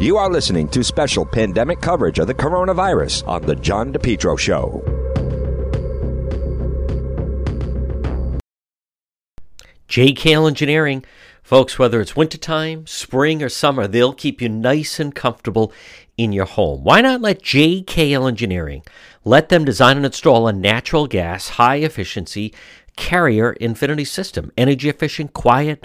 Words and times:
You 0.00 0.16
are 0.16 0.30
listening 0.30 0.66
to 0.68 0.82
special 0.82 1.26
pandemic 1.26 1.82
coverage 1.82 2.18
of 2.18 2.26
the 2.26 2.32
coronavirus 2.32 3.28
on 3.28 3.42
The 3.42 3.54
John 3.54 3.92
DePetro 3.92 4.38
Show. 4.38 4.82
JKL 9.90 10.48
Engineering. 10.48 11.04
Folks, 11.42 11.78
whether 11.78 12.00
it's 12.00 12.16
wintertime, 12.16 12.86
spring, 12.86 13.42
or 13.42 13.50
summer, 13.50 13.86
they'll 13.86 14.14
keep 14.14 14.40
you 14.40 14.48
nice 14.48 14.98
and 14.98 15.14
comfortable 15.14 15.70
in 16.16 16.32
your 16.32 16.46
home. 16.46 16.82
Why 16.82 17.02
not 17.02 17.20
let 17.20 17.42
JKL 17.42 18.26
Engineering 18.26 18.82
let 19.22 19.50
them 19.50 19.66
design 19.66 19.98
and 19.98 20.06
install 20.06 20.48
a 20.48 20.52
natural 20.54 21.08
gas, 21.08 21.50
high 21.50 21.76
efficiency 21.76 22.54
carrier 22.96 23.52
infinity 23.52 24.06
system? 24.06 24.50
Energy 24.56 24.88
efficient, 24.88 25.34
quiet, 25.34 25.84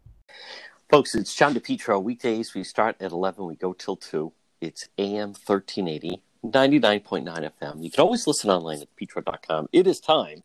Folks, 0.91 1.15
it's 1.15 1.33
John 1.33 1.53
DePetro. 1.53 2.03
Weekdays, 2.03 2.53
we 2.53 2.65
start 2.65 2.97
at 2.99 3.13
11, 3.13 3.45
we 3.45 3.55
go 3.55 3.71
till 3.71 3.95
2. 3.95 4.29
It's 4.59 4.89
AM 4.97 5.29
1380, 5.29 6.21
99.9 6.43 7.51
FM. 7.61 7.81
You 7.81 7.89
can 7.89 8.01
always 8.01 8.27
listen 8.27 8.49
online 8.49 8.81
at 8.81 8.93
petro.com. 8.97 9.69
It 9.71 9.87
is 9.87 10.01
time 10.01 10.43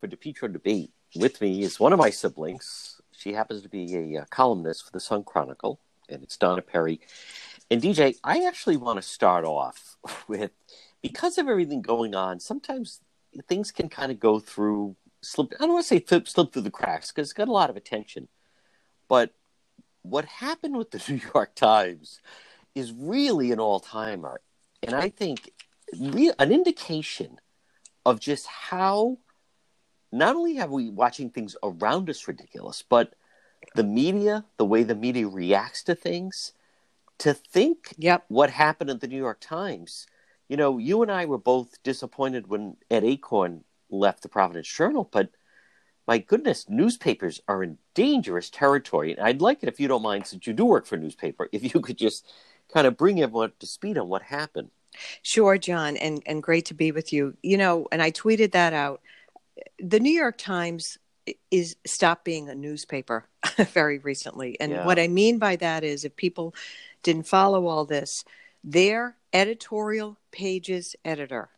for 0.00 0.08
DePetro 0.08 0.50
Debate. 0.50 0.92
With 1.14 1.42
me 1.42 1.62
is 1.62 1.78
one 1.78 1.92
of 1.92 1.98
my 1.98 2.08
siblings. 2.08 3.02
She 3.12 3.34
happens 3.34 3.60
to 3.64 3.68
be 3.68 3.94
a 3.94 4.22
uh, 4.22 4.24
columnist 4.30 4.86
for 4.86 4.92
the 4.92 4.98
Sun 4.98 5.24
Chronicle, 5.24 5.78
and 6.08 6.22
it's 6.22 6.38
Donna 6.38 6.62
Perry. 6.62 6.98
And 7.70 7.82
DJ, 7.82 8.16
I 8.24 8.46
actually 8.46 8.78
want 8.78 8.96
to 8.96 9.02
start 9.02 9.44
off 9.44 9.98
with 10.26 10.52
because 11.02 11.36
of 11.36 11.48
everything 11.48 11.82
going 11.82 12.14
on, 12.14 12.40
sometimes 12.40 13.02
things 13.46 13.72
can 13.72 13.90
kind 13.90 14.10
of 14.10 14.18
go 14.20 14.38
through 14.40 14.96
slip. 15.20 15.52
I 15.60 15.64
don't 15.64 15.74
want 15.74 15.84
to 15.84 15.88
say 15.88 16.02
slip, 16.02 16.28
slip 16.28 16.54
through 16.54 16.62
the 16.62 16.70
cracks 16.70 17.12
because 17.12 17.28
it's 17.28 17.34
got 17.34 17.48
a 17.48 17.52
lot 17.52 17.68
of 17.68 17.76
attention. 17.76 18.28
But 19.06 19.34
what 20.10 20.24
happened 20.24 20.76
with 20.76 20.90
the 20.90 21.02
New 21.08 21.20
York 21.34 21.54
Times 21.54 22.20
is 22.74 22.92
really 22.92 23.52
an 23.52 23.60
all 23.60 23.80
timer, 23.80 24.40
and 24.82 24.94
I 24.94 25.08
think 25.08 25.52
re- 25.98 26.32
an 26.38 26.52
indication 26.52 27.38
of 28.04 28.20
just 28.20 28.46
how 28.46 29.18
not 30.12 30.36
only 30.36 30.54
have 30.56 30.70
we 30.70 30.90
watching 30.90 31.30
things 31.30 31.56
around 31.62 32.08
us 32.08 32.28
ridiculous, 32.28 32.84
but 32.88 33.14
the 33.74 33.84
media, 33.84 34.44
the 34.58 34.64
way 34.64 34.82
the 34.82 34.94
media 34.94 35.26
reacts 35.26 35.82
to 35.84 35.94
things, 35.94 36.52
to 37.18 37.34
think 37.34 37.94
yep. 37.98 38.24
what 38.28 38.50
happened 38.50 38.90
at 38.90 39.00
the 39.00 39.08
New 39.08 39.16
York 39.16 39.38
Times 39.40 40.06
you 40.48 40.56
know, 40.56 40.78
you 40.78 41.02
and 41.02 41.10
I 41.10 41.26
were 41.26 41.38
both 41.38 41.82
disappointed 41.82 42.46
when 42.46 42.76
Ed 42.90 43.02
Achorn 43.02 43.62
left 43.90 44.22
the 44.22 44.28
Providence 44.28 44.68
Journal, 44.68 45.08
but 45.10 45.30
my 46.06 46.18
goodness, 46.18 46.66
newspapers 46.68 47.40
are 47.48 47.62
in 47.62 47.78
dangerous 47.94 48.50
territory. 48.50 49.12
And 49.12 49.26
I'd 49.26 49.40
like 49.40 49.62
it 49.62 49.68
if 49.68 49.80
you 49.80 49.88
don't 49.88 50.02
mind, 50.02 50.26
since 50.26 50.46
you 50.46 50.52
do 50.52 50.64
work 50.64 50.86
for 50.86 50.96
a 50.96 50.98
newspaper, 50.98 51.48
if 51.52 51.74
you 51.74 51.80
could 51.80 51.98
just 51.98 52.26
kind 52.72 52.86
of 52.86 52.96
bring 52.96 53.20
everyone 53.20 53.50
up 53.50 53.58
to 53.60 53.66
speed 53.66 53.98
on 53.98 54.08
what 54.08 54.22
happened. 54.22 54.70
Sure, 55.22 55.58
John, 55.58 55.96
and, 55.96 56.22
and 56.26 56.42
great 56.42 56.66
to 56.66 56.74
be 56.74 56.90
with 56.92 57.12
you. 57.12 57.36
You 57.42 57.58
know, 57.58 57.86
and 57.92 58.02
I 58.02 58.10
tweeted 58.10 58.52
that 58.52 58.72
out. 58.72 59.02
The 59.78 60.00
New 60.00 60.12
York 60.12 60.38
Times 60.38 60.98
is 61.50 61.76
stopped 61.84 62.24
being 62.24 62.48
a 62.48 62.54
newspaper 62.54 63.26
very 63.72 63.98
recently. 63.98 64.58
And 64.60 64.72
Yeah. 64.72 64.86
what 64.86 64.98
I 64.98 65.08
mean 65.08 65.38
by 65.38 65.56
that 65.56 65.84
is 65.84 66.04
if 66.04 66.16
people 66.16 66.54
didn't 67.02 67.26
follow 67.26 67.66
all 67.66 67.84
this, 67.84 68.24
their 68.62 69.16
editorial 69.32 70.18
pages 70.30 70.96
editor 71.04 71.50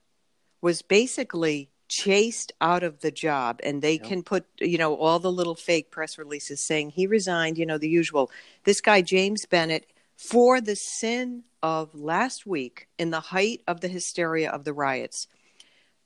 was 0.61 0.83
basically 0.83 1.71
chased 1.89 2.53
out 2.61 2.83
of 2.83 3.01
the 3.01 3.11
job 3.11 3.61
and 3.63 3.81
they 3.83 3.95
Yep. 3.95 4.03
can 4.05 4.23
put 4.23 4.45
you 4.61 4.79
know 4.79 4.95
all 4.95 5.19
the 5.19 5.33
little 5.33 5.55
fake 5.55 5.91
press 5.91 6.19
releases 6.19 6.61
saying 6.61 6.91
he 6.91 7.07
resigned 7.07 7.57
you 7.59 7.65
know 7.67 7.79
the 7.79 7.89
usual 7.89 8.31
this 8.65 8.81
guy 8.81 9.01
James 9.03 9.47
Bennet 9.47 9.87
for 10.17 10.61
the 10.61 10.77
sin 10.77 11.45
of 11.63 11.95
last 11.95 12.47
week 12.47 12.89
in 12.99 13.11
the 13.11 13.21
height 13.21 13.63
of 13.67 13.81
the 13.81 13.89
hysteria 13.89 14.51
of 14.51 14.65
the 14.65 14.73
riots 14.73 15.27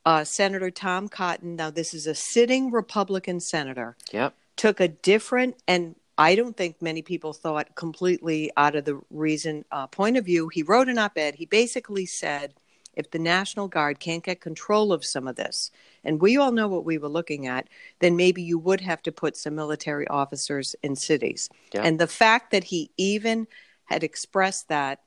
uh, 0.05 0.23
Senator 0.23 0.71
Tom 0.71 1.07
Cotton 1.09 1.55
now 1.55 1.69
this 1.69 1.93
is 1.93 2.07
a 2.07 2.15
sitting 2.15 2.71
Republican 2.71 3.39
senator 3.41 3.95
Yep. 4.11 4.33
took 4.55 4.79
a 4.79 4.87
different 4.87 5.55
and 5.67 5.95
I 6.17 6.35
don't 6.35 6.55
think 6.55 6.79
many 6.81 7.01
people 7.01 7.33
thought 7.33 7.75
completely 7.75 8.51
out 8.55 8.75
of 8.75 8.85
the 8.85 9.01
reason 9.09 9.65
uh, 9.71 9.87
point 9.87 10.15
of 10.15 10.25
view. 10.25 10.47
He 10.47 10.61
wrote 10.61 10.87
an 10.87 10.99
op 10.99 11.17
ed. 11.17 11.33
He 11.35 11.47
basically 11.47 12.05
said 12.05 12.53
if 12.93 13.11
the 13.11 13.19
National 13.19 13.67
Guard 13.67 13.99
can't 13.99 14.23
get 14.23 14.41
control 14.41 14.93
of 14.93 15.05
some 15.05 15.27
of 15.27 15.35
this, 15.35 15.71
and 16.03 16.21
we 16.21 16.37
all 16.37 16.51
know 16.51 16.67
what 16.67 16.85
we 16.85 16.97
were 16.97 17.09
looking 17.09 17.47
at, 17.47 17.67
then 17.99 18.15
maybe 18.15 18.41
you 18.41 18.57
would 18.57 18.81
have 18.81 19.01
to 19.03 19.11
put 19.11 19.37
some 19.37 19.55
military 19.55 20.07
officers 20.07 20.75
in 20.83 20.95
cities. 20.95 21.49
Yeah. 21.73 21.81
And 21.83 21.99
the 21.99 22.07
fact 22.07 22.51
that 22.51 22.65
he 22.65 22.91
even 22.97 23.47
had 23.85 24.03
expressed 24.03 24.69
that, 24.69 25.01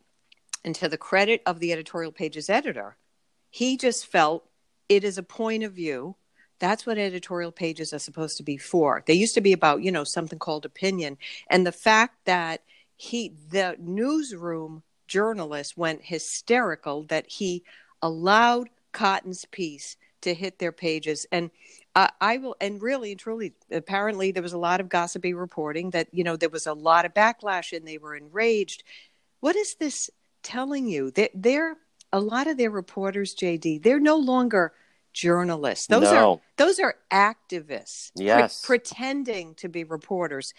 and 0.64 0.74
to 0.76 0.88
the 0.88 0.98
credit 0.98 1.42
of 1.46 1.60
the 1.60 1.72
editorial 1.72 2.12
pages 2.12 2.50
editor, 2.50 2.96
he 3.50 3.76
just 3.76 4.06
felt 4.06 4.48
it 4.88 5.04
is 5.04 5.18
a 5.18 5.22
point 5.22 5.62
of 5.62 5.72
view 5.72 6.16
that's 6.58 6.86
what 6.86 6.98
editorial 6.98 7.52
pages 7.52 7.92
are 7.92 7.98
supposed 7.98 8.36
to 8.38 8.42
be 8.42 8.56
for. 8.56 9.02
They 9.06 9.14
used 9.14 9.34
to 9.34 9.40
be 9.40 9.52
about, 9.52 9.82
you 9.82 9.92
know, 9.92 10.04
something 10.04 10.38
called 10.38 10.64
opinion. 10.64 11.18
And 11.50 11.66
the 11.66 11.72
fact 11.72 12.24
that 12.24 12.62
he, 12.96 13.34
the 13.50 13.76
newsroom 13.78 14.82
journalist 15.06 15.76
went 15.76 16.02
hysterical 16.02 17.04
that 17.04 17.26
he 17.28 17.64
allowed 18.02 18.68
Cotton's 18.92 19.44
piece 19.46 19.96
to 20.22 20.34
hit 20.34 20.58
their 20.58 20.72
pages. 20.72 21.26
And 21.30 21.50
I, 21.94 22.10
I 22.20 22.38
will, 22.38 22.56
and 22.60 22.82
really 22.82 23.12
and 23.12 23.20
truly, 23.20 23.52
apparently 23.70 24.32
there 24.32 24.42
was 24.42 24.52
a 24.52 24.58
lot 24.58 24.80
of 24.80 24.88
gossipy 24.88 25.34
reporting 25.34 25.90
that, 25.90 26.08
you 26.12 26.24
know, 26.24 26.36
there 26.36 26.48
was 26.48 26.66
a 26.66 26.72
lot 26.72 27.04
of 27.04 27.14
backlash 27.14 27.76
and 27.76 27.86
they 27.86 27.98
were 27.98 28.14
enraged. 28.16 28.84
What 29.40 29.56
is 29.56 29.74
this 29.74 30.10
telling 30.42 30.88
you? 30.88 31.10
They're, 31.10 31.28
they're 31.34 31.76
a 32.12 32.20
lot 32.20 32.46
of 32.46 32.56
their 32.56 32.70
reporters, 32.70 33.34
JD, 33.34 33.82
they're 33.82 34.00
no 34.00 34.16
longer 34.16 34.72
journalists. 35.12 35.86
Those 35.86 36.02
No. 36.12 36.32
are 36.34 36.40
those 36.56 36.78
are 36.78 36.94
activists 37.10 38.14
pre- 38.14 38.26
Yes. 38.26 38.62
pretending 38.64 39.54
to 39.56 39.68
be 39.68 39.82
reporters. 39.84 40.52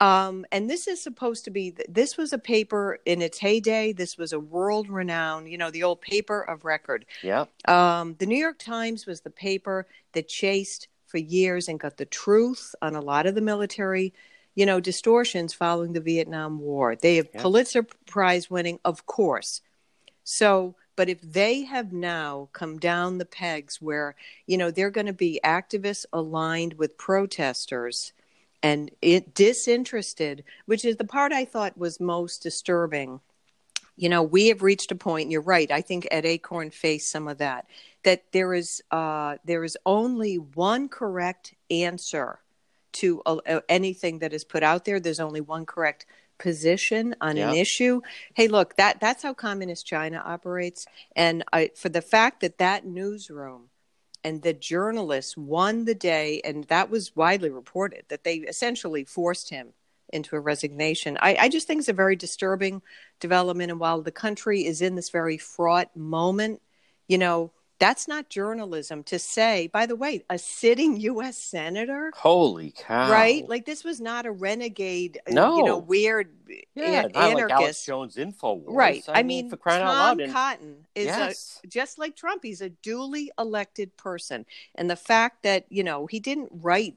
Um, 0.00 0.44
and 0.50 0.68
this 0.68 0.88
is 0.88 1.00
supposed 1.00 1.44
to 1.44 1.50
be 1.50 1.74
this 1.88 2.16
was 2.16 2.32
a 2.32 2.38
paper 2.38 2.98
in 3.06 3.22
its 3.22 3.38
heyday. 3.38 3.92
This 3.92 4.18
was 4.18 4.32
a 4.32 4.40
world 4.40 4.90
renowned, 4.90 5.48
you 5.48 5.56
know, 5.56 5.70
the 5.70 5.84
old 5.84 6.00
paper 6.00 6.42
of 6.42 6.64
record. 6.64 7.06
Yeah. 7.22 7.44
Um, 7.66 8.16
the 8.18 8.26
New 8.26 8.36
York 8.36 8.58
Times 8.58 9.06
was 9.06 9.20
the 9.20 9.30
paper 9.30 9.86
that 10.12 10.28
chased 10.28 10.88
for 11.06 11.18
years 11.18 11.68
and 11.68 11.78
got 11.78 11.96
the 11.96 12.04
truth 12.06 12.74
on 12.82 12.96
a 12.96 13.00
lot 13.00 13.26
of 13.26 13.36
the 13.36 13.40
military, 13.40 14.12
you 14.56 14.66
know, 14.66 14.80
distortions 14.80 15.54
following 15.54 15.92
the 15.92 16.00
Vietnam 16.00 16.58
War. 16.58 16.96
They 16.96 17.16
have. 17.16 17.32
Pulitzer 17.32 17.84
Prize 18.06 18.50
winning, 18.50 18.80
of 18.84 19.06
course. 19.06 19.60
So 20.24 20.74
But 20.96 21.08
if 21.08 21.20
they 21.20 21.62
have 21.62 21.92
now 21.92 22.48
come 22.52 22.78
down 22.78 23.18
the 23.18 23.24
pegs 23.24 23.80
where, 23.80 24.14
you 24.46 24.56
know, 24.56 24.70
they're 24.70 24.90
going 24.90 25.06
to 25.06 25.12
be 25.12 25.40
activists 25.44 26.06
aligned 26.12 26.74
with 26.74 26.98
protesters 26.98 28.12
and 28.64 28.90
it 29.02 29.34
disinterested, 29.34 30.42
which 30.64 30.86
is 30.86 30.96
the 30.96 31.04
part 31.04 31.32
I 31.32 31.44
thought 31.44 31.76
was 31.76 32.00
most 32.00 32.42
disturbing. 32.42 33.20
You 33.94 34.08
know, 34.08 34.22
we 34.22 34.48
have 34.48 34.62
reached 34.62 34.90
a 34.90 34.94
point, 34.94 35.30
you're 35.30 35.42
right. 35.42 35.70
I 35.70 35.82
think 35.82 36.08
Ed 36.10 36.24
Achorn 36.24 36.72
faced 36.72 37.10
some 37.10 37.28
of 37.28 37.38
that. 37.38 37.66
That 38.04 38.24
there 38.32 38.54
is 38.54 38.82
uh, 38.90 39.36
there 39.44 39.64
is 39.64 39.76
only 39.84 40.36
one 40.36 40.88
correct 40.88 41.54
answer 41.70 42.40
to 42.94 43.20
uh, 43.26 43.60
anything 43.68 44.20
that 44.20 44.32
is 44.32 44.44
put 44.44 44.62
out 44.62 44.86
there. 44.86 44.98
There's 44.98 45.20
only 45.20 45.42
one 45.42 45.66
correct 45.66 46.06
position 46.38 47.14
on 47.20 47.36
yeah. 47.36 47.50
an 47.50 47.56
issue. 47.56 48.00
Hey, 48.32 48.48
look, 48.48 48.76
that 48.76 48.98
that's 48.98 49.22
how 49.22 49.34
communist 49.34 49.86
China 49.86 50.22
operates, 50.24 50.86
and 51.14 51.44
I, 51.52 51.70
for 51.76 51.90
the 51.90 52.02
fact 52.02 52.40
that 52.40 52.58
that 52.58 52.86
newsroom 52.86 53.68
and 54.24 54.40
the 54.40 54.54
journalists 54.54 55.36
won 55.36 55.84
the 55.84 55.94
day, 55.94 56.40
and 56.44 56.64
that 56.64 56.90
was 56.90 57.14
widely 57.14 57.50
reported 57.50 58.04
that 58.08 58.24
they 58.24 58.36
essentially 58.36 59.04
forced 59.04 59.50
him 59.50 59.74
into 60.08 60.34
a 60.34 60.40
resignation. 60.40 61.18
I, 61.20 61.36
I 61.38 61.48
just 61.48 61.66
think 61.66 61.80
it's 61.80 61.88
a 61.88 61.92
very 61.92 62.16
disturbing 62.16 62.82
development, 63.20 63.70
and 63.70 63.78
while 63.78 64.00
the 64.00 64.10
country 64.10 64.64
is 64.64 64.80
in 64.80 64.94
this 64.96 65.10
very 65.10 65.36
fraught 65.36 65.94
moment, 65.94 66.62
you 67.06 67.18
know, 67.18 67.52
that's 67.78 68.06
not 68.06 68.28
journalism 68.28 69.02
to 69.04 69.18
say, 69.18 69.68
by 69.72 69.86
the 69.86 69.96
way, 69.96 70.24
a 70.30 70.38
sitting 70.38 70.96
U.S. 71.00 71.36
senator. 71.36 72.12
Holy 72.14 72.72
cow! 72.76 73.10
Right? 73.10 73.48
Like 73.48 73.66
this 73.66 73.84
was 73.84 74.00
not 74.00 74.26
a 74.26 74.30
renegade, 74.30 75.20
no. 75.28 75.56
you 75.56 75.64
know, 75.64 75.78
weird 75.78 76.28
eh, 76.50 76.60
yeah, 76.74 77.04
an- 77.04 77.16
anarchist. 77.16 77.50
Like 77.50 77.50
Alex 77.50 77.86
Jones 77.86 78.16
Infowars. 78.16 78.64
Right. 78.66 79.04
I, 79.08 79.20
I 79.20 79.22
mean, 79.22 79.50
crying 79.50 79.80
Tom 79.80 79.88
out 79.88 79.94
loud. 79.94 80.20
And, 80.20 80.32
Cotton 80.32 80.86
is 80.94 81.06
yes. 81.06 81.60
a, 81.64 81.66
just 81.66 81.98
like 81.98 82.16
Trump. 82.16 82.42
He's 82.42 82.60
a 82.60 82.70
duly 82.70 83.30
elected 83.38 83.96
person, 83.96 84.46
and 84.74 84.88
the 84.88 84.96
fact 84.96 85.42
that 85.42 85.66
you 85.68 85.84
know 85.84 86.06
he 86.06 86.20
didn't 86.20 86.50
write 86.52 86.96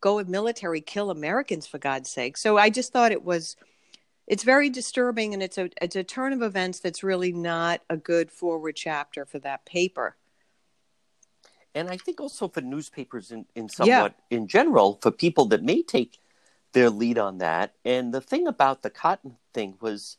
"Go 0.00 0.16
with 0.16 0.28
military, 0.28 0.80
kill 0.80 1.10
Americans" 1.10 1.66
for 1.66 1.78
God's 1.78 2.10
sake. 2.10 2.36
So 2.36 2.56
I 2.56 2.70
just 2.70 2.92
thought 2.92 3.12
it 3.12 3.24
was 3.24 3.56
it's 4.26 4.42
very 4.42 4.70
disturbing 4.70 5.34
and 5.34 5.42
it's 5.42 5.58
a 5.58 5.70
it's 5.80 5.96
a 5.96 6.04
turn 6.04 6.32
of 6.32 6.42
events 6.42 6.80
that's 6.80 7.02
really 7.02 7.32
not 7.32 7.80
a 7.88 7.96
good 7.96 8.30
forward 8.30 8.74
chapter 8.76 9.24
for 9.24 9.38
that 9.38 9.64
paper 9.64 10.16
and 11.74 11.88
i 11.88 11.96
think 11.96 12.20
also 12.20 12.48
for 12.48 12.60
newspapers 12.60 13.30
in, 13.30 13.46
in 13.54 13.68
somewhat 13.68 14.14
yeah. 14.30 14.36
in 14.36 14.46
general 14.46 14.98
for 15.00 15.10
people 15.10 15.46
that 15.46 15.62
may 15.62 15.82
take 15.82 16.18
their 16.72 16.90
lead 16.90 17.18
on 17.18 17.38
that 17.38 17.74
and 17.84 18.12
the 18.12 18.20
thing 18.20 18.46
about 18.46 18.82
the 18.82 18.90
cotton 18.90 19.36
thing 19.54 19.76
was 19.80 20.16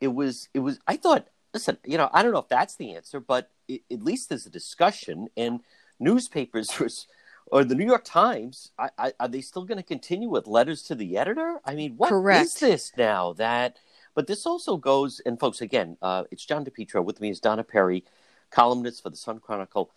it 0.00 0.08
was 0.08 0.48
it 0.54 0.60
was 0.60 0.78
i 0.86 0.96
thought 0.96 1.26
listen 1.52 1.76
you 1.84 1.98
know 1.98 2.08
i 2.12 2.22
don't 2.22 2.32
know 2.32 2.38
if 2.38 2.48
that's 2.48 2.76
the 2.76 2.94
answer 2.94 3.20
but 3.20 3.50
it, 3.68 3.82
at 3.90 4.02
least 4.02 4.28
there's 4.28 4.46
a 4.46 4.50
discussion 4.50 5.28
and 5.36 5.60
newspapers 5.98 6.68
was 6.80 7.06
or 7.50 7.64
the 7.64 7.74
New 7.74 7.86
York 7.86 8.04
Times, 8.04 8.70
I, 8.78 8.90
I, 8.96 9.12
are 9.18 9.28
they 9.28 9.40
still 9.40 9.64
going 9.64 9.78
to 9.78 9.82
continue 9.84 10.28
with 10.28 10.46
letters 10.46 10.82
to 10.84 10.94
the 10.94 11.18
editor? 11.18 11.60
I 11.64 11.74
mean, 11.74 11.94
what 11.96 12.10
Correct. 12.10 12.46
is 12.46 12.54
this 12.54 12.92
now? 12.96 13.32
That, 13.34 13.76
but 14.14 14.26
this 14.26 14.46
also 14.46 14.76
goes, 14.76 15.20
and 15.26 15.38
folks, 15.38 15.60
again, 15.60 15.96
uh, 16.00 16.24
it's 16.30 16.44
John 16.44 16.64
DePetro. 16.64 17.04
With 17.04 17.20
me 17.20 17.30
is 17.30 17.40
Donna 17.40 17.64
Perry, 17.64 18.04
columnist 18.50 19.02
for 19.02 19.10
the 19.10 19.16
Sun 19.16 19.40
Chronicle. 19.40 19.90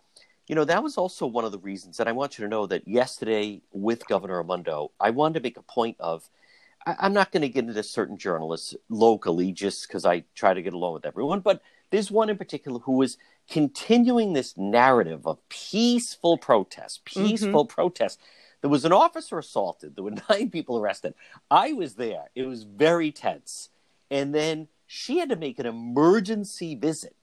You 0.47 0.55
know, 0.55 0.65
that 0.65 0.83
was 0.83 0.97
also 0.97 1.25
one 1.27 1.45
of 1.45 1.51
the 1.51 1.59
reasons 1.59 1.97
that 1.97 2.07
I 2.07 2.11
want 2.11 2.37
you 2.37 2.43
to 2.43 2.49
know 2.49 2.65
that 2.67 2.87
yesterday 2.87 3.61
with 3.71 4.07
Governor 4.07 4.41
Raimondo, 4.41 4.91
I 4.99 5.11
wanted 5.11 5.35
to 5.35 5.43
make 5.43 5.57
a 5.57 5.63
point 5.63 5.97
of. 5.99 6.29
I, 6.85 7.05
am 7.05 7.13
not 7.13 7.31
going 7.31 7.43
to 7.43 7.49
get 7.49 7.63
into 7.63 7.81
certain 7.81 8.17
journalists 8.17 8.75
locally 8.89 9.53
just 9.53 9.87
because 9.87 10.05
I 10.05 10.25
try 10.35 10.53
to 10.53 10.61
get 10.61 10.73
along 10.73 10.95
with 10.95 11.05
everyone, 11.05 11.39
but 11.39 11.61
there's 11.91 12.11
one 12.11 12.29
in 12.29 12.37
particular 12.37 12.79
who 12.79 12.97
was 12.97 13.17
continuing 13.49 14.33
this 14.33 14.57
narrative 14.57 15.27
of 15.27 15.37
peaceful 15.49 16.37
protest, 16.37 17.05
peaceful 17.05 17.65
mm-hmm. 17.65 17.73
protest. 17.73 18.19
There 18.61 18.69
was 18.69 18.85
an 18.85 18.93
officer 18.93 19.37
assaulted. 19.37 19.95
There 19.95 20.03
were 20.03 20.11
nine 20.29 20.49
people 20.49 20.77
arrested. 20.77 21.13
I 21.51 21.73
was 21.73 21.95
there. 21.95 22.29
It 22.35 22.43
was 22.43 22.63
very 22.63 23.11
tense. 23.11 23.69
And 24.09 24.33
then 24.33 24.67
she 24.87 25.19
had 25.19 25.29
to 25.29 25.35
make 25.35 25.59
an 25.59 25.65
emergency 25.65 26.75
visit 26.75 27.15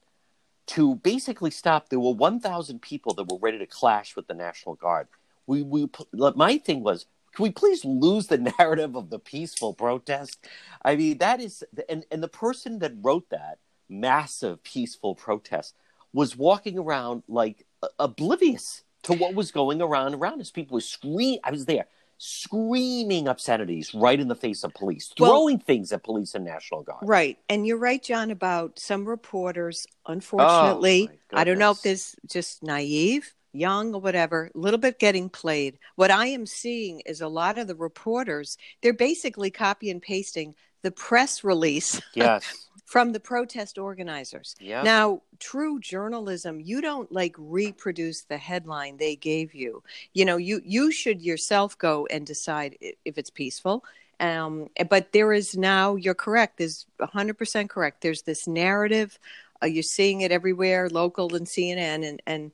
to 0.66 0.96
basically 0.96 1.50
stop. 1.50 1.88
There 1.88 2.00
were 2.00 2.12
1,000 2.12 2.80
people 2.82 3.14
that 3.14 3.30
were 3.30 3.38
ready 3.38 3.58
to 3.58 3.66
clash 3.66 4.14
with 4.14 4.26
the 4.26 4.34
National 4.34 4.74
Guard. 4.74 5.08
We, 5.46 5.62
we, 5.62 5.88
my 6.12 6.58
thing 6.58 6.82
was, 6.82 7.06
can 7.34 7.44
we 7.44 7.50
please 7.50 7.84
lose 7.84 8.26
the 8.26 8.52
narrative 8.58 8.94
of 8.94 9.10
the 9.10 9.18
peaceful 9.18 9.72
protest? 9.72 10.38
I 10.84 10.96
mean, 10.96 11.18
that 11.18 11.40
is, 11.40 11.64
and, 11.88 12.04
and 12.10 12.22
the 12.22 12.28
person 12.28 12.80
that 12.80 12.92
wrote 13.00 13.30
that 13.30 13.58
massive 13.88 14.62
peaceful 14.62 15.14
protest 15.14 15.74
was 16.12 16.36
walking 16.36 16.78
around 16.78 17.22
like 17.28 17.66
oblivious 17.98 18.82
to 19.02 19.14
what 19.14 19.34
was 19.34 19.50
going 19.50 19.80
around 19.80 20.14
around 20.14 20.40
us. 20.40 20.50
People 20.50 20.74
were 20.74 20.80
screaming. 20.80 21.38
I 21.44 21.50
was 21.50 21.66
there, 21.66 21.86
screaming 22.18 23.28
obscenities 23.28 23.94
right 23.94 24.20
in 24.20 24.28
the 24.28 24.34
face 24.34 24.62
of 24.64 24.74
police, 24.74 25.12
throwing 25.16 25.56
well, 25.56 25.64
things 25.66 25.92
at 25.92 26.04
police 26.04 26.34
and 26.34 26.44
National 26.44 26.82
Guard. 26.82 27.08
Right, 27.08 27.38
and 27.48 27.66
you're 27.66 27.78
right, 27.78 28.02
John, 28.02 28.30
about 28.30 28.78
some 28.78 29.06
reporters. 29.06 29.86
Unfortunately, 30.06 31.08
oh, 31.32 31.36
I 31.36 31.44
don't 31.44 31.58
know 31.58 31.70
if 31.70 31.82
this 31.82 32.16
just 32.26 32.62
naive, 32.62 33.32
young, 33.52 33.94
or 33.94 34.00
whatever, 34.00 34.50
a 34.54 34.58
little 34.58 34.78
bit 34.78 34.98
getting 34.98 35.28
played. 35.28 35.78
What 35.96 36.10
I 36.10 36.26
am 36.26 36.44
seeing 36.46 37.00
is 37.00 37.20
a 37.20 37.28
lot 37.28 37.58
of 37.58 37.66
the 37.66 37.74
reporters. 37.74 38.58
They're 38.82 38.92
basically 38.92 39.50
copy 39.50 39.90
and 39.90 40.02
pasting 40.02 40.54
the 40.82 40.90
press 40.90 41.44
release. 41.44 42.00
Yes 42.14 42.68
from 42.90 43.12
the 43.12 43.20
protest 43.20 43.78
organizers. 43.78 44.56
Yeah. 44.58 44.82
Now, 44.82 45.22
true 45.38 45.78
journalism, 45.78 46.58
you 46.58 46.80
don't 46.80 47.10
like 47.12 47.36
reproduce 47.38 48.22
the 48.22 48.36
headline 48.36 48.96
they 48.96 49.14
gave 49.14 49.54
you. 49.54 49.84
You 50.12 50.24
know, 50.24 50.36
you 50.36 50.60
you 50.64 50.90
should 50.90 51.22
yourself 51.22 51.78
go 51.78 52.08
and 52.10 52.26
decide 52.26 52.76
if 53.04 53.16
it's 53.16 53.30
peaceful. 53.30 53.84
Um, 54.18 54.70
but 54.88 55.12
there 55.12 55.32
is 55.32 55.56
now, 55.56 55.94
you're 55.94 56.14
correct. 56.14 56.58
There's 56.58 56.84
100% 57.00 57.70
correct. 57.70 58.00
There's 58.00 58.22
this 58.22 58.48
narrative. 58.48 59.20
Uh, 59.62 59.66
you're 59.66 59.84
seeing 59.84 60.22
it 60.22 60.32
everywhere, 60.32 60.88
local 60.90 61.36
and 61.36 61.46
CNN, 61.46 62.04
and 62.04 62.20
and 62.26 62.50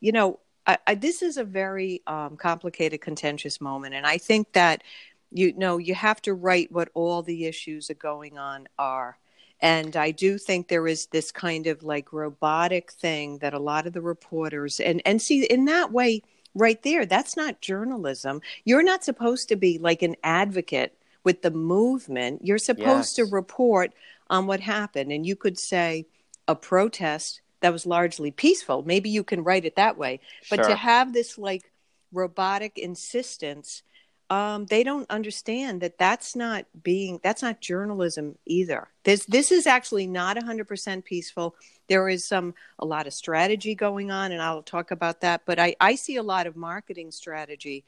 you 0.00 0.12
know, 0.12 0.38
I, 0.66 0.76
I, 0.86 0.94
this 0.96 1.22
is 1.22 1.38
a 1.38 1.44
very 1.44 2.02
um, 2.06 2.36
complicated, 2.36 3.00
contentious 3.00 3.58
moment, 3.58 3.94
and 3.94 4.06
I 4.06 4.18
think 4.18 4.52
that 4.52 4.82
you 5.30 5.52
know 5.54 5.78
you 5.78 5.94
have 5.94 6.20
to 6.22 6.34
write 6.34 6.72
what 6.72 6.88
all 6.94 7.22
the 7.22 7.46
issues 7.46 7.90
are 7.90 7.94
going 7.94 8.38
on 8.38 8.68
are 8.78 9.18
and 9.60 9.96
I 9.96 10.12
do 10.12 10.38
think 10.38 10.68
there 10.68 10.86
is 10.86 11.06
this 11.06 11.32
kind 11.32 11.66
of 11.66 11.82
like 11.82 12.12
robotic 12.12 12.92
thing 12.92 13.38
that 13.38 13.54
a 13.54 13.58
lot 13.58 13.86
of 13.86 13.92
the 13.92 14.00
reporters 14.00 14.80
and 14.80 15.02
and 15.04 15.20
see 15.20 15.44
in 15.44 15.64
that 15.66 15.92
way 15.92 16.22
right 16.54 16.82
there 16.82 17.06
that's 17.06 17.36
not 17.36 17.60
journalism. 17.60 18.40
You're 18.64 18.82
not 18.82 19.04
supposed 19.04 19.48
to 19.48 19.56
be 19.56 19.78
like 19.78 20.02
an 20.02 20.16
advocate 20.22 20.96
with 21.24 21.42
the 21.42 21.50
movement. 21.50 22.44
You're 22.44 22.58
supposed 22.58 23.18
yes. 23.18 23.28
to 23.28 23.34
report 23.34 23.92
on 24.30 24.46
what 24.46 24.60
happened 24.60 25.10
and 25.10 25.26
you 25.26 25.36
could 25.36 25.58
say 25.58 26.06
a 26.46 26.54
protest 26.54 27.40
that 27.60 27.72
was 27.72 27.86
largely 27.86 28.30
peaceful. 28.30 28.82
Maybe 28.84 29.10
you 29.10 29.24
can 29.24 29.42
write 29.42 29.64
it 29.64 29.76
that 29.76 29.98
way. 29.98 30.20
But 30.48 30.60
sure. 30.60 30.68
to 30.68 30.76
have 30.76 31.12
this 31.12 31.36
like 31.36 31.72
robotic 32.12 32.78
insistence 32.78 33.82
um, 34.30 34.66
they 34.66 34.84
don't 34.84 35.10
understand 35.10 35.80
that 35.80 35.96
that's 35.96 36.36
not 36.36 36.66
being 36.82 37.18
that's 37.22 37.42
not 37.42 37.60
journalism 37.60 38.36
either. 38.44 38.88
This 39.04 39.24
this 39.24 39.50
is 39.50 39.66
actually 39.66 40.06
not 40.06 40.36
100% 40.36 41.04
peaceful. 41.04 41.54
There 41.88 42.08
is 42.08 42.26
some 42.26 42.54
a 42.78 42.84
lot 42.84 43.06
of 43.06 43.14
strategy 43.14 43.74
going 43.74 44.10
on, 44.10 44.32
and 44.32 44.42
I'll 44.42 44.62
talk 44.62 44.90
about 44.90 45.22
that. 45.22 45.42
But 45.46 45.58
I, 45.58 45.76
I 45.80 45.94
see 45.94 46.16
a 46.16 46.22
lot 46.22 46.46
of 46.46 46.56
marketing 46.56 47.10
strategy 47.10 47.84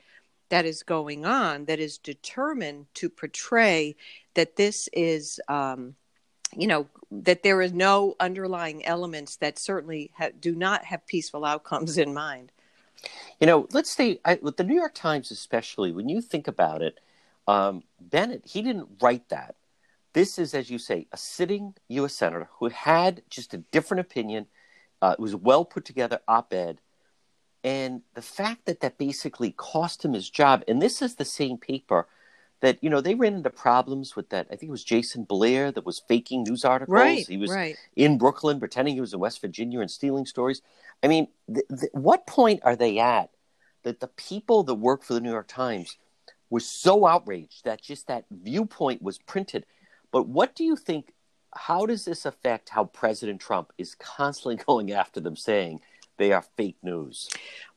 that 0.48 0.64
is 0.64 0.82
going 0.82 1.26
on 1.26 1.66
that 1.66 1.78
is 1.78 1.98
determined 1.98 2.86
to 2.94 3.08
portray 3.10 3.96
that 4.34 4.56
this 4.56 4.88
is 4.92 5.40
um, 5.48 5.94
you 6.56 6.66
know 6.66 6.86
that 7.10 7.42
there 7.42 7.60
is 7.60 7.72
no 7.72 8.14
underlying 8.18 8.84
elements 8.86 9.36
that 9.36 9.58
certainly 9.58 10.10
ha- 10.16 10.30
do 10.38 10.54
not 10.54 10.84
have 10.84 11.06
peaceful 11.06 11.44
outcomes 11.44 11.98
in 11.98 12.14
mind. 12.14 12.50
You 13.40 13.46
know, 13.46 13.68
let's 13.72 13.90
say 13.90 14.20
I, 14.24 14.38
with 14.42 14.56
the 14.56 14.64
New 14.64 14.74
York 14.74 14.94
Times, 14.94 15.30
especially 15.30 15.92
when 15.92 16.08
you 16.08 16.20
think 16.20 16.46
about 16.46 16.82
it, 16.82 17.00
um, 17.46 17.84
Bennet 18.00 18.42
he 18.44 18.62
didn't 18.62 18.88
write 19.00 19.28
that. 19.28 19.56
This 20.12 20.38
is, 20.38 20.54
as 20.54 20.70
you 20.70 20.78
say, 20.78 21.06
a 21.12 21.16
sitting 21.16 21.74
U.S. 21.88 22.14
senator 22.14 22.48
who 22.58 22.68
had 22.68 23.22
just 23.30 23.54
a 23.54 23.58
different 23.58 24.00
opinion. 24.00 24.46
Uh, 25.00 25.14
it 25.18 25.22
was 25.22 25.34
a 25.34 25.38
well 25.38 25.64
put 25.64 25.84
together 25.84 26.20
op-ed, 26.28 26.80
and 27.64 28.02
the 28.14 28.22
fact 28.22 28.66
that 28.66 28.80
that 28.80 28.98
basically 28.98 29.52
cost 29.52 30.04
him 30.04 30.12
his 30.12 30.28
job. 30.28 30.64
And 30.68 30.82
this 30.82 31.00
is 31.00 31.14
the 31.14 31.24
same 31.24 31.56
paper 31.58 32.06
that 32.60 32.78
you 32.82 32.90
know 32.90 33.00
they 33.00 33.14
ran 33.14 33.34
into 33.34 33.50
problems 33.50 34.14
with 34.14 34.30
that. 34.30 34.46
I 34.50 34.56
think 34.56 34.68
it 34.68 34.70
was 34.70 34.84
Jason 34.84 35.24
Blair 35.24 35.72
that 35.72 35.86
was 35.86 36.00
faking 36.00 36.44
news 36.44 36.64
articles. 36.64 36.94
Right, 36.94 37.26
he 37.26 37.36
was 37.36 37.50
right. 37.50 37.76
in 37.96 38.18
Brooklyn 38.18 38.58
pretending 38.58 38.94
he 38.94 39.00
was 39.00 39.14
in 39.14 39.20
West 39.20 39.40
Virginia 39.40 39.80
and 39.80 39.90
stealing 39.90 40.26
stories. 40.26 40.62
I 41.02 41.08
mean, 41.08 41.28
th- 41.52 41.66
th- 41.68 41.92
what 41.92 42.26
point 42.26 42.60
are 42.62 42.76
they 42.76 42.98
at 42.98 43.30
that 43.82 44.00
the 44.00 44.08
people 44.08 44.62
that 44.64 44.74
work 44.74 45.02
for 45.02 45.14
the 45.14 45.20
New 45.20 45.30
York 45.30 45.48
Times 45.48 45.96
were 46.50 46.60
so 46.60 47.06
outraged 47.06 47.64
that 47.64 47.80
just 47.80 48.08
that 48.08 48.26
viewpoint 48.30 49.02
was 49.02 49.18
printed? 49.18 49.64
But 50.12 50.28
what 50.28 50.54
do 50.54 50.64
you 50.64 50.76
think 50.76 51.12
how 51.54 51.86
does 51.86 52.04
this 52.04 52.26
affect 52.26 52.68
how 52.68 52.84
President 52.84 53.40
Trump 53.40 53.72
is 53.78 53.94
constantly 53.94 54.56
going 54.66 54.92
after 54.92 55.20
them, 55.20 55.36
saying 55.36 55.80
they 56.18 56.32
are 56.32 56.44
fake 56.56 56.76
news? 56.82 57.28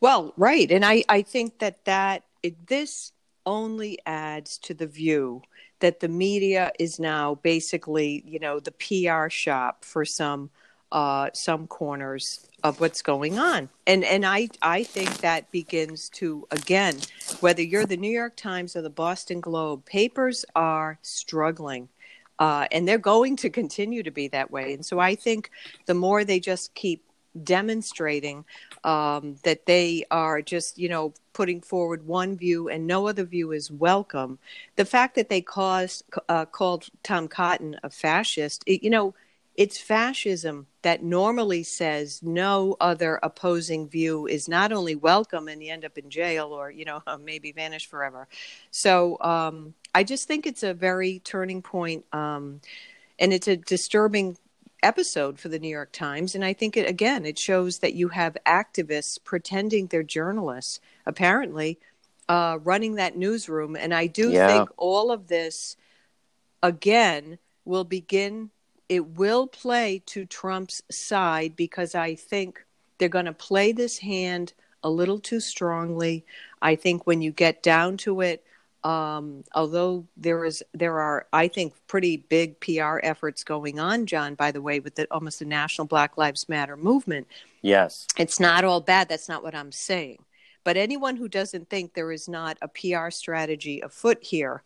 Well, 0.01 0.33
right, 0.35 0.69
and 0.69 0.83
I 0.83 1.03
I 1.07 1.21
think 1.21 1.59
that 1.59 1.85
that 1.85 2.23
it, 2.41 2.67
this 2.67 3.13
only 3.45 3.99
adds 4.05 4.57
to 4.59 4.73
the 4.73 4.87
view 4.87 5.41
that 5.79 5.99
the 5.99 6.07
media 6.07 6.71
is 6.79 6.99
now 6.99 7.35
basically, 7.35 8.23
you 8.25 8.39
know, 8.39 8.59
the 8.59 8.71
PR 8.71 9.29
shop 9.29 9.83
for 9.83 10.05
some 10.05 10.49
uh, 10.93 11.29
some 11.33 11.65
corners 11.65 12.47
of 12.63 12.79
what's 12.79 13.01
going 13.01 13.37
on. 13.39 13.67
And 13.87 14.03
and 14.03 14.25
I 14.25 14.49
I 14.61 14.83
think 14.83 15.17
that 15.17 15.51
begins 15.51 16.09
to 16.09 16.47
again, 16.51 16.97
whether 17.39 17.61
you're 17.61 17.85
the 17.85 17.97
New 17.97 18.11
York 18.11 18.35
Times 18.35 18.75
or 18.75 18.81
the 18.81 18.89
Boston 18.89 19.41
Globe, 19.41 19.85
papers 19.85 20.45
are 20.55 20.99
struggling. 21.01 21.89
Uh, 22.39 22.67
and 22.71 22.87
they're 22.87 22.97
going 22.97 23.35
to 23.37 23.49
continue 23.49 24.01
to 24.01 24.09
be 24.09 24.27
that 24.27 24.49
way. 24.49 24.73
And 24.73 24.83
so 24.83 24.99
I 24.99 25.13
think 25.13 25.51
the 25.85 25.93
more 25.93 26.25
they 26.25 26.39
just 26.39 26.73
keep 26.73 27.03
demonstrating 27.41 28.45
um, 28.83 29.35
that 29.43 29.65
they 29.65 30.05
are 30.11 30.41
just, 30.41 30.77
you 30.77 30.89
know, 30.89 31.13
putting 31.33 31.61
forward 31.61 32.05
one 32.05 32.37
view 32.37 32.69
and 32.69 32.85
no 32.85 33.07
other 33.07 33.23
view 33.23 33.51
is 33.51 33.71
welcome. 33.71 34.37
The 34.75 34.85
fact 34.85 35.15
that 35.15 35.29
they 35.29 35.41
caused, 35.41 36.03
uh, 36.29 36.45
called 36.45 36.89
Tom 37.01 37.27
Cotton 37.27 37.79
a 37.83 37.89
fascist, 37.89 38.63
it, 38.67 38.83
you 38.83 38.89
know, 38.89 39.13
it's 39.55 39.77
fascism 39.77 40.67
that 40.81 41.03
normally 41.03 41.63
says 41.63 42.21
no 42.23 42.75
other 42.79 43.19
opposing 43.21 43.87
view 43.87 44.25
is 44.25 44.47
not 44.47 44.71
only 44.71 44.95
welcome 44.95 45.47
and 45.47 45.61
you 45.61 45.71
end 45.71 45.85
up 45.85 45.97
in 45.97 46.09
jail 46.09 46.47
or 46.47 46.71
you 46.71 46.85
know 46.85 47.01
maybe 47.23 47.51
vanish 47.51 47.87
forever 47.87 48.27
so 48.71 49.17
um, 49.21 49.73
i 49.93 50.03
just 50.03 50.27
think 50.27 50.45
it's 50.45 50.63
a 50.63 50.73
very 50.73 51.19
turning 51.19 51.61
point 51.61 52.03
um, 52.13 52.59
and 53.19 53.31
it's 53.31 53.47
a 53.47 53.55
disturbing 53.55 54.35
episode 54.83 55.39
for 55.39 55.49
the 55.49 55.59
new 55.59 55.69
york 55.69 55.91
times 55.91 56.35
and 56.35 56.43
i 56.45 56.53
think 56.53 56.75
it 56.77 56.87
again 56.87 57.25
it 57.25 57.39
shows 57.39 57.79
that 57.79 57.93
you 57.93 58.09
have 58.09 58.37
activists 58.45 59.17
pretending 59.23 59.87
they're 59.87 60.03
journalists 60.03 60.79
apparently 61.05 61.79
uh, 62.29 62.57
running 62.63 62.95
that 62.95 63.17
newsroom 63.17 63.75
and 63.75 63.93
i 63.93 64.07
do 64.07 64.31
Yeah. 64.31 64.47
think 64.47 64.69
all 64.77 65.11
of 65.11 65.27
this 65.27 65.77
again 66.61 67.37
will 67.65 67.83
begin 67.83 68.49
it 68.89 69.17
will 69.17 69.47
play 69.47 70.03
to 70.05 70.25
Trump's 70.25 70.83
side 70.91 71.55
because 71.55 71.95
I 71.95 72.15
think 72.15 72.65
they're 72.97 73.09
going 73.09 73.25
to 73.25 73.33
play 73.33 73.71
this 73.71 73.99
hand 73.99 74.53
a 74.83 74.89
little 74.89 75.19
too 75.19 75.39
strongly. 75.39 76.25
I 76.61 76.75
think 76.75 77.07
when 77.07 77.21
you 77.21 77.31
get 77.31 77.63
down 77.63 77.97
to 77.97 78.21
it, 78.21 78.43
um, 78.83 79.43
although 79.53 80.05
there 80.17 80.43
is 80.45 80.63
there 80.73 80.99
are 80.99 81.27
I 81.31 81.47
think 81.47 81.73
pretty 81.87 82.17
big 82.17 82.59
PR 82.59 82.99
efforts 83.03 83.43
going 83.43 83.79
on, 83.79 84.05
John. 84.05 84.35
By 84.35 84.51
the 84.51 84.61
way, 84.61 84.79
with 84.79 84.95
the 84.95 85.07
almost 85.11 85.39
the 85.39 85.45
national 85.45 85.87
Black 85.87 86.17
Lives 86.17 86.49
Matter 86.49 86.75
movement, 86.77 87.27
Yes. 87.61 88.07
it's 88.17 88.39
not 88.39 88.63
all 88.63 88.81
bad. 88.81 89.09
That's 89.09 89.29
not 89.29 89.43
what 89.43 89.55
I'm 89.55 89.71
saying. 89.71 90.19
But 90.63 90.77
anyone 90.77 91.15
who 91.17 91.27
doesn't 91.27 91.69
think 91.69 91.93
there 91.93 92.11
is 92.11 92.27
not 92.29 92.57
a 92.61 92.67
PR 92.67 93.09
strategy 93.09 93.81
afoot 93.81 94.19
here 94.21 94.63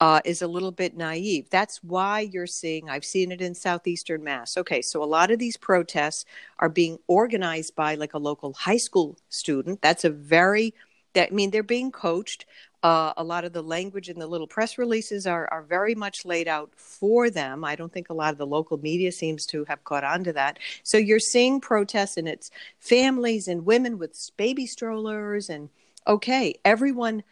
uh, 0.00 0.20
is 0.24 0.42
a 0.42 0.46
little 0.46 0.70
bit 0.72 0.96
naive. 0.96 1.50
That's 1.50 1.82
why 1.82 2.20
you're 2.20 2.46
seeing, 2.46 2.88
I've 2.88 3.04
seen 3.04 3.32
it 3.32 3.40
in 3.42 3.54
Southeastern 3.54 4.24
Mass. 4.24 4.56
Okay, 4.56 4.80
so 4.80 5.02
a 5.02 5.04
lot 5.04 5.30
of 5.30 5.38
these 5.38 5.56
protests 5.56 6.24
are 6.58 6.68
being 6.68 6.98
organized 7.06 7.74
by 7.74 7.96
like 7.96 8.14
a 8.14 8.18
local 8.18 8.52
high 8.54 8.78
school 8.78 9.18
student. 9.28 9.82
That's 9.82 10.04
a 10.04 10.10
very, 10.10 10.72
that, 11.14 11.28
I 11.30 11.34
mean, 11.34 11.50
they're 11.50 11.62
being 11.62 11.92
coached. 11.92 12.46
Uh, 12.82 13.12
a 13.18 13.24
lot 13.24 13.44
of 13.44 13.52
the 13.52 13.62
language 13.62 14.08
in 14.08 14.18
the 14.18 14.26
little 14.26 14.46
press 14.46 14.78
releases 14.78 15.26
are, 15.26 15.46
are 15.52 15.62
very 15.62 15.94
much 15.94 16.24
laid 16.24 16.48
out 16.48 16.70
for 16.74 17.28
them. 17.28 17.62
I 17.62 17.76
don't 17.76 17.92
think 17.92 18.08
a 18.08 18.14
lot 18.14 18.32
of 18.32 18.38
the 18.38 18.46
local 18.46 18.78
media 18.78 19.12
seems 19.12 19.44
to 19.46 19.64
have 19.66 19.84
caught 19.84 20.02
on 20.02 20.24
to 20.24 20.32
that. 20.32 20.58
So 20.82 20.96
you're 20.96 21.18
seeing 21.18 21.60
protests, 21.60 22.16
and 22.16 22.26
it's 22.26 22.50
families 22.78 23.48
and 23.48 23.66
women 23.66 23.98
with 23.98 24.30
baby 24.38 24.64
strollers. 24.64 25.50
And 25.50 25.68
okay, 26.06 26.54
everyone 26.64 27.22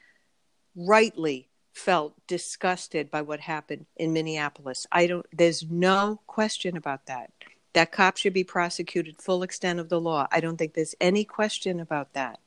rightly 0.76 1.49
felt 1.73 2.14
disgusted 2.26 3.11
by 3.11 3.23
what 3.23 3.40
happened 3.40 3.87
in 3.97 4.12
Minneapolis. 4.12 4.87
I 4.93 5.07
don't, 5.07 5.26
there's 5.33 5.64
no 5.71 6.21
question 6.26 6.76
about 6.76 7.07
that. 7.07 7.31
That 7.73 7.93
cop 7.93 8.17
should 8.17 8.35
be 8.35 8.45
prosecuted 8.45 9.23
full 9.23 9.43
extent 9.43 9.78
of 9.78 9.88
the 9.88 10.00
law. 10.00 10.26
I 10.33 10.40
don't 10.40 10.57
think 10.57 10.75
there's 10.75 10.95
any 11.00 11.25
question 11.25 11.81
about 11.81 12.12
that. 12.14 12.40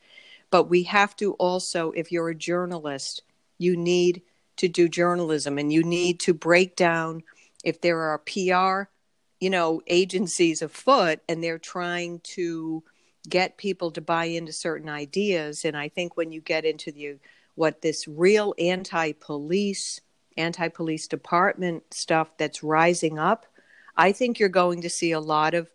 But 0.51 0.69
we 0.69 0.83
have 0.83 1.15
to 1.17 1.33
also, 1.33 1.91
if 1.91 2.11
you're 2.11 2.29
a 2.29 2.35
journalist, 2.35 3.23
you 3.57 3.75
need 3.75 4.21
to 4.57 4.67
do 4.67 4.87
journalism 4.87 5.57
and 5.57 5.73
you 5.73 5.81
need 5.81 6.19
to 6.19 6.33
break 6.33 6.75
down 6.75 7.23
if 7.63 7.81
there 7.81 8.01
are 8.01 8.19
PR, 8.19 8.89
you 9.39 9.49
know, 9.49 9.81
agencies 9.87 10.61
afoot 10.61 11.19
and 11.27 11.43
they're 11.43 11.57
trying 11.57 12.19
to 12.19 12.83
get 13.27 13.57
people 13.57 13.91
to 13.91 14.01
buy 14.01 14.25
into 14.25 14.51
certain 14.51 14.89
ideas. 14.89 15.65
And 15.65 15.77
I 15.77 15.89
think 15.89 16.17
when 16.17 16.31
you 16.31 16.41
get 16.41 16.65
into 16.65 16.91
the 16.91 17.17
what 17.55 17.81
this 17.81 18.07
real 18.07 18.53
anti-police, 18.57 20.01
anti-police 20.37 21.07
department 21.07 21.93
stuff 21.93 22.35
that's 22.37 22.63
rising 22.63 23.19
up, 23.19 23.45
I 23.95 24.11
think 24.11 24.39
you're 24.39 24.49
going 24.49 24.81
to 24.81 24.89
see 24.89 25.11
a 25.11 25.19
lot 25.19 25.53
of, 25.53 25.69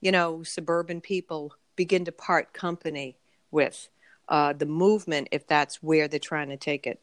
you 0.00 0.12
know, 0.12 0.42
suburban 0.42 1.00
people 1.00 1.54
begin 1.76 2.04
to 2.04 2.12
part 2.12 2.52
company 2.52 3.16
with 3.50 3.88
uh, 4.30 4.52
the 4.52 4.66
movement 4.66 5.28
if 5.32 5.46
that's 5.46 5.82
where 5.82 6.08
they're 6.08 6.18
trying 6.18 6.48
to 6.48 6.56
take 6.56 6.86
it. 6.86 7.00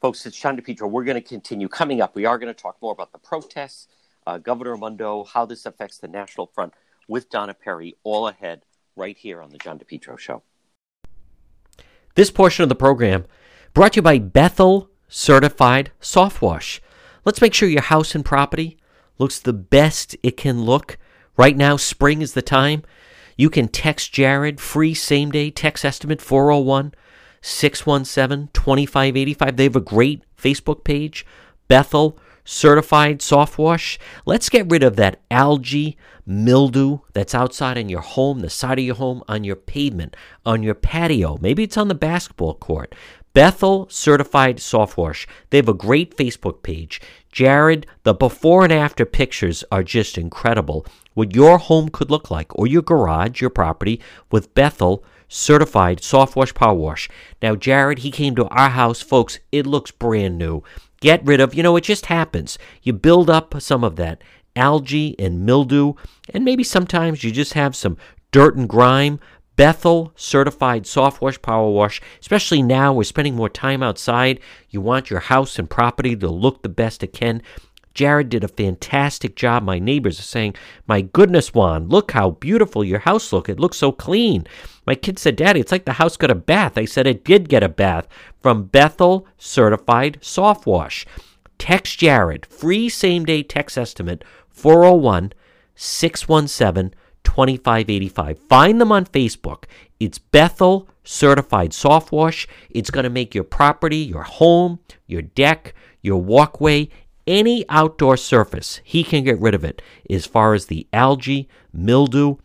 Folks, 0.00 0.26
it's 0.26 0.38
John 0.38 0.58
DePetro. 0.58 0.90
We're 0.90 1.04
going 1.04 1.22
to 1.22 1.26
continue. 1.26 1.68
Coming 1.68 2.00
up, 2.00 2.14
we 2.14 2.24
are 2.24 2.38
going 2.38 2.52
to 2.52 2.60
talk 2.60 2.76
more 2.82 2.92
about 2.92 3.12
the 3.12 3.18
protests, 3.18 3.88
uh, 4.26 4.38
Governor 4.38 4.72
Raimondo, 4.72 5.24
how 5.24 5.46
this 5.46 5.64
affects 5.66 5.98
the 5.98 6.08
National 6.08 6.46
Front 6.46 6.74
with 7.08 7.30
Donna 7.30 7.54
Perry, 7.54 7.96
all 8.02 8.28
ahead 8.28 8.62
right 8.96 9.16
here 9.16 9.40
on 9.40 9.50
the 9.50 9.58
John 9.58 9.78
DePetro 9.78 10.18
Show. 10.18 10.42
This 12.14 12.30
portion 12.30 12.62
of 12.62 12.68
the 12.68 12.74
program 12.74 13.24
brought 13.72 13.94
to 13.94 13.96
you 13.98 14.02
by 14.02 14.18
Bethel 14.18 14.90
Certified 15.08 15.90
Soft 16.00 16.40
Wash. 16.40 16.80
Let's 17.24 17.40
make 17.40 17.54
sure 17.54 17.68
your 17.68 17.82
house 17.82 18.14
and 18.14 18.24
property 18.24 18.78
looks 19.18 19.38
the 19.38 19.52
best 19.52 20.16
it 20.22 20.36
can 20.36 20.62
look. 20.62 20.98
Right 21.36 21.56
now, 21.56 21.76
spring 21.76 22.22
is 22.22 22.34
the 22.34 22.42
time. 22.42 22.82
You 23.36 23.50
can 23.50 23.68
text 23.68 24.12
Jared, 24.12 24.60
free 24.60 24.94
same 24.94 25.30
day 25.30 25.50
text 25.50 25.84
estimate 25.84 26.20
401 26.20 26.94
617 27.42 28.48
2585. 28.52 29.56
They 29.56 29.64
have 29.64 29.76
a 29.76 29.80
great 29.80 30.22
Facebook 30.36 30.84
page, 30.84 31.26
Bethel 31.68 32.18
Certified 32.44 33.22
Soft 33.22 33.58
Wash. 33.58 33.98
Let's 34.26 34.48
get 34.48 34.70
rid 34.70 34.82
of 34.82 34.96
that 34.96 35.20
algae 35.30 35.96
mildew 36.26 36.98
that's 37.12 37.34
outside 37.34 37.76
in 37.76 37.88
your 37.88 38.00
home, 38.00 38.40
the 38.40 38.50
side 38.50 38.78
of 38.78 38.84
your 38.84 38.94
home, 38.94 39.22
on 39.28 39.44
your 39.44 39.56
pavement, 39.56 40.16
on 40.44 40.62
your 40.62 40.74
patio. 40.74 41.38
Maybe 41.40 41.62
it's 41.62 41.76
on 41.76 41.88
the 41.88 41.94
basketball 41.94 42.54
court. 42.54 42.94
Bethel 43.34 43.88
Certified 43.90 44.60
Soft 44.60 44.96
Wash. 44.96 45.26
They 45.50 45.58
have 45.58 45.68
a 45.68 45.74
great 45.74 46.16
Facebook 46.16 46.62
page. 46.62 47.00
Jared, 47.32 47.84
the 48.04 48.14
before 48.14 48.62
and 48.62 48.72
after 48.72 49.04
pictures 49.04 49.64
are 49.72 49.82
just 49.82 50.16
incredible. 50.16 50.86
What 51.14 51.34
your 51.34 51.58
home 51.58 51.88
could 51.88 52.12
look 52.12 52.30
like, 52.30 52.56
or 52.56 52.68
your 52.68 52.82
garage, 52.82 53.40
your 53.40 53.50
property, 53.50 54.00
with 54.30 54.54
Bethel 54.54 55.04
Certified 55.26 56.00
Soft 56.00 56.36
Wash 56.36 56.54
Power 56.54 56.74
Wash. 56.74 57.08
Now, 57.42 57.56
Jared, 57.56 57.98
he 57.98 58.12
came 58.12 58.36
to 58.36 58.46
our 58.46 58.70
house, 58.70 59.00
folks. 59.00 59.40
It 59.50 59.66
looks 59.66 59.90
brand 59.90 60.38
new. 60.38 60.62
Get 61.00 61.24
rid 61.24 61.40
of, 61.40 61.54
you 61.54 61.64
know, 61.64 61.76
it 61.76 61.82
just 61.82 62.06
happens. 62.06 62.56
You 62.82 62.92
build 62.92 63.28
up 63.28 63.60
some 63.60 63.82
of 63.82 63.96
that 63.96 64.22
algae 64.54 65.16
and 65.18 65.44
mildew, 65.44 65.94
and 66.32 66.44
maybe 66.44 66.62
sometimes 66.62 67.24
you 67.24 67.32
just 67.32 67.54
have 67.54 67.74
some 67.74 67.96
dirt 68.30 68.54
and 68.54 68.68
grime. 68.68 69.18
Bethel 69.56 70.12
certified 70.16 70.86
soft 70.86 71.20
wash 71.20 71.40
power 71.40 71.70
wash, 71.70 72.00
especially 72.20 72.62
now 72.62 72.92
we're 72.92 73.04
spending 73.04 73.36
more 73.36 73.48
time 73.48 73.82
outside. 73.82 74.40
You 74.70 74.80
want 74.80 75.10
your 75.10 75.20
house 75.20 75.58
and 75.58 75.70
property 75.70 76.16
to 76.16 76.28
look 76.28 76.62
the 76.62 76.68
best 76.68 77.02
it 77.02 77.12
can. 77.12 77.42
Jared 77.94 78.28
did 78.28 78.42
a 78.42 78.48
fantastic 78.48 79.36
job. 79.36 79.62
My 79.62 79.78
neighbors 79.78 80.18
are 80.18 80.24
saying, 80.24 80.56
My 80.88 81.00
goodness, 81.00 81.54
Juan, 81.54 81.88
look 81.88 82.10
how 82.10 82.30
beautiful 82.30 82.82
your 82.84 82.98
house 82.98 83.32
look. 83.32 83.48
It 83.48 83.60
looks 83.60 83.76
so 83.76 83.92
clean. 83.92 84.46
My 84.84 84.96
kid 84.96 85.18
said, 85.18 85.36
Daddy, 85.36 85.60
it's 85.60 85.70
like 85.70 85.84
the 85.84 85.92
house 85.94 86.16
got 86.16 86.32
a 86.32 86.34
bath. 86.34 86.76
I 86.76 86.86
said 86.86 87.06
it 87.06 87.24
did 87.24 87.48
get 87.48 87.62
a 87.62 87.68
bath 87.68 88.08
from 88.42 88.64
Bethel 88.64 89.28
Certified 89.38 90.18
Soft 90.20 90.66
Wash. 90.66 91.06
Text 91.56 92.00
Jared, 92.00 92.44
free 92.46 92.88
same 92.88 93.24
day 93.24 93.44
text 93.44 93.78
estimate 93.78 94.24
401 94.50 95.32
617 95.76 96.94
2585. 97.24 98.38
Find 98.48 98.80
them 98.80 98.92
on 98.92 99.06
Facebook. 99.06 99.64
It's 99.98 100.18
Bethel 100.18 100.88
Certified 101.02 101.72
Soft 101.72 102.12
Wash. 102.12 102.46
It's 102.70 102.90
going 102.90 103.04
to 103.04 103.10
make 103.10 103.34
your 103.34 103.44
property, 103.44 103.98
your 103.98 104.22
home, 104.22 104.78
your 105.06 105.22
deck, 105.22 105.74
your 106.02 106.20
walkway, 106.20 106.88
any 107.26 107.64
outdoor 107.68 108.16
surface, 108.16 108.80
he 108.84 109.02
can 109.02 109.24
get 109.24 109.40
rid 109.40 109.54
of 109.54 109.64
it. 109.64 109.80
As 110.10 110.26
far 110.26 110.54
as 110.54 110.66
the 110.66 110.86
algae, 110.92 111.48
mildew, 111.72 112.36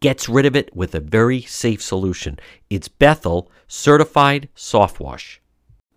gets 0.00 0.28
rid 0.28 0.46
of 0.46 0.56
it 0.56 0.74
with 0.74 0.94
a 0.94 1.00
very 1.00 1.42
safe 1.42 1.82
solution. 1.82 2.38
It's 2.70 2.88
Bethel 2.88 3.50
Certified 3.66 4.48
Soft 4.54 5.00
Wash. 5.00 5.40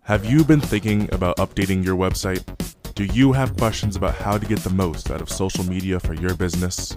Have 0.02 0.24
you 0.24 0.44
been 0.44 0.60
thinking 0.60 1.08
about 1.12 1.36
updating 1.36 1.84
your 1.84 1.96
website? 1.96 2.42
Do 2.94 3.04
you 3.04 3.32
have 3.32 3.56
questions 3.56 3.96
about 3.96 4.14
how 4.14 4.38
to 4.38 4.46
get 4.46 4.60
the 4.60 4.70
most 4.70 5.10
out 5.10 5.20
of 5.20 5.28
social 5.28 5.64
media 5.64 6.00
for 6.00 6.14
your 6.14 6.34
business? 6.34 6.96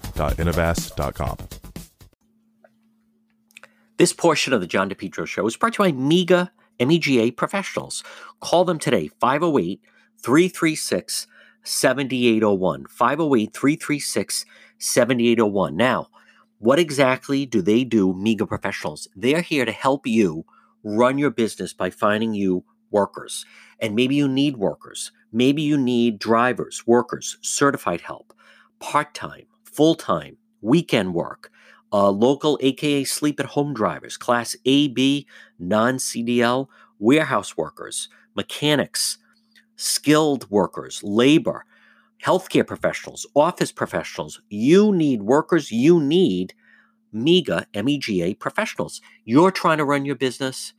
www.innovast.com. 0.21 1.37
This 3.97 4.13
portion 4.13 4.53
of 4.53 4.61
the 4.61 4.67
John 4.67 4.89
DePetro 4.89 5.27
Show 5.27 5.45
is 5.45 5.57
brought 5.57 5.73
to 5.73 5.83
you 5.83 5.91
by 5.91 5.97
MEGA 5.97 6.51
MEGA 6.79 7.33
professionals. 7.33 8.03
Call 8.39 8.65
them 8.65 8.79
today, 8.79 9.09
508 9.19 9.81
336 10.17 11.27
7801. 11.63 12.85
508 12.87 13.53
336 13.53 14.45
7801. 14.79 15.75
Now, 15.77 16.07
what 16.57 16.79
exactly 16.79 17.45
do 17.45 17.61
they 17.61 17.83
do, 17.83 18.13
MEGA 18.13 18.47
professionals? 18.47 19.07
They're 19.15 19.41
here 19.41 19.65
to 19.65 19.71
help 19.71 20.07
you 20.07 20.45
run 20.83 21.19
your 21.19 21.29
business 21.29 21.73
by 21.73 21.91
finding 21.91 22.33
you 22.33 22.63
workers. 22.89 23.45
And 23.79 23.95
maybe 23.95 24.15
you 24.15 24.27
need 24.27 24.57
workers. 24.57 25.11
Maybe 25.31 25.61
you 25.61 25.77
need 25.77 26.19
drivers, 26.19 26.85
workers, 26.87 27.37
certified 27.41 28.01
help, 28.01 28.33
part 28.79 29.13
time, 29.13 29.45
full 29.71 29.95
time, 29.95 30.37
weekend 30.61 31.13
work, 31.13 31.51
uh, 31.93 32.09
local 32.09 32.57
AKA 32.61 33.03
sleep 33.03 33.39
at 33.39 33.47
home 33.47 33.73
drivers, 33.73 34.17
class 34.17 34.55
AB, 34.65 35.27
non 35.59 35.95
CDL, 35.95 36.67
warehouse 36.99 37.57
workers, 37.57 38.09
mechanics, 38.35 39.17
skilled 39.75 40.49
workers, 40.49 41.01
labor, 41.03 41.65
healthcare 42.23 42.65
professionals, 42.65 43.25
office 43.35 43.71
professionals. 43.71 44.41
You 44.49 44.93
need 44.93 45.23
workers. 45.23 45.71
You 45.71 45.99
need 45.99 46.53
MEGA, 47.11 47.67
MEGA 47.75 48.35
professionals. 48.35 49.01
You're 49.25 49.51
trying 49.51 49.79
to 49.79 49.85
run 49.85 50.05
your 50.05 50.15
business. 50.15 50.73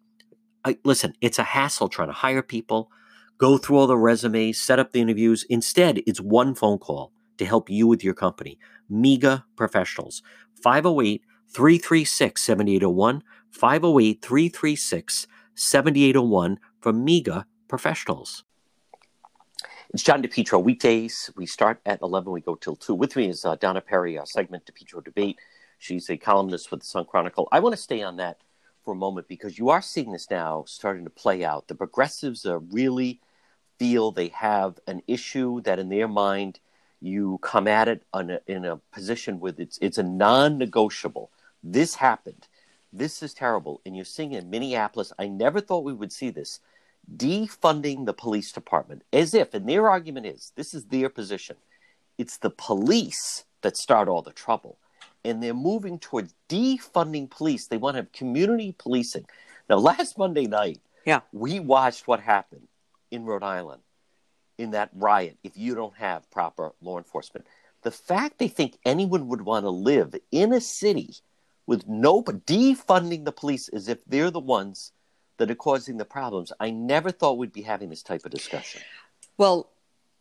I, 0.64 0.78
listen, 0.84 1.14
it's 1.20 1.38
a 1.38 1.42
hassle 1.42 1.88
trying 1.88 2.08
to 2.08 2.14
hire 2.14 2.42
people, 2.42 2.90
go 3.36 3.58
through 3.58 3.78
all 3.78 3.86
the 3.88 3.98
resumes, 3.98 4.58
set 4.60 4.78
up 4.78 4.92
the 4.92 5.00
interviews. 5.00 5.44
Instead, 5.50 6.00
it's 6.06 6.20
one 6.20 6.54
phone 6.54 6.78
call 6.78 7.11
to 7.38 7.44
help 7.44 7.70
you 7.70 7.86
with 7.86 8.04
your 8.04 8.14
company. 8.14 8.58
MEGA 8.88 9.44
professionals. 9.56 10.22
508 10.62 11.22
336 11.48 12.42
7801. 12.42 13.22
508 13.50 14.22
336 14.22 15.26
7801 15.54 16.58
for 16.80 16.92
MEGA 16.92 17.46
professionals. 17.68 18.44
It's 19.92 20.02
John 20.02 20.22
DePetro. 20.22 20.62
Weekdays, 20.62 21.30
we 21.36 21.44
start 21.44 21.78
at 21.84 22.00
11, 22.00 22.32
we 22.32 22.40
go 22.40 22.54
till 22.54 22.76
2. 22.76 22.94
With 22.94 23.14
me 23.14 23.28
is 23.28 23.44
uh, 23.44 23.56
Donna 23.56 23.82
Perry, 23.82 24.16
our 24.16 24.24
segment 24.24 24.64
DePetro 24.64 25.04
Debate. 25.04 25.38
She's 25.78 26.08
a 26.08 26.16
columnist 26.16 26.70
with 26.70 26.80
the 26.80 26.86
Sun 26.86 27.04
Chronicle. 27.04 27.46
I 27.52 27.60
want 27.60 27.74
to 27.74 27.82
stay 27.82 28.02
on 28.02 28.16
that 28.16 28.38
for 28.84 28.94
a 28.94 28.96
moment 28.96 29.28
because 29.28 29.58
you 29.58 29.68
are 29.68 29.82
seeing 29.82 30.12
this 30.12 30.30
now 30.30 30.64
starting 30.66 31.04
to 31.04 31.10
play 31.10 31.44
out. 31.44 31.68
The 31.68 31.74
progressives 31.74 32.46
are 32.46 32.58
really 32.58 33.20
feel 33.78 34.10
they 34.10 34.28
have 34.28 34.78
an 34.86 35.02
issue 35.06 35.60
that 35.62 35.78
in 35.78 35.88
their 35.88 36.08
mind 36.08 36.60
you 37.02 37.38
come 37.42 37.66
at 37.66 37.88
it 37.88 38.02
a, 38.14 38.38
in 38.46 38.64
a 38.64 38.76
position 38.92 39.40
with 39.40 39.58
it's 39.58 39.78
it's 39.82 39.98
a 39.98 40.02
non-negotiable. 40.02 41.30
This 41.62 41.96
happened. 41.96 42.46
This 42.92 43.22
is 43.22 43.34
terrible. 43.34 43.80
And 43.84 43.96
you're 43.96 44.04
seeing 44.04 44.32
in 44.32 44.50
Minneapolis, 44.50 45.12
I 45.18 45.28
never 45.28 45.60
thought 45.60 45.84
we 45.84 45.92
would 45.92 46.12
see 46.12 46.30
this 46.30 46.60
defunding 47.16 48.06
the 48.06 48.12
police 48.12 48.52
department 48.52 49.02
as 49.12 49.34
if, 49.34 49.54
and 49.54 49.68
their 49.68 49.88
argument 49.90 50.26
is 50.26 50.52
this 50.54 50.72
is 50.74 50.84
their 50.86 51.08
position. 51.08 51.56
It's 52.18 52.36
the 52.38 52.50
police 52.50 53.44
that 53.62 53.76
start 53.76 54.08
all 54.08 54.22
the 54.22 54.32
trouble. 54.32 54.76
And 55.24 55.42
they're 55.42 55.54
moving 55.54 55.98
towards 55.98 56.34
defunding 56.48 57.30
police. 57.30 57.66
They 57.66 57.76
want 57.76 57.94
to 57.94 58.02
have 58.02 58.12
community 58.12 58.74
policing. 58.76 59.26
Now, 59.68 59.76
last 59.76 60.18
Monday 60.18 60.46
night, 60.46 60.80
Yeah. 61.06 61.20
we 61.32 61.60
watched 61.60 62.06
what 62.08 62.20
happened 62.20 62.68
in 63.10 63.24
Rhode 63.24 63.44
Island 63.44 63.82
in 64.62 64.70
that 64.70 64.90
riot 64.94 65.36
if 65.42 65.56
you 65.56 65.74
don't 65.74 65.96
have 65.96 66.30
proper 66.30 66.72
law 66.80 66.98
enforcement. 66.98 67.46
The 67.82 67.90
fact 67.90 68.38
they 68.38 68.48
think 68.48 68.78
anyone 68.84 69.28
would 69.28 69.42
want 69.42 69.64
to 69.64 69.70
live 69.70 70.14
in 70.30 70.52
a 70.52 70.60
city 70.60 71.16
with 71.66 71.86
no 71.88 72.22
defunding 72.22 73.24
the 73.24 73.32
police 73.32 73.68
as 73.68 73.88
if 73.88 74.04
they're 74.06 74.30
the 74.30 74.40
ones 74.40 74.92
that 75.38 75.50
are 75.50 75.56
causing 75.56 75.96
the 75.96 76.04
problems. 76.04 76.52
I 76.60 76.70
never 76.70 77.10
thought 77.10 77.38
we'd 77.38 77.52
be 77.52 77.62
having 77.62 77.90
this 77.90 78.02
type 78.02 78.24
of 78.24 78.30
discussion. 78.30 78.82
Well, 79.36 79.70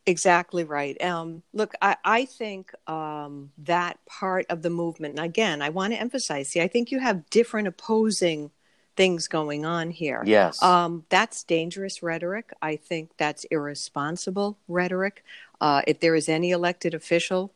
exactly 0.05 0.63
right. 0.63 0.99
Um, 1.03 1.43
look, 1.53 1.73
I, 1.81 1.97
I 2.03 2.25
think 2.25 2.71
um, 2.87 3.51
that 3.59 3.99
part 4.07 4.45
of 4.49 4.61
the 4.61 4.69
movement, 4.69 5.17
and 5.17 5.25
again, 5.25 5.61
I 5.61 5.69
want 5.69 5.93
to 5.93 5.99
emphasize, 5.99 6.49
see, 6.49 6.61
I 6.61 6.67
think 6.67 6.91
you 6.91 6.99
have 6.99 7.29
different 7.29 7.67
opposing 7.67 8.51
things 8.95 9.27
going 9.27 9.65
on 9.65 9.89
here. 9.89 10.23
Yes. 10.25 10.61
Um, 10.61 11.05
that's 11.09 11.43
dangerous 11.43 12.03
rhetoric. 12.03 12.51
I 12.61 12.75
think 12.75 13.11
that's 13.17 13.45
irresponsible 13.45 14.57
rhetoric. 14.67 15.23
Uh, 15.59 15.81
if 15.87 15.99
there 15.99 16.15
is 16.15 16.27
any 16.27 16.51
elected 16.51 16.93
official 16.93 17.51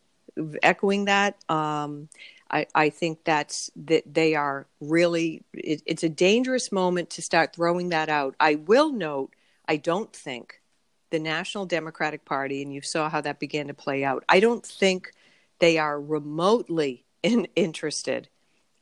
echoing 0.64 1.06
that, 1.06 1.38
um, 1.50 2.10
I, 2.50 2.68
I 2.76 2.90
think 2.90 3.24
that's 3.24 3.72
that 3.76 4.04
they 4.12 4.36
are 4.36 4.68
really. 4.80 5.44
It, 5.54 5.82
it's 5.86 6.04
a 6.04 6.10
dangerous 6.10 6.72
moment 6.72 7.10
to 7.12 7.22
start 7.22 7.56
throwing 7.56 7.90
that 7.90 8.10
out. 8.10 8.36
I 8.40 8.56
will 8.56 8.92
note. 8.92 9.34
I 9.68 9.78
don't 9.78 10.14
think 10.14 10.62
the 11.10 11.20
National 11.20 11.66
Democratic 11.66 12.24
Party, 12.24 12.62
and 12.62 12.74
you 12.74 12.82
saw 12.82 13.10
how 13.10 13.22
that 13.22 13.40
began 13.40 13.68
to 13.68 13.74
play 13.74 14.04
out. 14.04 14.24
I 14.30 14.40
don't 14.40 14.66
think 14.66 15.12
they 15.60 15.78
are 15.78 16.00
remotely 16.00 17.06
in, 17.24 17.48
interested 17.56 18.30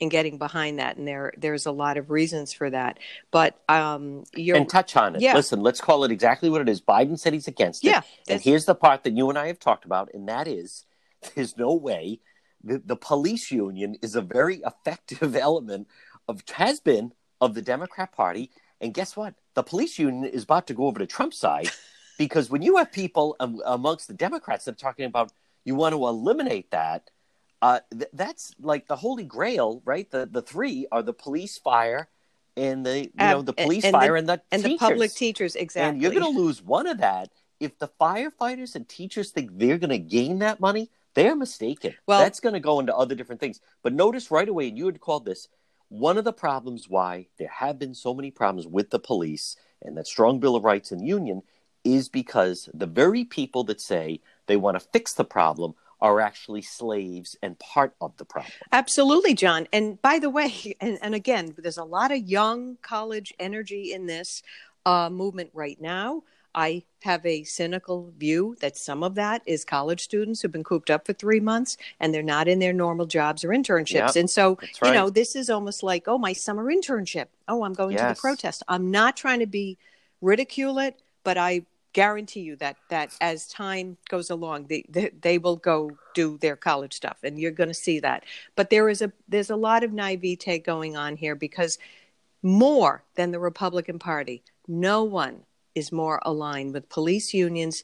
in 0.04 0.10
getting 0.10 0.38
behind 0.38 0.80
that, 0.80 0.98
and 0.98 1.08
there 1.08 1.34
there's 1.38 1.66
a 1.66 1.72
lot 1.72 1.98
of 1.98 2.12
reasons 2.12 2.54
for 2.54 2.70
that. 2.70 3.00
But 3.32 3.60
um, 3.68 4.26
you're 4.36 4.58
and 4.58 4.70
touch 4.70 4.96
on 4.96 5.16
it. 5.16 5.22
Yeah. 5.22 5.34
Listen, 5.34 5.62
let's 5.62 5.82
call 5.82 6.04
it 6.04 6.12
exactly 6.12 6.50
what 6.50 6.62
it 6.62 6.70
is. 6.70 6.82
Biden 6.82 7.18
said 7.18 7.34
he's 7.34 7.48
against 7.48 7.84
it. 7.84 7.89
Yeah, 7.89 8.02
And 8.28 8.42
here's 8.42 8.66
the 8.66 8.76
part 8.76 9.04
that 9.04 9.13
you 9.13 9.30
and 9.30 9.38
I 9.39 9.48
have 9.48 9.60
talked 9.60 9.86
about, 9.86 10.10
and 10.13 10.28
that 10.30 10.48
is 10.48 10.86
there's 11.36 11.58
no 11.58 11.74
way 11.74 12.20
the, 12.63 12.82
the 12.86 12.96
police 12.96 13.52
union 13.52 13.96
is 14.02 14.16
a 14.16 14.22
very 14.22 14.62
effective 14.66 15.36
element 15.50 15.88
of 16.28 16.44
has 16.54 16.80
been 16.80 17.13
of 17.42 17.54
the 17.54 17.62
Democrat 17.62 18.12
Party. 18.12 18.52
And 18.80 18.94
guess 18.94 19.16
what? 19.16 19.36
The 19.54 19.63
police 19.63 19.98
union 19.98 20.26
is 20.26 20.44
about 20.44 20.68
to 20.68 20.74
go 20.74 20.88
over 20.88 21.00
to 21.00 21.08
Trump's 21.08 21.38
side 21.38 21.70
because 22.18 22.50
when 22.50 22.62
you 22.62 22.78
have 22.78 22.92
people 22.92 23.36
um, 23.39 23.62
amongst 23.66 24.08
the 24.08 24.13
Democrats 24.13 24.66
that 24.66 24.72
are 24.72 24.76
talking 24.76 25.06
about 25.06 25.32
you 25.66 25.76
want 25.76 25.94
to 25.94 26.08
eliminate 26.08 26.72
that, 26.72 27.10
uh, 27.63 27.80
th- 27.91 28.10
that's 28.13 28.54
like 28.60 28.88
the 28.88 28.95
holy 28.97 29.23
grail, 29.23 29.82
right? 29.86 30.10
The 30.12 30.28
the 30.30 30.41
three 30.41 30.86
are 30.91 31.02
the 31.02 31.13
police, 31.13 31.58
fire, 31.58 32.10
and 32.58 32.86
the 32.86 33.06
you 33.06 33.12
know 33.15 33.41
the 33.41 33.54
police, 33.54 33.86
and 33.86 33.93
fire, 33.93 34.15
and 34.15 34.28
the 34.28 34.41
and 34.52 34.62
the 34.63 34.78
public 34.78 35.12
teachers 35.13 35.56
exactly. 35.56 35.89
And 35.89 36.02
you're 36.02 36.12
going 36.12 36.34
to 36.34 36.39
lose 36.41 36.62
one 36.62 36.88
of 36.88 36.97
that. 36.99 37.30
If 37.60 37.80
the 37.80 37.88
firefighters 37.88 38.76
and 38.76 38.88
teachers 38.89 39.32
think 39.32 39.58
they're 39.58 39.78
going 39.78 39.91
to 39.91 39.97
gain 39.97 40.39
that 40.39 40.60
money, 40.60 40.89
they're 41.13 41.36
mistaken. 41.36 41.95
Well- 42.06 42.19
that's 42.19 42.41
going 42.41 42.54
to 42.54 42.60
go 42.60 42.80
into 42.82 42.93
other 42.95 43.15
different 43.15 43.39
things. 43.39 43.62
But 43.82 43.93
notice 43.93 44.30
right 44.30 44.49
away, 44.49 44.67
and 44.67 44.78
you 44.78 44.86
had 44.86 44.99
called 44.99 45.23
this 45.23 45.47
one 45.88 46.17
of 46.17 46.23
the 46.26 46.34
problems 46.34 46.89
why 46.89 47.28
there 47.38 47.47
have 47.60 47.80
been 47.80 47.93
so 47.93 48.13
many 48.13 48.32
problems 48.32 48.67
with 48.67 48.89
the 48.89 48.99
police 48.99 49.56
and 49.82 49.95
that 49.95 50.08
strong 50.08 50.39
Bill 50.39 50.56
of 50.56 50.63
Rights 50.63 50.91
and 50.91 51.08
union 51.08 51.43
is 51.84 52.10
because 52.10 52.67
the 52.73 52.88
very 52.88 53.23
people 53.23 53.63
that 53.65 53.80
say 53.80 54.19
they 54.47 54.56
want 54.58 54.76
to 54.76 54.88
fix 54.91 55.13
the 55.13 55.23
problem 55.26 55.76
are 56.04 56.20
actually 56.20 56.62
slaves 56.62 57.38
and 57.42 57.58
part 57.58 57.96
of 58.02 58.16
the 58.18 58.26
problem. 58.26 58.52
Absolutely, 58.74 59.34
John. 59.34 59.68
And 59.72 60.00
by 60.02 60.20
the 60.20 60.30
way, 60.30 60.76
and, 60.82 61.00
and 61.02 61.16
again, 61.16 61.56
there's 61.58 61.78
a 61.78 61.86
lot 61.86 62.12
of 62.12 62.20
young 62.20 62.78
college 62.82 63.34
energy 63.39 63.94
in 63.94 64.06
this 64.06 64.44
uh, 64.86 65.10
movement 65.10 65.50
right 65.54 65.80
now. 65.80 66.24
I 66.54 66.84
have 67.04 67.26
a 67.26 67.46
cynical 67.46 68.12
view 68.18 68.56
that 68.60 68.78
some 68.78 69.02
of 69.02 69.16
that 69.16 69.42
is 69.48 69.63
college 69.63 70.02
students 70.02 70.42
who've 70.42 70.52
been 70.52 70.63
cooped 70.63 70.92
up 70.92 71.08
for 71.08 71.13
three 71.13 71.39
months 71.39 71.78
and 72.00 72.13
they're 72.13 72.22
not 72.22 72.48
in 72.48 72.60
their 72.60 72.74
normal 72.74 73.06
jobs 73.06 73.44
or 73.44 73.50
internships. 73.50 74.16
Yeah, 74.16 74.20
and 74.20 74.30
so, 74.30 74.60
that's 74.62 74.82
you 74.84 74.92
know, 74.92 75.10
this 75.10 75.36
is 75.36 75.50
almost 75.50 75.84
like, 75.84 76.08
oh, 76.08 76.18
my 76.18 76.34
summer 76.34 76.66
internship. 76.66 77.28
Oh, 77.48 77.63
I'm 77.63 77.74
going 77.74 77.98
to 77.98 78.04
the 78.04 78.20
protest. 78.20 78.62
I'm 78.68 78.92
not 78.92 79.16
trying 79.18 79.39
to 79.39 79.48
be 79.48 79.78
ridicule 80.22 80.80
it, 80.80 81.02
but 81.24 81.38
I 81.38 81.66
guarantee 81.93 82.41
you 82.41 82.56
that 82.58 82.77
that 82.89 83.15
as 83.21 83.47
time 83.47 83.97
goes 84.10 84.29
along, 84.29 84.67
they 84.67 84.86
they, 84.89 85.12
they 85.21 85.38
will 85.38 85.56
go 85.56 85.91
do 86.13 86.38
their 86.39 86.56
college 86.56 86.93
stuff, 86.93 87.17
and 87.23 87.39
you're 87.39 87.51
going 87.51 87.69
to 87.69 87.73
see 87.73 87.99
that. 88.01 88.23
But 88.56 88.69
there 88.69 88.89
is 88.89 89.01
a 89.01 89.12
there's 89.27 89.49
a 89.49 89.56
lot 89.56 89.84
of 89.84 89.93
naivete 89.93 90.60
going 90.60 90.97
on 90.97 91.15
here 91.15 91.36
because 91.36 91.77
more 92.41 93.03
than 93.15 93.32
the 93.32 93.39
Republican 93.39 93.99
Party, 93.99 94.43
no 94.67 95.03
one 95.03 95.43
is 95.75 95.91
more 95.91 96.21
aligned 96.23 96.73
with 96.73 96.89
police 96.89 97.34
unions 97.34 97.84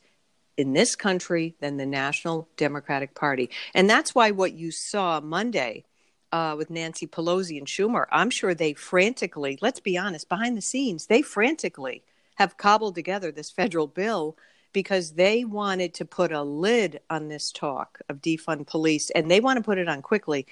in 0.58 0.74
this 0.74 0.96
country 0.96 1.56
than 1.62 1.78
the 1.78 1.86
National 1.86 2.50
Democratic 2.58 3.16
Party. 3.16 3.50
And 3.74 3.90
that's 3.90 4.14
why 4.14 4.32
what 4.32 4.54
you 4.54 4.72
saw 4.72 5.22
Monday 5.22 5.86
uh, 6.32 6.56
with 6.58 6.70
Nancy 6.70 7.08
Pelosi 7.08 7.58
and 7.58 7.66
Schumer, 7.66 8.06
I'm 8.12 8.30
sure 8.30 8.54
they 8.54 8.74
frantically, 8.74 9.58
let's 9.62 9.80
be 9.80 9.98
honest, 9.98 10.28
behind 10.30 10.58
the 10.58 10.62
scenes, 10.62 11.08
they 11.08 11.22
frantically 11.22 12.04
have 12.40 12.58
cobbled 12.58 12.96
together 12.96 13.32
this 13.32 13.52
federal 13.52 13.86
bill 13.86 14.38
because 14.72 15.12
they 15.14 15.44
wanted 15.44 15.94
to 15.96 16.06
put 16.06 16.32
a 16.32 16.42
lid 16.42 17.02
on 17.10 17.28
this 17.28 17.52
talk 17.52 18.00
of 18.08 18.22
defund 18.22 18.66
police 18.66 19.10
and 19.12 19.30
they 19.30 19.42
want 19.42 19.58
to 19.58 19.64
put 19.64 19.78
it 19.78 19.90
on 19.90 20.02
quickly. 20.02 20.48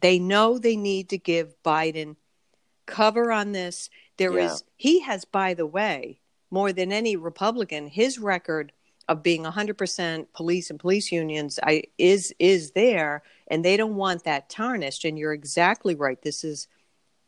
They 0.00 0.18
know 0.20 0.56
they 0.56 0.76
need 0.76 1.08
to 1.08 1.18
give 1.18 1.60
Biden 1.64 2.14
cover 2.86 3.32
on 3.32 3.52
this. 3.52 3.90
There 4.18 4.38
Yeah. 4.38 4.52
is 4.52 4.64
he 4.76 5.00
has, 5.00 5.24
by 5.24 5.54
the 5.54 5.66
way, 5.66 6.20
more 6.50 6.72
than 6.72 6.92
any 6.92 7.16
Republican, 7.16 7.88
his 7.88 8.18
record 8.20 8.72
of 9.08 9.22
being 9.24 9.44
100% 9.44 10.32
police 10.32 10.70
and 10.70 10.78
police 10.78 11.10
unions 11.10 11.58
I, 11.60 11.84
is 11.98 12.32
is 12.38 12.70
there, 12.70 13.24
and 13.48 13.64
they 13.64 13.76
don't 13.76 13.96
want 13.96 14.22
that 14.24 14.48
tarnished. 14.48 15.04
And 15.04 15.18
you're 15.18 15.32
exactly 15.32 15.96
right. 15.96 16.22
This 16.22 16.44
is 16.44 16.68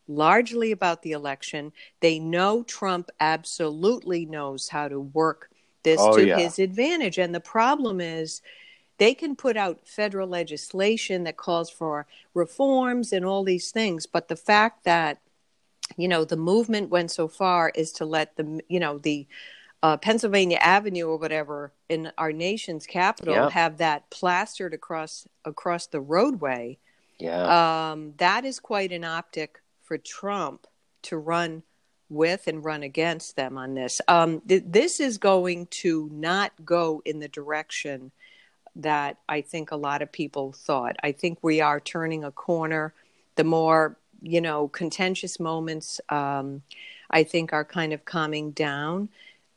largely 0.08 0.72
about 0.72 1.02
the 1.02 1.12
election. 1.12 1.72
They 2.00 2.18
know 2.18 2.62
Trump 2.62 3.10
absolutely 3.20 4.26
knows 4.26 4.68
how 4.68 4.88
to 4.88 5.00
work 5.00 5.50
this 5.82 6.00
Oh, 6.00 6.16
to 6.16 6.26
yeah. 6.26 6.36
his 6.38 6.58
advantage. 6.58 7.18
And 7.18 7.34
the 7.34 7.40
problem 7.40 8.00
is 8.00 8.42
they 8.98 9.14
can 9.14 9.36
put 9.36 9.56
out 9.56 9.86
federal 9.86 10.28
legislation 10.28 11.24
that 11.24 11.36
calls 11.36 11.70
for 11.70 12.06
reforms 12.34 13.12
and 13.12 13.24
all 13.24 13.44
these 13.44 13.70
things, 13.70 14.06
but 14.06 14.28
the 14.28 14.36
fact 14.36 14.84
that 14.84 15.20
you 15.96 16.08
know 16.08 16.24
the 16.24 16.36
movement 16.36 16.90
went 16.90 17.10
so 17.10 17.28
far 17.28 17.70
is 17.74 17.92
to 17.92 18.04
let 18.04 18.36
the 18.36 18.60
you 18.68 18.80
know 18.80 18.98
the 18.98 19.26
uh, 19.82 19.96
Pennsylvania 19.98 20.58
Avenue 20.60 21.06
or 21.08 21.18
whatever 21.18 21.72
in 21.88 22.10
our 22.16 22.32
nation's 22.32 22.86
capital 22.86 23.34
Yeah. 23.34 23.50
have 23.50 23.78
that 23.78 24.08
plastered 24.10 24.74
across 24.74 25.26
across 25.44 25.86
the 25.86 26.00
roadway. 26.00 26.78
Yeah. 27.18 27.90
Um, 27.92 28.14
that 28.18 28.44
is 28.44 28.60
quite 28.60 28.92
an 28.92 29.04
optic 29.04 29.60
for 29.84 29.98
Trump 29.98 30.66
to 31.02 31.16
run 31.16 31.62
with 32.08 32.46
and 32.46 32.64
run 32.64 32.82
against 32.82 33.36
them 33.36 33.56
on 33.56 33.74
this. 33.74 34.00
Um, 34.08 34.40
th- 34.40 34.64
this 34.66 35.00
is 35.00 35.18
going 35.18 35.66
to 35.66 36.08
not 36.12 36.52
go 36.64 37.02
in 37.04 37.20
the 37.20 37.28
direction 37.28 38.10
that 38.76 39.18
I 39.28 39.40
think 39.40 39.70
a 39.70 39.76
lot 39.76 40.02
of 40.02 40.10
people 40.10 40.52
thought. 40.52 40.96
I 41.02 41.12
think 41.12 41.38
we 41.42 41.60
are 41.60 41.80
turning 41.80 42.24
a 42.24 42.32
corner. 42.32 42.92
The 43.36 43.44
more, 43.44 43.96
you 44.20 44.40
know, 44.40 44.68
contentious 44.68 45.38
moments, 45.38 46.00
um, 46.08 46.62
I 47.10 47.24
think, 47.24 47.52
are 47.52 47.64
kind 47.64 47.92
of 47.92 48.04
calming 48.04 48.50
down. 48.50 49.08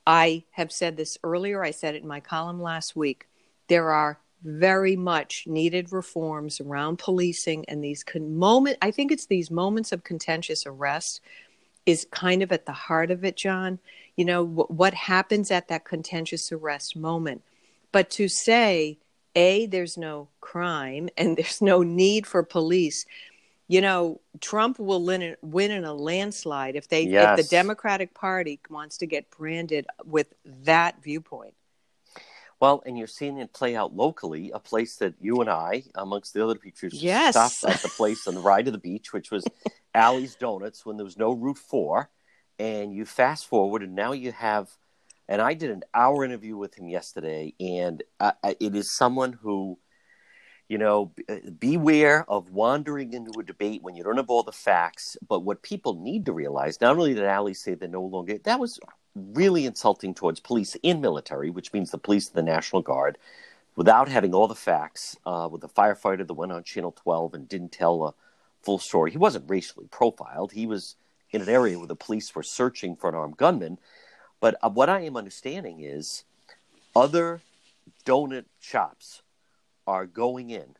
I 0.05 0.43
have 0.51 0.71
said 0.71 0.95
this 0.95 1.17
earlier, 1.23 1.63
I 1.63 1.71
said 1.71 1.95
it 1.95 2.03
in 2.03 2.07
my 2.07 2.19
column 2.19 2.61
last 2.61 2.95
week. 2.95 3.27
There 3.67 3.91
are 3.91 4.19
very 4.43 4.95
much 4.95 5.45
needed 5.47 5.91
reforms 5.91 6.61
around 6.61 6.99
policing 6.99 7.65
and 7.67 7.83
these 7.83 8.03
con- 8.03 8.35
moment 8.35 8.77
I 8.81 8.91
think 8.91 9.11
it's 9.11 9.25
these 9.25 9.49
moments 9.49 9.91
of 9.91 10.03
contentious 10.03 10.65
arrest 10.65 11.21
is 11.87 12.05
kind 12.11 12.43
of 12.43 12.51
at 12.51 12.65
the 12.65 12.73
heart 12.73 13.09
of 13.09 13.23
it, 13.23 13.37
John. 13.37 13.79
You 14.15 14.25
know, 14.25 14.45
wh- 14.45 14.69
what 14.69 14.93
happens 14.93 15.49
at 15.49 15.69
that 15.69 15.85
contentious 15.85 16.51
arrest 16.51 16.95
moment. 16.95 17.41
But 17.91 18.09
to 18.11 18.27
say, 18.27 18.99
A, 19.35 19.65
there's 19.65 19.97
no 19.97 20.27
crime 20.41 21.09
and 21.17 21.37
there's 21.37 21.61
no 21.61 21.81
need 21.81 22.27
for 22.27 22.43
police, 22.43 23.05
you 23.69 23.81
know, 23.81 24.21
Trump 24.39 24.79
will 24.79 25.03
win, 25.03 25.35
win 25.41 25.71
in 25.71 25.83
a 25.83 25.93
landslide 25.93 26.75
if 26.75 26.87
they 26.87 27.03
if 27.03 27.37
the 27.37 27.43
Democratic 27.43 28.13
Party 28.13 28.59
wants 28.69 28.97
to 28.99 29.05
get 29.05 29.29
branded 29.29 29.87
with 30.05 30.33
that 30.45 31.01
viewpoint. 31.03 31.53
Well, 32.59 32.81
and 32.85 32.97
you're 32.97 33.07
seeing 33.07 33.37
it 33.37 33.53
play 33.53 33.75
out 33.75 33.95
locally, 33.95 34.51
a 34.53 34.59
place 34.59 34.95
that 34.97 35.13
you 35.21 35.41
and 35.41 35.49
I, 35.49 35.83
amongst 35.95 36.33
the 36.33 36.43
other 36.43 36.55
people, 36.55 36.89
Yes. 36.91 37.35
stopped 37.35 37.63
at 37.75 37.81
the 37.81 37.89
place 37.89 38.27
on 38.27 38.33
the 38.33 38.41
ride 38.41 38.65
to 38.65 38.71
the 38.71 38.77
beach, 38.79 39.13
which 39.13 39.29
was 39.29 39.45
Allie's 39.93 40.35
Donuts 40.35 40.85
when 40.85 40.97
there 40.97 41.05
was 41.05 41.17
no 41.17 41.33
Route 41.33 41.57
4. 41.59 42.09
And 42.59 42.91
you 42.91 43.05
fast 43.05 43.45
forward, 43.47 43.83
and 43.83 43.93
now 43.93 44.13
you 44.13 44.31
have, 44.31 44.71
and 45.27 45.39
I 45.39 45.53
did 45.53 45.69
an 45.69 45.83
hour 45.93 46.23
interview 46.25 46.57
with 46.57 46.73
him 46.73 46.89
yesterday, 46.89 47.53
and 47.59 48.01
uh, 48.19 48.31
it 48.59 48.75
is 48.75 48.97
someone 48.97 49.33
who, 49.33 49.77
you 50.67 50.79
know, 50.79 51.11
uh, 51.29 51.35
beware 51.59 52.25
of 52.27 52.49
wandering 52.49 53.13
into 53.13 53.39
a 53.39 53.43
debate 53.43 53.83
when 53.83 53.95
you 53.95 54.03
don't 54.03 54.17
have 54.17 54.31
all 54.31 54.41
the 54.41 54.51
facts. 54.51 55.17
But 55.27 55.41
what 55.41 55.61
people 55.61 56.01
need 56.01 56.25
to 56.25 56.33
realize, 56.33 56.81
not 56.81 56.95
only 56.97 57.13
did 57.13 57.25
Allie 57.25 57.53
say 57.53 57.75
they're 57.75 57.87
no 57.87 58.01
longer, 58.01 58.39
that 58.39 58.59
was 58.59 58.79
really 59.33 59.65
insulting 59.65 60.13
towards 60.13 60.39
police 60.39 60.75
and 60.83 61.01
military, 61.01 61.49
which 61.49 61.73
means 61.73 61.91
the 61.91 61.97
police 61.97 62.27
and 62.27 62.35
the 62.35 62.51
National 62.51 62.81
Guard, 62.81 63.17
without 63.75 64.09
having 64.09 64.33
all 64.33 64.47
the 64.47 64.55
facts. 64.55 65.17
Uh, 65.25 65.47
with 65.51 65.61
the 65.61 65.69
firefighter 65.69 66.25
that 66.25 66.33
went 66.33 66.51
on 66.51 66.63
Channel 66.63 66.91
12 66.91 67.33
and 67.33 67.49
didn't 67.49 67.71
tell 67.71 68.03
a 68.05 68.13
full 68.63 68.79
story. 68.79 69.11
He 69.11 69.17
wasn't 69.17 69.49
racially 69.49 69.87
profiled. 69.89 70.51
He 70.51 70.67
was 70.67 70.95
in 71.31 71.41
an 71.41 71.49
area 71.49 71.77
where 71.77 71.87
the 71.87 71.95
police 71.95 72.33
were 72.33 72.43
searching 72.43 72.95
for 72.95 73.09
an 73.09 73.15
armed 73.15 73.37
gunman. 73.37 73.79
But 74.39 74.55
uh, 74.61 74.69
what 74.69 74.89
I 74.89 75.01
am 75.01 75.17
understanding 75.17 75.81
is 75.81 76.23
other 76.95 77.41
donut 78.05 78.45
shops 78.59 79.21
are 79.85 80.05
going 80.05 80.49
in 80.49 80.75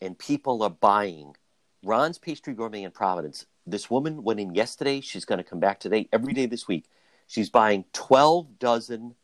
and 0.00 0.18
people 0.18 0.62
are 0.62 0.70
buying 0.70 1.36
Ron's 1.82 2.18
Pastry 2.18 2.54
Gourmet 2.54 2.82
in 2.82 2.90
Providence. 2.90 3.46
This 3.66 3.90
woman 3.90 4.22
went 4.22 4.40
in 4.40 4.54
yesterday. 4.54 5.00
She's 5.00 5.24
going 5.24 5.38
to 5.38 5.44
come 5.44 5.60
back 5.60 5.80
today, 5.80 6.08
every 6.12 6.32
day 6.32 6.46
this 6.46 6.66
week. 6.66 6.84
She's 7.30 7.48
buying 7.48 7.84
12 7.92 8.58
dozen, 8.58 9.14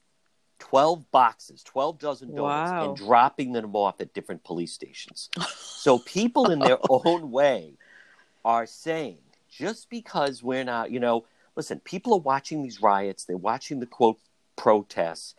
12 0.60 1.10
boxes, 1.10 1.64
12 1.64 1.98
dozen 1.98 2.36
donuts, 2.36 2.70
Wow. 2.70 2.84
and 2.84 2.96
dropping 2.96 3.50
them 3.52 3.74
off 3.74 4.00
at 4.00 4.14
different 4.14 4.44
police 4.44 4.72
stations. 4.72 5.28
so 5.56 5.98
people 5.98 6.52
in 6.52 6.60
their 6.60 6.78
own 6.88 7.32
way 7.32 7.72
are 8.44 8.64
saying, 8.64 9.18
just 9.50 9.90
because 9.90 10.40
we're 10.40 10.62
not, 10.62 10.92
you 10.92 11.00
know, 11.00 11.24
listen, 11.56 11.80
people 11.80 12.14
are 12.14 12.20
watching 12.20 12.62
these 12.62 12.80
riots, 12.80 13.24
they're 13.24 13.36
watching 13.36 13.80
the 13.80 13.86
quote 13.86 14.20
protests, 14.54 15.34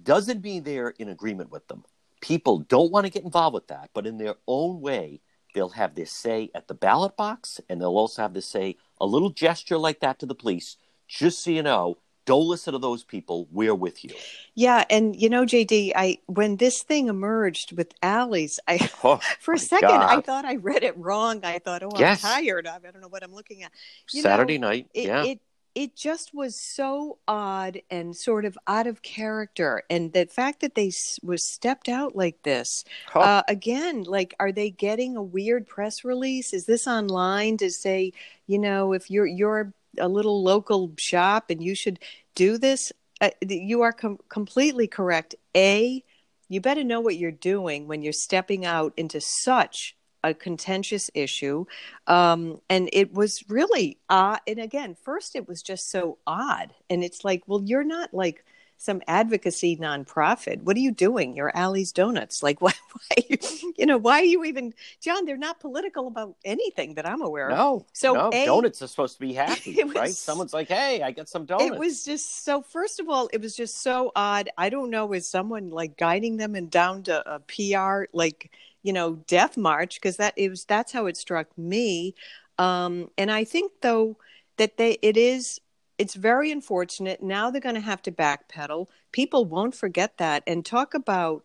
doesn't 0.00 0.44
mean 0.44 0.62
they're 0.62 0.90
in 1.00 1.08
agreement 1.08 1.50
with 1.50 1.66
them. 1.66 1.84
People 2.20 2.60
don't 2.60 2.92
want 2.92 3.06
to 3.06 3.12
get 3.12 3.24
involved 3.24 3.54
with 3.54 3.66
that, 3.66 3.90
but 3.92 4.06
in 4.06 4.18
their 4.18 4.36
own 4.46 4.80
way, 4.80 5.20
they'll 5.52 5.70
have 5.70 5.96
their 5.96 6.06
say 6.06 6.48
at 6.54 6.68
the 6.68 6.74
ballot 6.74 7.16
box, 7.16 7.60
and 7.68 7.80
they'll 7.80 7.88
also 7.98 8.22
have 8.22 8.34
to 8.34 8.42
say 8.42 8.76
a 9.00 9.06
little 9.06 9.30
gesture 9.30 9.78
like 9.78 9.98
that 9.98 10.20
to 10.20 10.26
the 10.26 10.34
police, 10.36 10.76
just 11.08 11.42
so 11.42 11.50
you 11.50 11.62
know, 11.62 11.98
don't 12.28 12.46
listen 12.46 12.74
to 12.74 12.78
those 12.78 13.04
people. 13.04 13.48
We're 13.50 13.74
with 13.74 14.04
you. 14.04 14.10
Yeah, 14.54 14.84
and 14.90 15.16
you 15.20 15.30
know, 15.30 15.44
JD, 15.44 15.92
I 15.96 16.18
when 16.26 16.56
this 16.56 16.82
thing 16.82 17.08
emerged 17.08 17.72
with 17.72 17.94
Allie's, 18.02 18.60
I 18.68 18.90
Oh, 19.02 19.18
for 19.40 19.54
a 19.54 19.58
second 19.58 19.88
I 19.90 20.20
thought 20.20 20.44
I 20.44 20.56
read 20.56 20.84
it 20.84 20.96
wrong. 20.98 21.42
I 21.42 21.58
thought, 21.58 21.82
oh, 21.82 21.90
Yes. 21.96 22.22
I'm 22.22 22.44
tired. 22.44 22.66
I 22.66 22.78
don't 22.78 23.00
know 23.00 23.08
what 23.08 23.22
I'm 23.24 23.34
looking 23.34 23.62
at. 23.62 23.72
You 24.12 24.22
know, 24.22 24.28
Saturday 24.28 24.58
night. 24.58 24.88
it, 24.92 25.06
yeah. 25.06 25.24
it 25.24 25.40
it 25.74 25.94
just 25.94 26.34
was 26.34 26.60
so 26.60 27.18
odd 27.28 27.80
and 27.88 28.16
sort 28.16 28.44
of 28.44 28.58
out 28.66 28.86
of 28.88 29.00
character, 29.02 29.84
and 29.88 30.12
the 30.12 30.26
fact 30.26 30.60
that 30.60 30.74
they 30.74 30.90
was 31.22 31.44
stepped 31.44 31.88
out 31.88 32.16
like 32.16 32.42
this 32.42 32.84
uh, 33.14 33.42
again. 33.48 34.02
Like, 34.02 34.34
are 34.40 34.50
they 34.50 34.70
getting 34.70 35.16
a 35.16 35.22
weird 35.22 35.66
press 35.66 36.04
release? 36.04 36.52
Is 36.52 36.66
this 36.66 36.86
online 36.88 37.58
to 37.58 37.70
say, 37.70 38.12
you 38.46 38.58
know, 38.58 38.92
if 38.92 39.10
you're 39.10 39.26
you're 39.26 39.72
a 39.98 40.08
little 40.08 40.42
local 40.42 40.92
shop 40.98 41.50
and 41.50 41.62
you 41.62 41.74
should 41.74 41.98
do 42.34 42.58
this? 42.58 42.92
Uh, 43.20 43.30
you 43.42 43.82
are 43.82 43.92
com- 43.92 44.18
completely 44.28 44.86
correct. 44.86 45.34
A, 45.56 46.04
you 46.48 46.60
better 46.60 46.84
know 46.84 47.00
what 47.00 47.16
you're 47.16 47.30
doing 47.30 47.86
when 47.88 48.02
you're 48.02 48.12
stepping 48.12 48.64
out 48.64 48.92
into 48.96 49.20
such 49.20 49.96
a 50.24 50.34
contentious 50.34 51.10
issue. 51.14 51.64
Um, 52.06 52.60
and 52.68 52.88
it 52.92 53.12
was 53.14 53.44
really 53.48 53.98
odd. 54.08 54.40
And 54.46 54.58
again, 54.58 54.96
first 55.04 55.36
it 55.36 55.48
was 55.48 55.62
just 55.62 55.90
so 55.90 56.18
odd. 56.26 56.74
And 56.90 57.04
it's 57.04 57.24
like, 57.24 57.42
well, 57.46 57.62
you're 57.64 57.84
not 57.84 58.12
like 58.12 58.44
some 58.80 59.02
advocacy 59.08 59.76
nonprofit. 59.76 60.62
What 60.62 60.76
are 60.76 60.80
you 60.80 60.92
doing? 60.92 61.34
You're 61.36 61.50
Allie's 61.54 61.90
Donuts. 61.92 62.42
Like, 62.42 62.62
why, 62.62 62.72
why, 62.92 63.38
you 63.76 63.84
know, 63.84 63.98
why 63.98 64.20
are 64.20 64.24
you 64.24 64.44
even, 64.44 64.72
John? 65.02 65.24
They're 65.24 65.36
not 65.36 65.58
political 65.60 66.06
about 66.06 66.36
anything 66.44 66.94
that 66.94 67.04
I'm 67.04 67.20
aware 67.20 67.50
of. 67.50 67.58
no, 67.58 67.86
So, 67.92 68.14
no, 68.14 68.30
A- 68.32 68.46
donuts 68.46 68.80
are 68.80 68.86
supposed 68.86 69.14
to 69.14 69.20
be 69.20 69.32
happy, 69.34 69.82
was- 69.82 69.94
right? 69.94 70.10
Someone's 70.14 70.54
like, 70.54 70.68
"Hey, 70.68 71.02
I 71.02 71.10
got 71.10 71.28
some 71.28 71.44
donuts." 71.44 71.72
It 71.74 71.78
was 71.78 72.04
just 72.04 72.44
so. 72.44 72.62
First 72.62 73.00
of 73.00 73.08
all, 73.08 73.28
it 73.32 73.40
was 73.40 73.56
just 73.56 73.82
so 73.82 74.12
odd. 74.14 74.48
I 74.56 74.70
don't 74.70 74.90
know, 74.90 75.12
is 75.12 75.26
someone 75.28 75.70
like 75.70 75.96
guiding 75.98 76.36
them 76.36 76.54
and 76.54 76.70
down 76.70 77.02
to 77.04 77.22
a 77.34 77.40
PR 77.40 78.04
like 78.12 78.50
you 78.84 78.92
know 78.92 79.16
death 79.26 79.56
march 79.56 79.96
because 79.96 80.18
that 80.18 80.34
it 80.36 80.48
was 80.50 80.64
that's 80.64 80.92
how 80.92 81.06
it 81.06 81.16
struck 81.16 81.48
me. 81.58 82.14
Um, 82.58 83.10
and 83.18 83.30
I 83.30 83.42
think 83.44 83.72
though 83.82 84.16
that 84.56 84.76
they 84.76 84.98
it 85.02 85.16
is 85.16 85.60
it's 85.98 86.14
very 86.14 86.50
unfortunate. 86.50 87.22
Now 87.22 87.50
they're 87.50 87.60
going 87.60 87.74
to 87.74 87.80
have 87.80 88.02
to 88.02 88.12
backpedal. 88.12 88.86
People 89.12 89.44
won't 89.44 89.74
forget 89.74 90.16
that 90.18 90.42
and 90.46 90.64
talk 90.64 90.94
about 90.94 91.44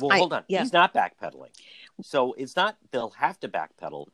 Well, 0.00 0.12
I- 0.12 0.18
hold 0.18 0.32
on. 0.32 0.44
yeah. 0.48 0.60
He's 0.62 0.72
not 0.72 0.92
backpedaling. 0.92 1.50
So 2.02 2.34
it's 2.34 2.56
not 2.56 2.76
they'll 2.90 3.10
have 3.10 3.40
to 3.40 3.48
backpedal. 3.48 4.08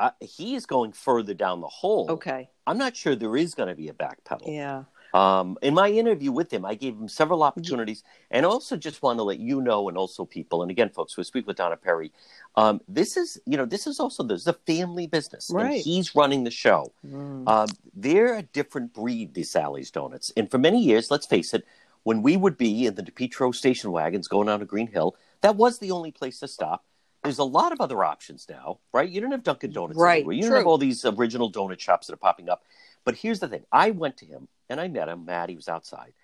Uh, 0.00 0.10
he 0.20 0.54
is 0.56 0.66
going 0.66 0.92
further 0.92 1.32
down 1.34 1.60
the 1.60 1.68
hole. 1.68 2.06
okay, 2.10 2.50
I'm 2.66 2.76
not 2.78 2.96
sure 2.96 3.14
there 3.14 3.36
is 3.36 3.54
going 3.54 3.68
to 3.68 3.74
be 3.76 3.88
a 3.88 3.92
backpedal. 3.94 4.48
yeah. 4.52 4.84
Um, 5.14 5.58
in 5.60 5.74
my 5.74 5.88
interview 5.90 6.32
with 6.32 6.52
him, 6.52 6.64
I 6.64 6.74
gave 6.74 6.94
him 6.94 7.08
several 7.08 7.42
opportunities, 7.42 8.02
and 8.30 8.46
also 8.46 8.76
just 8.76 9.02
want 9.02 9.18
to 9.18 9.22
let 9.22 9.38
you 9.38 9.60
know, 9.60 9.88
and 9.88 9.98
also 9.98 10.24
people, 10.24 10.62
and 10.62 10.70
again, 10.70 10.88
folks, 10.88 11.16
we 11.16 11.24
speak 11.24 11.46
with 11.46 11.56
Donna 11.56 11.76
Perry. 11.76 12.12
Um, 12.56 12.80
this 12.88 13.16
is, 13.16 13.40
you 13.46 13.56
know, 13.56 13.66
this 13.66 13.86
is 13.86 14.00
also 14.00 14.22
this 14.22 14.42
is 14.42 14.46
a 14.46 14.52
family 14.54 15.06
business, 15.06 15.50
Right. 15.52 15.74
and 15.74 15.82
he's 15.82 16.14
running 16.14 16.44
the 16.44 16.50
show. 16.50 16.92
Mm. 17.06 17.48
Um, 17.48 17.68
they're 17.94 18.34
a 18.34 18.42
different 18.42 18.94
breed, 18.94 19.34
these 19.34 19.54
Allie's 19.54 19.90
Donuts, 19.90 20.32
and 20.36 20.50
for 20.50 20.58
many 20.58 20.82
years, 20.82 21.10
let's 21.10 21.26
face 21.26 21.52
it, 21.52 21.64
when 22.04 22.22
we 22.22 22.36
would 22.36 22.56
be 22.56 22.86
in 22.86 22.94
the 22.94 23.02
DePetro 23.02 23.54
station 23.54 23.92
wagons 23.92 24.28
going 24.28 24.46
down 24.48 24.60
to 24.60 24.66
Green 24.66 24.88
Hill, 24.88 25.14
that 25.42 25.56
was 25.56 25.78
the 25.78 25.90
only 25.90 26.10
place 26.10 26.40
to 26.40 26.48
stop. 26.48 26.84
There's 27.22 27.38
a 27.38 27.44
lot 27.44 27.70
of 27.70 27.80
other 27.80 28.02
options 28.02 28.46
now, 28.50 28.78
right? 28.92 29.08
You 29.08 29.20
don't 29.20 29.30
have 29.30 29.44
Dunkin' 29.44 29.72
Donuts 29.72 29.96
Right, 29.98 30.22
everywhere. 30.22 30.34
You 30.34 30.42
don't 30.42 30.56
have 30.56 30.66
all 30.66 30.78
these 30.78 31.04
original 31.04 31.52
donut 31.52 31.78
shops 31.78 32.08
that 32.08 32.14
are 32.14 32.16
popping 32.16 32.48
up. 32.48 32.64
But 33.04 33.14
here's 33.16 33.38
the 33.40 33.46
thing: 33.48 33.64
I 33.70 33.92
went 33.92 34.16
to 34.18 34.26
him 34.26 34.48
and 34.72 34.80
I 34.80 34.88
met 34.88 35.08
him. 35.08 35.24
Matt, 35.26 35.50
he 35.50 35.54
was 35.54 35.68
outside, 35.68 36.14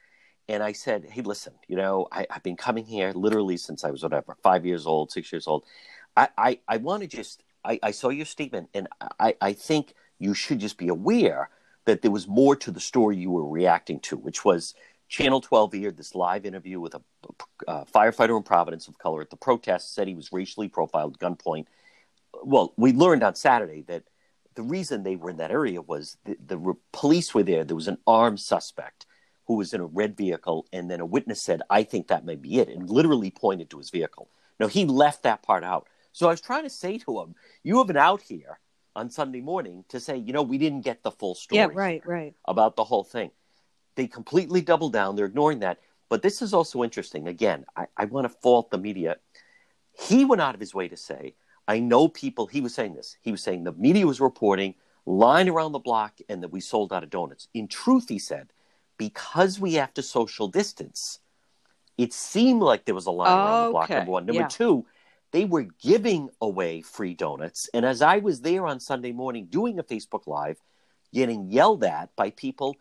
and 0.48 0.62
I 0.62 0.72
said, 0.72 1.04
"Hey, 1.04 1.20
listen, 1.20 1.52
you 1.68 1.76
know, 1.76 2.08
I, 2.10 2.26
I've 2.30 2.42
been 2.42 2.56
coming 2.56 2.84
here 2.84 3.12
literally 3.12 3.58
since 3.58 3.84
I 3.84 3.90
was 3.90 4.02
whatever, 4.02 4.36
five 4.42 4.66
years 4.66 4.86
old, 4.86 5.12
six 5.12 5.30
years 5.30 5.46
old. 5.46 5.64
I, 6.16 6.28
I, 6.36 6.60
I 6.66 6.76
want 6.78 7.02
to 7.02 7.06
just, 7.06 7.44
I, 7.64 7.78
I 7.82 7.90
saw 7.92 8.08
your 8.08 8.26
statement, 8.26 8.70
and 8.74 8.88
I, 9.20 9.34
I 9.40 9.52
think 9.52 9.94
you 10.18 10.34
should 10.34 10.58
just 10.58 10.78
be 10.78 10.88
aware 10.88 11.50
that 11.84 12.02
there 12.02 12.10
was 12.10 12.26
more 12.26 12.56
to 12.56 12.70
the 12.70 12.80
story 12.80 13.16
you 13.16 13.30
were 13.30 13.48
reacting 13.48 14.00
to, 14.00 14.16
which 14.16 14.44
was 14.44 14.74
Channel 15.08 15.40
12 15.40 15.74
aired 15.74 15.96
this 15.96 16.14
live 16.14 16.44
interview 16.44 16.80
with 16.80 16.94
a, 16.94 17.02
uh 17.66 17.84
firefighter 17.84 18.36
in 18.36 18.42
Providence 18.42 18.88
of 18.88 18.98
color 18.98 19.20
at 19.20 19.30
the 19.30 19.36
protest, 19.36 19.94
said 19.94 20.08
he 20.08 20.14
was 20.14 20.32
racially 20.32 20.68
profiled, 20.68 21.18
gunpoint. 21.18 21.66
Well, 22.42 22.72
we 22.76 22.92
learned 22.92 23.22
on 23.22 23.34
Saturday 23.34 23.82
that 23.88 24.04
the 24.58 24.64
reason 24.64 25.04
they 25.04 25.14
were 25.14 25.30
in 25.30 25.36
that 25.36 25.52
area 25.52 25.80
was 25.80 26.16
the, 26.24 26.36
the 26.44 26.58
re- 26.58 26.74
police 26.92 27.32
were 27.32 27.44
there. 27.44 27.62
There 27.62 27.76
was 27.76 27.86
an 27.86 27.98
armed 28.08 28.40
suspect 28.40 29.06
who 29.46 29.54
was 29.54 29.72
in 29.72 29.80
a 29.80 29.86
red 29.86 30.16
vehicle, 30.16 30.66
and 30.72 30.90
then 30.90 30.98
a 30.98 31.06
witness 31.06 31.40
said, 31.40 31.62
I 31.70 31.84
think 31.84 32.08
that 32.08 32.24
may 32.24 32.34
be 32.34 32.58
it, 32.58 32.68
and 32.68 32.90
literally 32.90 33.30
pointed 33.30 33.70
to 33.70 33.78
his 33.78 33.90
vehicle. 33.90 34.28
Now, 34.58 34.66
he 34.66 34.84
left 34.84 35.22
that 35.22 35.44
part 35.44 35.62
out. 35.62 35.86
So 36.10 36.26
I 36.26 36.32
was 36.32 36.40
trying 36.40 36.64
to 36.64 36.70
say 36.70 36.98
to 36.98 37.20
him, 37.20 37.36
You 37.62 37.78
have 37.78 37.86
been 37.86 37.96
out 37.96 38.20
here 38.20 38.58
on 38.96 39.10
Sunday 39.10 39.40
morning 39.40 39.84
to 39.90 40.00
say, 40.00 40.16
you 40.16 40.32
know, 40.32 40.42
we 40.42 40.58
didn't 40.58 40.80
get 40.80 41.04
the 41.04 41.12
full 41.12 41.36
story 41.36 41.60
Yeah, 41.60 41.68
right, 41.72 42.04
right. 42.04 42.34
about 42.44 42.74
the 42.74 42.82
whole 42.82 43.04
thing. 43.04 43.30
They 43.94 44.08
completely 44.08 44.60
double 44.60 44.90
down. 44.90 45.14
They're 45.14 45.26
ignoring 45.26 45.60
that. 45.60 45.78
But 46.08 46.22
this 46.22 46.42
is 46.42 46.52
also 46.52 46.82
interesting. 46.82 47.28
Again, 47.28 47.64
I, 47.76 47.86
I 47.96 48.06
want 48.06 48.24
to 48.24 48.36
fault 48.42 48.72
the 48.72 48.78
media. 48.78 49.18
He 49.92 50.24
went 50.24 50.42
out 50.42 50.54
of 50.54 50.60
his 50.60 50.74
way 50.74 50.88
to 50.88 50.96
say, 50.96 51.36
I 51.68 51.80
know 51.80 52.08
people, 52.08 52.46
he 52.46 52.62
was 52.62 52.74
saying 52.74 52.94
this. 52.94 53.16
He 53.20 53.30
was 53.30 53.42
saying 53.42 53.64
the 53.64 53.72
media 53.72 54.06
was 54.06 54.20
reporting 54.20 54.74
line 55.04 55.48
around 55.48 55.72
the 55.72 55.78
block 55.78 56.18
and 56.28 56.42
that 56.42 56.48
we 56.48 56.60
sold 56.60 56.92
out 56.92 57.04
of 57.04 57.10
donuts. 57.10 57.48
In 57.52 57.68
truth, 57.68 58.08
he 58.08 58.18
said, 58.18 58.52
because 58.96 59.60
we 59.60 59.74
have 59.74 59.92
to 59.94 60.02
social 60.02 60.48
distance, 60.48 61.20
it 61.98 62.12
seemed 62.12 62.62
like 62.62 62.86
there 62.86 62.94
was 62.94 63.06
a 63.06 63.10
line 63.10 63.30
around 63.30 63.66
the 63.66 63.70
block, 63.72 63.90
number 63.90 64.10
one. 64.10 64.26
Number 64.26 64.42
yeah. 64.42 64.48
two, 64.48 64.86
they 65.30 65.44
were 65.44 65.66
giving 65.82 66.30
away 66.40 66.80
free 66.80 67.14
donuts. 67.14 67.68
And 67.74 67.84
as 67.84 68.00
I 68.00 68.18
was 68.18 68.40
there 68.40 68.66
on 68.66 68.80
Sunday 68.80 69.12
morning 69.12 69.46
doing 69.50 69.78
a 69.78 69.84
Facebook 69.84 70.26
Live, 70.26 70.58
getting 71.12 71.48
yelled 71.48 71.84
at 71.84 72.14
by 72.16 72.30
people 72.30 72.76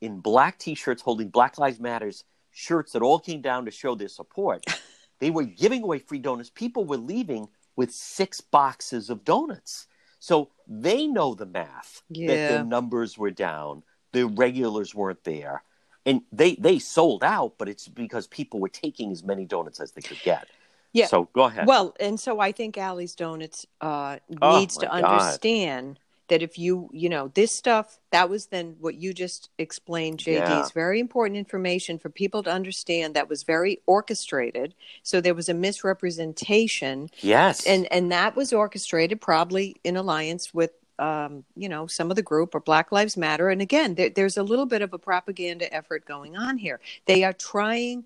in 0.00 0.20
black 0.20 0.58
t-shirts 0.58 1.02
holding 1.02 1.28
Black 1.28 1.58
Lives 1.58 1.78
Matters 1.78 2.24
shirts 2.50 2.92
that 2.92 3.02
all 3.02 3.18
came 3.18 3.42
down 3.42 3.66
to 3.66 3.70
show 3.70 3.94
their 3.94 4.08
support. 4.08 4.64
they 5.18 5.30
were 5.30 5.44
giving 5.44 5.82
away 5.82 5.98
free 5.98 6.18
donuts. 6.18 6.50
People 6.50 6.84
were 6.84 6.96
leaving 6.96 7.48
with 7.80 7.94
six 7.94 8.42
boxes 8.42 9.08
of 9.08 9.24
donuts. 9.24 9.86
So 10.18 10.50
they 10.68 11.06
know 11.06 11.34
the 11.34 11.46
math 11.46 12.02
that 12.10 12.20
Yeah. 12.20 12.58
the 12.58 12.64
numbers 12.64 13.16
were 13.16 13.30
down, 13.30 13.82
the 14.12 14.26
regulars 14.26 14.94
weren't 14.94 15.24
there. 15.24 15.62
And 16.04 16.20
they 16.30 16.56
they 16.56 16.78
sold 16.78 17.24
out, 17.24 17.54
but 17.56 17.70
it's 17.70 17.88
because 17.88 18.26
people 18.26 18.60
were 18.60 18.68
taking 18.68 19.10
as 19.12 19.24
many 19.24 19.46
donuts 19.46 19.80
as 19.80 19.92
they 19.92 20.02
could 20.02 20.20
get. 20.22 20.46
Yeah. 20.92 21.06
So 21.06 21.30
go 21.32 21.44
ahead. 21.44 21.66
Well, 21.66 21.96
and 21.98 22.20
so 22.20 22.38
I 22.38 22.52
think 22.52 22.76
Allie's 22.76 23.14
Donuts 23.14 23.64
uh, 23.80 24.18
Oh, 24.42 24.58
needs 24.60 24.76
to 24.76 24.86
God. 24.86 25.02
understand 25.02 25.98
that 26.30 26.42
if 26.42 26.58
you, 26.58 26.88
you 26.92 27.08
know, 27.08 27.28
this 27.34 27.52
stuff, 27.52 27.98
that 28.10 28.30
was 28.30 28.46
then 28.46 28.76
what 28.80 28.94
you 28.94 29.12
just 29.12 29.50
explained, 29.58 30.18
JD, 30.18 30.36
Yeah. 30.36 30.62
is 30.64 30.70
very 30.70 30.98
important 30.98 31.36
information 31.36 31.98
for 31.98 32.08
people 32.08 32.42
to 32.44 32.50
understand 32.50 33.14
that 33.14 33.28
was 33.28 33.42
very 33.42 33.82
orchestrated. 33.86 34.74
So 35.02 35.20
there 35.20 35.34
was 35.34 35.48
a 35.48 35.54
misrepresentation 35.54 37.10
yes. 37.20 37.66
and 37.66 37.90
and 37.92 38.10
that 38.12 38.36
was 38.36 38.52
orchestrated 38.52 39.20
probably 39.20 39.76
in 39.84 39.96
alliance 39.96 40.54
with 40.54 40.72
um, 40.98 41.44
you 41.56 41.68
know 41.68 41.86
some 41.86 42.10
of 42.10 42.16
the 42.16 42.22
group 42.22 42.54
or 42.54 42.60
black 42.60 42.92
lives 42.92 43.16
matter 43.16 43.48
and 43.48 43.62
again 43.62 43.94
there, 43.94 44.10
there's 44.10 44.36
a 44.36 44.42
little 44.42 44.66
bit 44.66 44.82
of 44.82 44.92
a 44.92 44.98
propaganda 44.98 45.72
effort 45.74 46.04
going 46.04 46.36
on 46.36 46.58
here 46.58 46.78
they 47.06 47.24
are 47.24 47.32
trying 47.32 48.04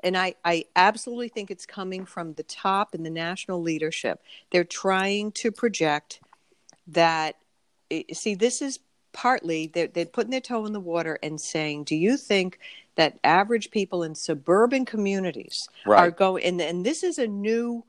and 0.00 0.16
I, 0.16 0.34
I 0.44 0.66
absolutely 0.76 1.28
think 1.28 1.50
it's 1.50 1.66
coming 1.66 2.04
from 2.04 2.34
the 2.34 2.44
top 2.44 2.94
in 2.94 3.02
the 3.02 3.10
national 3.10 3.60
leadership 3.62 4.22
they're 4.52 4.62
trying 4.62 5.32
to 5.32 5.50
project 5.50 6.20
that 6.86 7.34
see 8.12 8.34
this 8.34 8.62
is 8.62 8.78
partly 9.12 9.68
they're, 9.68 9.86
they're 9.86 10.04
putting 10.04 10.30
their 10.30 10.40
toe 10.40 10.66
in 10.66 10.72
the 10.72 10.80
water 10.80 11.18
and 11.22 11.40
saying 11.40 11.84
do 11.84 11.96
you 11.96 12.16
think 12.16 12.58
that 12.96 13.18
average 13.24 13.70
people 13.70 14.02
in 14.02 14.14
suburban 14.14 14.84
communities 14.84 15.68
are 16.02 16.10
going 16.10 16.44
and, 16.44 16.60
and 16.60 16.84
this 16.84 17.02
is 17.02 17.18
a 17.18 17.26
new 17.26 17.82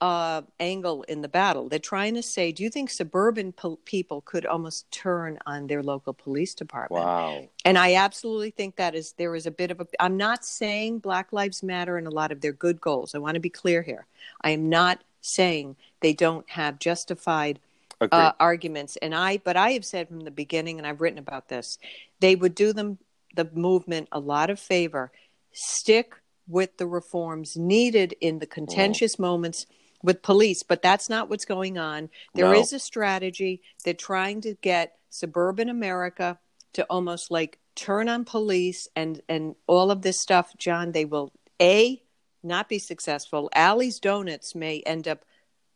uh, 0.00 0.42
angle 0.60 1.02
in 1.04 1.22
the 1.22 1.28
battle 1.28 1.68
they're 1.70 1.78
trying 1.78 2.12
to 2.14 2.22
say 2.22 2.52
do 2.52 2.62
you 2.62 2.68
think 2.68 2.90
suburban 2.90 3.52
po- 3.52 3.78
people 3.86 4.20
could 4.22 4.44
almost 4.44 4.90
turn 4.90 5.38
on 5.46 5.66
their 5.66 5.82
local 5.82 6.12
police 6.12 6.52
department 6.54 7.04
Wow. 7.04 7.48
and 7.64 7.78
i 7.78 7.94
absolutely 7.94 8.50
think 8.50 8.76
that 8.76 8.94
is 8.94 9.12
there 9.12 9.34
is 9.34 9.46
a 9.46 9.50
bit 9.50 9.70
of 9.70 9.80
a 9.80 9.86
i'm 10.00 10.18
not 10.18 10.44
saying 10.44 10.98
black 10.98 11.32
lives 11.32 11.62
matter 11.62 11.96
and 11.96 12.06
a 12.06 12.10
lot 12.10 12.32
of 12.32 12.42
their 12.42 12.52
good 12.52 12.78
goals 12.80 13.14
i 13.14 13.18
want 13.18 13.34
to 13.36 13.40
be 13.40 13.48
clear 13.48 13.80
here 13.80 14.04
i 14.42 14.50
am 14.50 14.68
not 14.68 15.00
saying 15.22 15.74
they 16.00 16.12
don't 16.12 16.48
have 16.50 16.78
justified. 16.78 17.58
Uh, 18.00 18.32
arguments. 18.40 18.96
And 19.00 19.14
i 19.14 19.38
but 19.38 19.56
i 19.56 19.70
have 19.72 19.84
said 19.84 20.08
from 20.08 20.20
the 20.20 20.30
beginning 20.30 20.78
and 20.78 20.86
i've 20.86 21.00
written 21.00 21.18
about 21.18 21.48
this 21.48 21.78
they 22.20 22.34
would 22.36 22.54
do 22.54 22.72
them 22.72 22.98
the 23.34 23.48
movement 23.52 24.08
a 24.12 24.20
lot 24.20 24.50
of 24.50 24.60
favor. 24.60 25.10
Stick 25.52 26.14
with 26.46 26.76
the 26.76 26.86
reforms 26.86 27.56
needed 27.56 28.14
in 28.20 28.38
the 28.38 28.46
contentious 28.46 29.18
moments 29.18 29.66
with 30.02 30.22
police 30.22 30.62
but 30.62 30.82
that's 30.82 31.08
not 31.08 31.28
what's 31.30 31.44
going 31.44 31.78
on. 31.78 32.10
There 32.34 32.52
is 32.54 32.72
No. 32.72 32.76
a 32.76 32.78
strategy. 32.80 33.62
They're 33.84 33.94
trying 33.94 34.40
to 34.42 34.54
get 34.54 34.96
suburban 35.10 35.68
america 35.68 36.38
to 36.72 36.82
almost 36.90 37.30
like 37.30 37.58
turn 37.76 38.08
on 38.08 38.24
police 38.24 38.88
and 38.96 39.20
and 39.28 39.54
all 39.66 39.90
of 39.90 40.02
this 40.02 40.20
stuff. 40.20 40.52
John 40.58 40.92
they 40.92 41.04
will 41.04 41.32
a 41.60 42.02
not 42.42 42.68
be 42.68 42.78
successful. 42.78 43.48
Allie's 43.54 43.98
donuts 44.00 44.54
may 44.54 44.80
end 44.80 45.08
up 45.08 45.24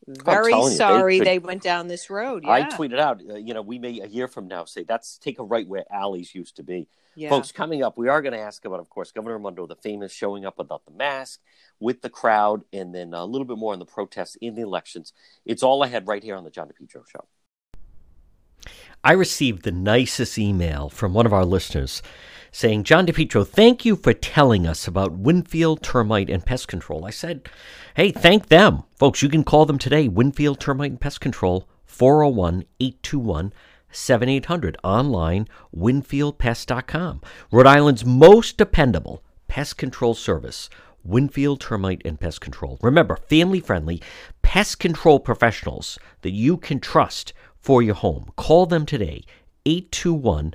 very 0.09 0.53
telling 0.53 0.65
you, 0.65 0.71
they 0.71 0.77
sorry 0.77 1.19
could- 1.19 1.27
they, 1.27 1.39
went 1.39 1.63
down 1.63 1.87
this 1.87 2.09
road 2.11 2.43
yeah 2.45 2.51
I 2.51 2.63
tweeted 2.63 2.99
out, 2.99 3.21
uh, 3.29 3.35
you 3.35 3.53
know, 3.55 3.63
we 3.63 3.79
may 3.79 4.01
a 4.01 4.07
year 4.07 4.29
from 4.29 4.49
now 4.49 4.65
say 4.65 4.85
that's 4.85 5.19
take 5.19 5.39
a 5.39 5.45
right 5.45 5.67
where 5.69 5.85
Allie's 5.93 6.35
used 6.35 6.57
to 6.57 6.63
be. 6.63 6.89
yeah 7.15 7.29
Folks, 7.29 7.53
coming 7.53 7.83
up, 7.83 7.99
we 7.99 8.09
are 8.09 8.23
going 8.23 8.33
to 8.33 8.39
ask 8.39 8.65
about, 8.65 8.81
of 8.81 8.89
course, 8.89 9.13
Governor 9.13 9.37
Raimondo, 9.37 9.67
the 9.67 9.77
famous 9.77 10.13
showing 10.13 10.47
up 10.47 10.59
without 10.59 10.85
the 10.87 10.93
mask 10.93 11.41
with 11.81 12.01
the 12.03 12.11
crowd, 12.11 12.63
and 12.73 12.95
then 12.95 13.13
a 13.15 13.25
little 13.25 13.47
bit 13.47 13.59
more 13.59 13.73
on 13.73 13.79
the 13.79 13.85
protests 13.85 14.37
in 14.41 14.55
the 14.55 14.63
elections. 14.63 15.13
It's 15.45 15.63
all 15.63 15.83
ahead 15.83 16.07
right 16.09 16.23
here 16.23 16.37
on 16.37 16.45
the 16.45 16.51
John 16.51 16.69
DePetro 16.69 17.05
Show. 17.09 17.25
I 19.05 19.13
received 19.13 19.63
the 19.63 19.71
nicest 19.73 20.39
email 20.39 20.89
from 20.89 21.15
one 21.15 21.27
of 21.27 21.33
our 21.33 21.45
listeners 21.45 22.03
saying, 22.59 22.83
John 22.83 23.07
DePetro, 23.07 23.47
thank 23.47 23.85
you 23.85 23.95
for 23.95 24.13
telling 24.13 24.67
us 24.67 24.89
about 24.89 25.13
Winfield 25.13 25.81
Termite 25.81 26.29
and 26.29 26.45
Pest 26.45 26.67
Control. 26.67 27.05
I 27.05 27.11
said, 27.11 27.49
hey, 27.95 28.11
thank 28.11 28.49
them. 28.49 28.83
Folks, 28.97 29.23
you 29.23 29.29
can 29.29 29.45
call 29.45 29.65
them 29.65 29.79
today, 29.79 30.09
Winfield 30.09 30.59
Termite 30.59 30.91
and 30.91 31.01
Pest 31.01 31.21
Control, 31.21 31.69
401 31.87 32.65
821 32.81 33.53
7800. 33.93 34.77
Online, 34.83 35.47
winfieldpest.com. 35.75 37.23
Rhode 37.53 37.67
Island's 37.67 38.05
most 38.05 38.57
dependable 38.57 39.23
pest 39.47 39.79
control 39.79 40.15
service. 40.15 40.69
Winfield 41.05 41.61
Termite 41.61 42.03
and 42.05 42.19
Pest 42.19 42.41
Control. 42.41 42.77
Remember, 42.83 43.17
family 43.17 43.61
friendly 43.61 44.03
pest 44.43 44.81
control 44.81 45.21
professionals 45.21 45.97
that 46.23 46.33
you 46.33 46.57
can 46.57 46.81
trust 46.81 47.33
for 47.61 47.83
your 47.83 47.95
home. 47.95 48.33
Call 48.37 48.67
them 48.67 48.85
today, 48.85 49.23
821 49.65 50.55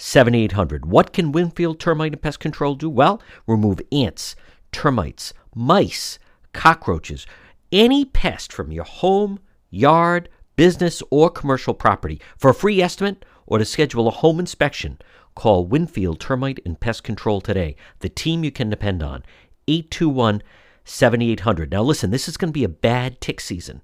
7800. 0.00 0.86
What 0.86 1.12
can 1.12 1.32
Winfield 1.32 1.78
Termite 1.78 2.12
and 2.12 2.22
Pest 2.22 2.40
Control 2.40 2.74
do? 2.74 2.88
Well, 2.88 3.20
remove 3.46 3.80
ants, 3.92 4.34
termites, 4.72 5.32
mice, 5.54 6.18
cockroaches, 6.52 7.26
any 7.70 8.04
pest 8.04 8.52
from 8.52 8.72
your 8.72 8.84
home, 8.84 9.40
yard, 9.70 10.28
business, 10.56 11.02
or 11.10 11.30
commercial 11.30 11.74
property. 11.74 12.20
For 12.36 12.50
a 12.50 12.54
free 12.54 12.80
estimate 12.80 13.24
or 13.46 13.58
to 13.58 13.64
schedule 13.64 14.08
a 14.08 14.12
home 14.12 14.40
inspection, 14.40 14.98
call 15.34 15.66
Winfield 15.66 16.20
Termite 16.20 16.60
and 16.64 16.80
Pest 16.80 17.04
Control 17.04 17.40
today, 17.40 17.76
the 18.00 18.08
team 18.08 18.44
you 18.44 18.50
can 18.50 18.70
depend 18.70 19.02
on. 19.02 19.22
821 19.68 20.42
7800. 20.84 21.70
Now, 21.70 21.82
listen, 21.82 22.10
this 22.10 22.28
is 22.28 22.36
going 22.36 22.48
to 22.48 22.58
be 22.58 22.64
a 22.64 22.68
bad 22.68 23.20
tick 23.20 23.40
season, 23.40 23.82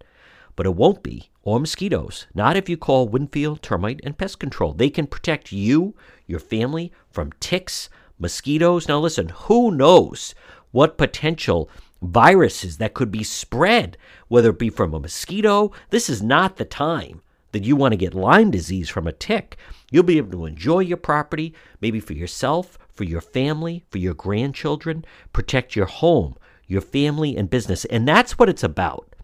but 0.57 0.67
it 0.67 0.75
won't 0.75 1.03
be, 1.03 1.31
or 1.43 1.61
mosquitoes. 1.61 2.27
Not 2.35 2.57
if 2.57 2.69
you 2.69 2.77
call 2.77 3.09
Winfield 3.09 3.63
Termite 3.63 4.01
and 4.03 4.19
Pest 4.19 4.41
Control. 4.41 4.73
They 4.73 4.91
can 4.91 5.07
protect 5.07 5.53
you, 5.53 5.95
your 6.27 6.41
family, 6.41 6.93
from 7.11 7.33
ticks, 7.39 7.89
mosquitoes. 8.19 8.89
Now, 8.89 8.99
listen, 8.99 9.29
who 9.29 9.71
knows 9.71 10.35
what 10.73 10.99
potential 10.99 11.71
viruses 12.03 12.79
that 12.79 12.95
could 12.95 13.11
be 13.11 13.23
spread, 13.23 13.97
whether 14.29 14.51
it 14.51 14.59
be 14.59 14.71
from 14.71 14.95
a 14.95 15.01
mosquito? 15.01 15.73
This 15.91 16.09
is 16.09 16.23
not 16.23 16.57
the 16.57 16.65
time 16.65 17.21
that 17.53 17.65
you 17.65 17.77
want 17.77 17.93
to 17.93 17.97
get 17.97 18.15
Lyme 18.15 18.51
disease 18.51 18.89
from 18.89 19.07
a 19.07 19.13
tick. 19.13 19.57
You'll 19.91 20.03
be 20.03 20.19
able 20.19 20.33
to 20.33 20.47
enjoy 20.47 20.81
your 20.81 20.97
property, 20.97 21.55
maybe 21.81 22.01
for 22.01 22.13
yourself, 22.13 22.79
for 22.93 23.05
your 23.05 23.21
family, 23.21 23.85
for 23.91 23.99
your 23.99 24.15
grandchildren, 24.15 25.05
protect 25.33 25.77
your 25.77 25.87
home, 25.87 26.37
your 26.67 26.81
family, 26.81 27.37
and 27.37 27.49
business. 27.49 27.85
And 27.87 28.09
that's 28.09 28.39
what 28.39 28.49
it's 28.49 28.65
about 28.65 29.15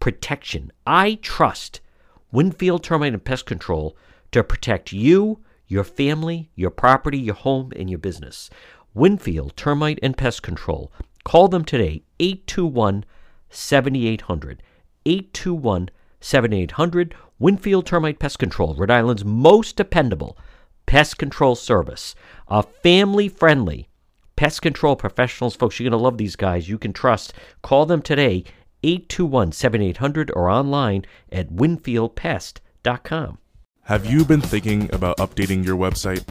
protection. 0.00 0.72
I 0.86 1.18
trust 1.22 1.80
Winfield 2.32 2.82
Termite 2.82 3.12
and 3.12 3.24
Pest 3.24 3.46
Control 3.46 3.96
to 4.32 4.42
protect 4.42 4.92
you, 4.92 5.40
your 5.66 5.84
family, 5.84 6.50
your 6.54 6.70
property, 6.70 7.18
your 7.18 7.34
home, 7.34 7.72
and 7.76 7.88
your 7.88 7.98
business. 7.98 8.50
Winfield 8.94 9.56
Termite 9.56 10.00
and 10.02 10.16
Pest 10.16 10.42
Control. 10.42 10.90
Call 11.24 11.48
them 11.48 11.64
today, 11.64 12.02
821 12.18 13.04
7800. 13.50 14.62
821 15.06 15.90
7800. 16.20 17.14
Winfield 17.38 17.86
Termite 17.86 18.18
Pest 18.18 18.38
Control, 18.38 18.74
Rhode 18.74 18.90
Island's 18.90 19.24
most 19.24 19.76
dependable 19.76 20.36
pest 20.90 21.18
control 21.18 21.54
service. 21.54 22.16
A 22.48 22.64
family 22.64 23.28
friendly 23.28 23.88
pest 24.34 24.60
control 24.60 24.96
professionals. 24.96 25.54
Folks, 25.54 25.78
you're 25.78 25.88
going 25.88 25.96
to 25.96 26.02
love 26.02 26.18
these 26.18 26.34
guys. 26.34 26.68
You 26.68 26.78
can 26.78 26.92
trust. 26.92 27.32
Call 27.62 27.86
them 27.86 28.02
today, 28.02 28.42
821 28.82 29.52
7800, 29.52 30.30
or 30.34 30.48
online 30.48 31.04
at 31.30 31.50
winfieldpest.com. 31.50 33.38
Have 33.82 34.06
you 34.06 34.24
been 34.24 34.40
thinking 34.40 34.92
about 34.94 35.16
updating 35.18 35.64
your 35.64 35.76
website? 35.76 36.24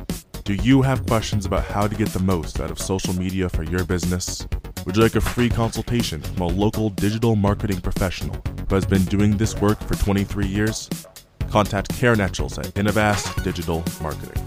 Do 0.43 0.55
you 0.55 0.81
have 0.81 1.05
questions 1.05 1.45
about 1.45 1.65
how 1.65 1.87
to 1.87 1.95
get 1.95 2.07
the 2.09 2.19
most 2.19 2.59
out 2.59 2.71
of 2.71 2.79
social 2.79 3.13
media 3.13 3.49
for 3.49 3.63
your 3.63 3.83
business? 3.83 4.47
Would 4.85 4.95
you 4.95 5.03
like 5.03 5.15
a 5.15 5.21
free 5.21 5.49
consultation 5.49 6.21
from 6.21 6.41
a 6.41 6.47
local 6.47 6.89
digital 6.89 7.35
marketing 7.35 7.81
professional 7.81 8.41
who 8.67 8.75
has 8.75 8.85
been 8.85 9.03
doing 9.05 9.37
this 9.37 9.55
work 9.57 9.79
for 9.81 9.95
23 9.95 10.47
years? 10.47 10.89
Contact 11.49 11.95
Karen 11.97 12.19
Etchels 12.19 12.57
at 12.57 12.73
Innovast 12.75 13.43
Digital 13.43 13.83
Marketing. 14.01 14.43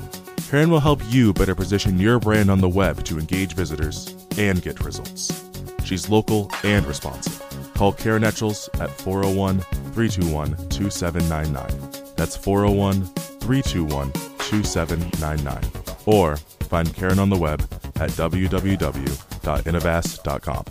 Karen 0.49 0.71
will 0.71 0.81
help 0.81 1.01
you 1.09 1.33
better 1.33 1.55
position 1.55 1.99
your 1.99 2.19
brand 2.19 2.51
on 2.51 2.61
the 2.61 2.69
web 2.69 3.05
to 3.05 3.19
engage 3.19 3.55
visitors 3.55 4.15
and 4.39 4.61
get 4.63 4.81
results. 4.81 5.49
She's 5.85 6.09
local 6.09 6.51
and 6.65 6.85
responsive. 6.87 7.52
Call 7.83 7.93
Karen 7.93 8.23
Etchels 8.23 8.69
at 8.81 8.93
401 8.93 9.59
321 9.59 10.69
2799. 10.69 12.15
That's 12.15 12.37
401 12.37 13.07
321 13.41 14.13
2799. 14.13 15.65
Or 16.07 16.37
find 16.37 16.95
Karen 16.95 17.19
on 17.19 17.29
the 17.29 17.37
web 17.37 17.61
at 17.97 18.11
www.innovast.com. 18.11 20.65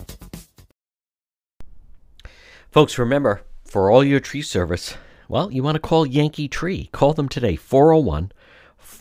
Folks, 2.70 2.96
remember, 2.96 3.42
for 3.66 3.90
all 3.90 4.02
your 4.02 4.20
tree 4.20 4.40
service, 4.40 4.94
well, 5.28 5.52
you 5.52 5.62
want 5.62 5.74
to 5.74 5.80
call 5.80 6.06
Yankee 6.06 6.48
Tree. 6.48 6.88
Call 6.92 7.12
them 7.12 7.28
today, 7.28 7.56
401 7.56 8.32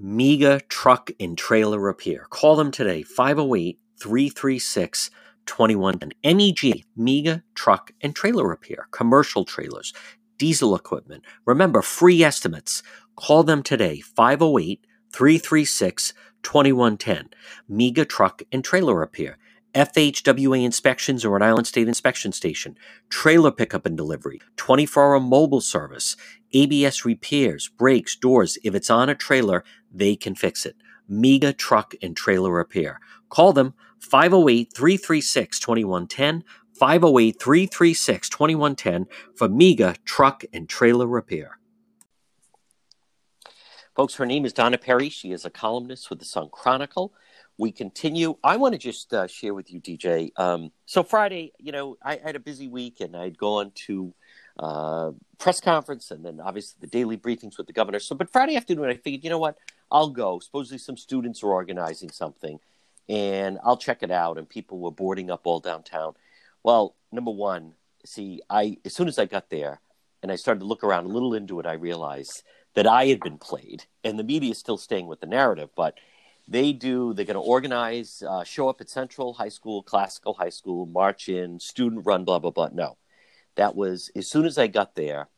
Mega 0.00 0.60
Truck 0.68 1.10
and 1.18 1.36
Trailer 1.36 1.80
Repair. 1.80 2.26
Call 2.30 2.54
them 2.54 2.70
today, 2.70 3.02
508 3.02 3.80
336 4.00 5.10
2110. 5.46 6.12
MEG, 6.36 6.84
Mega 6.96 7.42
Truck 7.54 7.90
and 8.00 8.14
Trailer 8.14 8.46
Repair. 8.46 8.86
Commercial 8.92 9.44
trailers, 9.44 9.92
diesel 10.36 10.76
equipment. 10.76 11.24
Remember, 11.46 11.82
free 11.82 12.22
estimates. 12.22 12.82
Call 13.16 13.42
them 13.42 13.62
today, 13.62 14.00
508 14.00 14.86
336 15.12 16.12
2110. 16.44 17.30
Mega 17.68 18.04
Truck 18.04 18.42
and 18.52 18.64
Trailer 18.64 18.94
Repair. 18.94 19.36
FHWA 19.74 20.64
inspections 20.64 21.24
or 21.24 21.36
an 21.36 21.42
Island 21.42 21.66
State 21.66 21.88
Inspection 21.88 22.32
Station, 22.32 22.76
trailer 23.10 23.52
pickup 23.52 23.84
and 23.84 23.96
delivery, 23.96 24.40
24 24.56 25.14
hour 25.14 25.20
mobile 25.20 25.60
service, 25.60 26.16
ABS 26.52 27.04
repairs, 27.04 27.68
brakes, 27.68 28.16
doors. 28.16 28.58
If 28.64 28.74
it's 28.74 28.90
on 28.90 29.08
a 29.08 29.14
trailer, 29.14 29.64
they 29.92 30.16
can 30.16 30.34
fix 30.34 30.66
it. 30.66 30.76
Mega 31.08 31.52
Truck 31.52 31.94
and 32.02 32.16
Trailer 32.16 32.52
Repair. 32.52 33.00
Call 33.28 33.52
them 33.52 33.74
508 34.00 34.72
336 34.74 35.58
2110. 35.58 36.44
508 36.78 37.40
336 37.40 38.28
2110 38.28 39.06
for 39.34 39.48
Mega 39.48 39.96
Truck 40.04 40.44
and 40.52 40.68
Trailer 40.68 41.06
Repair. 41.06 41.58
Folks, 43.96 44.14
her 44.14 44.26
name 44.26 44.44
is 44.44 44.52
Donna 44.52 44.78
Perry. 44.78 45.08
She 45.08 45.32
is 45.32 45.44
a 45.44 45.50
columnist 45.50 46.08
with 46.08 46.20
the 46.20 46.24
Sun 46.24 46.50
Chronicle. 46.52 47.12
We 47.58 47.72
continue. 47.72 48.36
I 48.44 48.56
want 48.56 48.74
to 48.74 48.78
just 48.78 49.12
uh, 49.12 49.26
share 49.26 49.54
with 49.54 49.72
you, 49.72 49.80
DJ. 49.80 50.30
Um, 50.36 50.70
so, 50.86 51.02
Friday, 51.02 51.52
you 51.58 51.72
know, 51.72 51.96
I, 52.00 52.12
I, 52.12 52.20
had 52.22 52.36
a 52.36 52.40
busy 52.40 52.68
week 52.68 53.00
and 53.00 53.16
I'd 53.16 53.36
gone 53.36 53.72
to 53.86 54.14
uh, 54.58 55.12
press 55.38 55.60
conference 55.60 56.10
and 56.10 56.24
then 56.24 56.40
obviously 56.40 56.76
the 56.80 56.86
daily 56.86 57.16
briefings 57.16 57.56
with 57.56 57.66
the 57.66 57.72
governor. 57.72 58.00
So, 58.00 58.14
but 58.14 58.30
Friday 58.30 58.56
afternoon, 58.56 58.86
I 58.86 58.94
figured, 58.94 59.24
you 59.24 59.30
know 59.30 59.38
what? 59.38 59.56
I'll 59.90 60.10
go. 60.10 60.38
Supposedly, 60.40 60.78
some 60.78 60.96
students 60.96 61.42
are 61.42 61.52
organizing 61.52 62.10
something 62.10 62.58
and 63.08 63.58
I'll 63.64 63.76
check 63.76 64.02
it 64.02 64.10
out. 64.10 64.38
And 64.38 64.48
people 64.48 64.78
were 64.80 64.90
boarding 64.90 65.30
up 65.30 65.42
all 65.44 65.60
downtown. 65.60 66.14
Well, 66.62 66.96
number 67.12 67.30
one, 67.30 67.72
see, 68.04 68.42
I 68.50 68.78
as 68.84 68.94
soon 68.94 69.08
as 69.08 69.18
I 69.18 69.26
got 69.26 69.50
there 69.50 69.80
and 70.22 70.32
I 70.32 70.36
started 70.36 70.60
to 70.60 70.66
look 70.66 70.82
around 70.82 71.04
a 71.04 71.08
little 71.08 71.34
into 71.34 71.60
it, 71.60 71.66
I 71.66 71.74
realized 71.74 72.42
that 72.74 72.86
I 72.86 73.06
had 73.06 73.20
been 73.20 73.38
played, 73.38 73.84
and 74.04 74.18
the 74.18 74.24
media 74.24 74.50
is 74.50 74.58
still 74.58 74.76
staying 74.76 75.06
with 75.06 75.20
the 75.20 75.26
narrative, 75.26 75.70
but 75.74 75.94
they 76.48 76.72
do 76.72 77.12
they're 77.12 77.24
going 77.24 77.34
to 77.34 77.40
organize 77.40 78.22
uh, 78.26 78.42
show 78.42 78.68
up 78.68 78.80
at 78.80 78.88
central 78.88 79.34
high 79.34 79.48
school 79.48 79.82
classical 79.82 80.34
high 80.34 80.48
school 80.48 80.86
march 80.86 81.28
in 81.28 81.60
student 81.60 82.06
run 82.06 82.24
blah 82.24 82.38
blah 82.38 82.50
blah 82.50 82.70
no 82.72 82.96
that 83.58 83.76
was 83.76 84.10
as 84.16 84.26
soon 84.32 84.46
as 84.46 84.56
i 84.58 84.66
got 84.66 84.94
there 84.94 85.28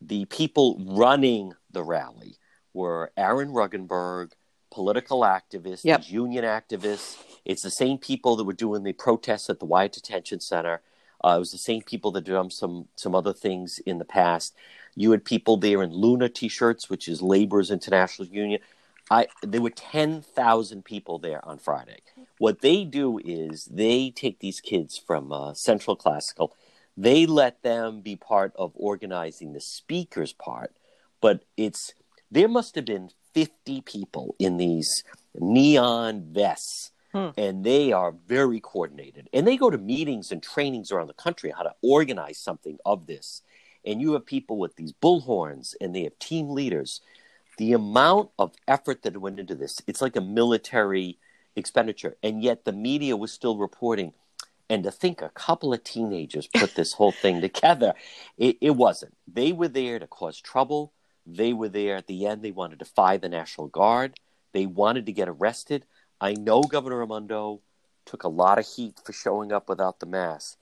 the 0.00 0.24
people 0.26 0.66
running 1.02 1.54
the 1.70 1.82
rally 1.82 2.34
were 2.74 3.12
Aaron 3.16 3.50
Regunberg 3.60 4.32
political 4.70 5.20
activists 5.38 5.84
Yep. 5.84 6.00
union 6.22 6.44
activists 6.44 7.16
it's 7.44 7.62
the 7.62 7.70
same 7.82 7.96
people 8.10 8.36
that 8.36 8.44
were 8.44 8.52
doing 8.66 8.82
the 8.84 8.92
protests 8.92 9.48
at 9.50 9.58
the 9.60 9.66
wyatt 9.72 9.92
detention 9.98 10.40
center 10.40 10.76
Uh, 11.24 11.36
it 11.36 11.44
was 11.46 11.52
the 11.52 11.66
same 11.70 11.82
people 11.92 12.10
that 12.12 12.24
done 12.24 12.50
some 12.50 12.76
some 13.02 13.14
other 13.20 13.32
things 13.46 13.70
in 13.90 13.96
the 14.02 14.10
past. 14.20 14.50
You 15.02 15.08
had 15.12 15.24
people 15.34 15.56
there 15.66 15.80
in 15.86 15.90
LIUNA 16.02 16.28
T-shirts, 16.40 16.84
which 16.90 17.06
is 17.12 17.22
Labor's 17.34 17.70
International 17.78 18.26
Union. 18.44 18.60
I 19.10 19.20
there 19.52 19.62
were 19.66 19.76
ten 19.92 20.10
thousand 20.38 20.80
people 20.92 21.16
there 21.26 21.40
on 21.50 21.56
Friday. 21.68 22.00
What 22.44 22.60
they 22.66 22.78
do 23.00 23.06
is 23.24 23.54
they 23.84 23.98
take 24.22 24.36
these 24.40 24.60
kids 24.70 24.92
from 25.08 25.32
uh, 25.32 25.54
Central 25.54 25.96
Classical, 26.04 26.48
they 26.96 27.26
let 27.26 27.62
them 27.62 28.00
be 28.00 28.16
part 28.16 28.52
of 28.56 28.72
organizing 28.74 29.52
the 29.52 29.60
speakers 29.60 30.32
part, 30.32 30.74
but 31.20 31.44
it's 31.56 31.94
there 32.30 32.48
must 32.48 32.74
have 32.74 32.84
been 32.84 33.10
fifty 33.32 33.80
people 33.80 34.34
in 34.38 34.56
these 34.56 35.04
neon 35.34 36.24
vests. 36.32 36.90
Hmm. 37.12 37.28
And 37.36 37.62
they 37.62 37.92
are 37.92 38.12
very 38.26 38.58
coordinated. 38.58 39.28
And 39.32 39.46
they 39.46 39.56
go 39.56 39.70
to 39.70 39.78
meetings 39.78 40.32
and 40.32 40.42
trainings 40.42 40.90
around 40.90 41.06
the 41.06 41.14
country 41.14 41.52
how 41.56 41.62
to 41.62 41.72
organize 41.80 42.38
something 42.38 42.76
of 42.84 43.06
this. 43.06 43.42
And 43.84 44.00
you 44.00 44.14
have 44.14 44.26
people 44.26 44.58
with 44.58 44.74
these 44.74 44.92
bullhorns 44.92 45.74
and 45.80 45.94
they 45.94 46.02
have 46.02 46.18
team 46.18 46.48
leaders 46.48 47.00
the 47.56 47.72
amount 47.72 48.30
of 48.38 48.52
effort 48.66 49.02
that 49.02 49.16
went 49.16 49.38
into 49.38 49.54
this 49.54 49.80
it's 49.86 50.02
like 50.02 50.16
a 50.16 50.20
military 50.20 51.18
expenditure 51.56 52.16
and 52.22 52.42
yet 52.42 52.64
the 52.64 52.72
media 52.72 53.16
was 53.16 53.32
still 53.32 53.56
reporting 53.56 54.12
and 54.70 54.84
to 54.84 54.90
think 54.90 55.20
a 55.20 55.30
couple 55.30 55.72
of 55.72 55.84
teenagers 55.84 56.46
put 56.46 56.74
this 56.74 56.94
whole 56.94 57.12
thing 57.12 57.40
together 57.40 57.94
it, 58.36 58.56
it 58.60 58.70
wasn't. 58.70 59.16
They 59.32 59.52
were 59.52 59.68
there 59.68 59.98
to 59.98 60.06
cause 60.06 60.40
trouble. 60.40 60.92
They 61.26 61.52
were 61.52 61.68
there 61.68 61.96
at 61.96 62.06
the 62.06 62.26
end. 62.26 62.42
They 62.42 62.50
wanted 62.50 62.78
to 62.78 62.84
defy 62.84 63.16
the 63.16 63.28
national 63.28 63.68
guard. 63.68 64.18
They 64.52 64.66
wanted 64.66 65.06
to 65.06 65.12
get 65.12 65.28
arrested. 65.28 65.86
I 66.20 66.34
know 66.34 66.62
governor 66.62 66.98
raimondo 66.98 67.60
took 68.06 68.24
a 68.24 68.28
lot 68.28 68.58
of 68.58 68.66
heat 68.66 69.00
for 69.04 69.12
showing 69.12 69.52
up 69.52 69.68
without 69.68 70.00
the 70.00 70.06
mask. 70.06 70.58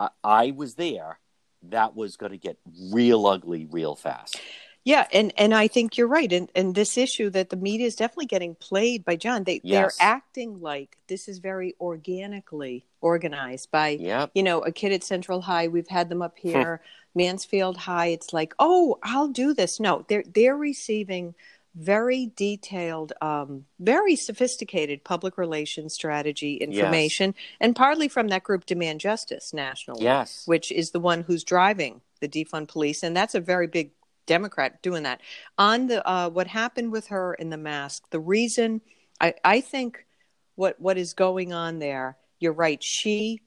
I, 0.00 0.08
I 0.24 0.50
was 0.52 0.74
there. 0.74 1.18
That 1.64 1.94
was 1.94 2.16
going 2.16 2.32
to 2.32 2.38
get 2.38 2.58
real 2.90 3.26
ugly 3.26 3.68
real 3.70 3.94
fast 3.94 4.40
Yeah, 4.84 5.06
and 5.12 5.32
and 5.36 5.54
I 5.54 5.68
think 5.68 5.96
you're 5.96 6.08
right. 6.08 6.32
And 6.32 6.50
and 6.54 6.74
this 6.74 6.98
issue 6.98 7.30
that 7.30 7.50
the 7.50 7.56
media 7.56 7.86
is 7.86 7.94
definitely 7.94 8.26
getting 8.26 8.54
played 8.56 9.04
by 9.04 9.16
John. 9.16 9.44
They 9.44 9.60
Yes. 9.62 9.96
they're 9.98 10.06
acting 10.08 10.60
like 10.60 10.96
this 11.06 11.28
is 11.28 11.38
very 11.38 11.74
organically 11.80 12.84
organized 13.00 13.70
by 13.70 13.90
Yep. 13.90 14.32
you 14.34 14.42
know 14.42 14.60
a 14.60 14.72
kid 14.72 14.92
at 14.92 15.04
Central 15.04 15.42
High. 15.42 15.68
We've 15.68 15.88
had 15.88 16.08
them 16.08 16.20
up 16.22 16.36
here, 16.36 16.80
Mansfield 17.14 17.76
High. 17.76 18.08
It's 18.08 18.32
like, 18.32 18.54
oh, 18.58 18.98
I'll 19.02 19.28
do 19.28 19.54
this. 19.54 19.78
No, 19.78 20.04
they're 20.08 20.24
they're 20.34 20.56
receiving 20.56 21.34
very 21.74 22.30
detailed, 22.36 23.14
um, 23.22 23.64
very 23.80 24.14
sophisticated 24.14 25.04
public 25.04 25.38
relations 25.38 25.94
strategy 25.94 26.56
information, 26.56 27.34
and 27.60 27.74
partly 27.74 28.08
from 28.08 28.28
that 28.28 28.42
group 28.42 28.66
Demand 28.66 29.00
Justice 29.00 29.54
nationally 29.54 30.04
yes 30.04 30.42
which 30.46 30.70
is 30.70 30.90
the 30.90 31.00
one 31.00 31.22
who's 31.22 31.44
driving 31.44 32.02
the 32.20 32.28
defund 32.28 32.68
police, 32.68 33.02
and 33.02 33.16
that's 33.16 33.34
a 33.34 33.40
very 33.40 33.66
big 33.66 33.90
Democrat 34.26 34.82
doing 34.82 35.02
that. 35.04 35.20
On 35.58 35.86
the 35.86 36.06
uh, 36.08 36.30
what 36.30 36.46
happened 36.46 36.92
with 36.92 37.08
her 37.08 37.34
in 37.34 37.50
the 37.50 37.56
mask, 37.56 38.04
the 38.10 38.20
reason 38.20 38.80
I, 39.20 39.34
I 39.44 39.60
think 39.60 40.06
what 40.54 40.80
what 40.80 40.98
is 40.98 41.14
going 41.14 41.52
on 41.52 41.78
there, 41.78 42.16
you're 42.38 42.52
right. 42.52 42.82
She 42.82 43.40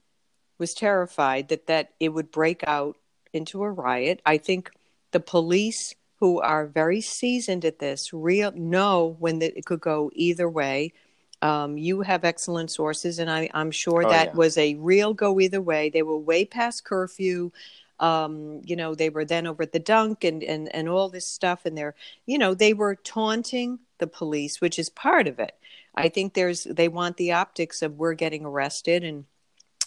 was 0.57 0.73
terrified 0.73 1.49
that 1.49 1.67
that 1.67 1.93
it 1.99 2.09
would 2.09 2.31
break 2.31 2.63
out 2.67 2.97
into 3.33 3.63
a 3.63 3.71
riot. 3.71 4.21
I 4.25 4.37
think 4.37 4.71
the 5.11 5.19
police 5.19 5.95
who 6.19 6.39
are 6.39 6.65
very 6.65 7.01
seasoned 7.01 7.65
at 7.65 7.79
this 7.79 8.13
real 8.13 8.51
know 8.53 9.17
when 9.19 9.39
the, 9.39 9.57
it 9.57 9.65
could 9.65 9.81
go 9.81 10.09
either 10.13 10.49
way. 10.49 10.93
Um, 11.41 11.77
you 11.77 12.01
have 12.01 12.23
excellent 12.23 12.71
sources, 12.71 13.19
and 13.19 13.29
I, 13.29 13.49
I'm 13.53 13.69
sure 13.69 14.05
Oh, 14.05 14.09
that 14.09 14.27
yeah. 14.27 14.33
was 14.33 14.57
a 14.57 14.75
real 14.75 15.13
go 15.13 15.39
either 15.41 15.61
way. 15.61 15.89
They 15.89 16.01
were 16.01 16.17
way 16.17 16.45
past 16.45 16.85
curfew. 16.85 17.51
Um, 17.99 18.61
you 18.65 18.75
know, 18.75 18.93
they 18.93 19.09
were 19.09 19.25
then 19.25 19.47
over 19.47 19.63
at 19.63 19.71
the 19.71 19.79
dunk 19.79 20.23
and, 20.23 20.43
and, 20.43 20.73
and 20.75 20.89
all 20.89 21.09
this 21.09 21.25
stuff, 21.25 21.65
and 21.65 21.77
they're, 21.77 21.95
you 22.25 22.37
know, 22.37 22.53
they 22.53 22.73
were 22.73 22.95
taunting 22.95 23.79
the 23.99 24.07
police, 24.07 24.59
which 24.59 24.77
is 24.77 24.89
part 24.89 25.27
of 25.27 25.39
it. 25.39 25.55
I 25.95 26.09
think 26.09 26.33
there's 26.33 26.65
they 26.65 26.89
want 26.89 27.15
the 27.15 27.31
optics 27.31 27.81
of 27.81 27.97
we're 27.97 28.13
getting 28.15 28.45
arrested, 28.45 29.03
and 29.03 29.25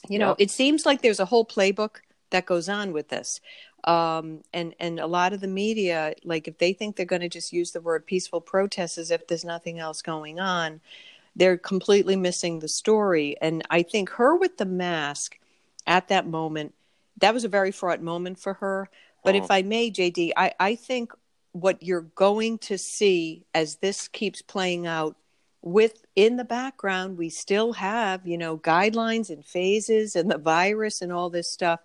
you 0.08 0.18
know, 0.18 0.36
it 0.38 0.50
seems 0.50 0.86
like 0.86 1.02
there's 1.02 1.20
a 1.20 1.26
whole 1.26 1.44
playbook 1.44 1.96
that 2.30 2.46
goes 2.46 2.68
on 2.68 2.92
with 2.92 3.08
this. 3.08 3.40
Um, 3.84 4.42
and 4.52 4.74
and 4.80 4.98
a 4.98 5.06
lot 5.06 5.32
of 5.32 5.40
the 5.40 5.48
media, 5.48 6.14
like 6.24 6.48
if 6.48 6.58
they 6.58 6.72
think 6.72 6.96
they're 6.96 7.06
going 7.06 7.22
to 7.22 7.28
just 7.28 7.52
use 7.52 7.72
the 7.72 7.80
word 7.80 8.06
peaceful 8.06 8.40
protest 8.40 8.98
as 8.98 9.10
if 9.10 9.26
there's 9.26 9.44
nothing 9.44 9.78
else 9.78 10.02
going 10.02 10.40
on, 10.40 10.80
they're 11.36 11.58
completely 11.58 12.16
missing 12.16 12.58
the 12.58 12.68
story. 12.68 13.36
And 13.40 13.62
I 13.70 13.82
think 13.82 14.10
her 14.10 14.34
with 14.34 14.56
the 14.56 14.64
mask 14.64 15.38
at 15.86 16.08
that 16.08 16.26
moment, 16.26 16.74
that 17.20 17.34
was 17.34 17.44
a 17.44 17.48
very 17.48 17.70
fraught 17.70 18.02
moment 18.02 18.38
for 18.38 18.54
her. 18.54 18.88
But 19.24 19.34
if 19.34 19.50
I 19.50 19.62
may, 19.62 19.90
JD, 19.90 20.32
I, 20.36 20.52
I 20.58 20.74
think 20.74 21.12
what 21.52 21.82
you're 21.82 22.02
going 22.14 22.58
to 22.58 22.78
see 22.78 23.44
as 23.54 23.76
this 23.76 24.08
keeps 24.08 24.42
playing 24.42 24.86
out 24.86 25.16
with 25.60 26.04
in 26.14 26.36
the 26.36 26.44
background, 26.44 27.18
we 27.18 27.28
still 27.28 27.72
have, 27.74 28.26
you 28.26 28.38
know, 28.38 28.56
guidelines 28.56 29.28
and 29.28 29.44
phases 29.44 30.16
and 30.16 30.30
the 30.30 30.38
virus 30.38 31.02
and 31.02 31.12
all 31.12 31.30
this 31.30 31.50
stuff. 31.50 31.80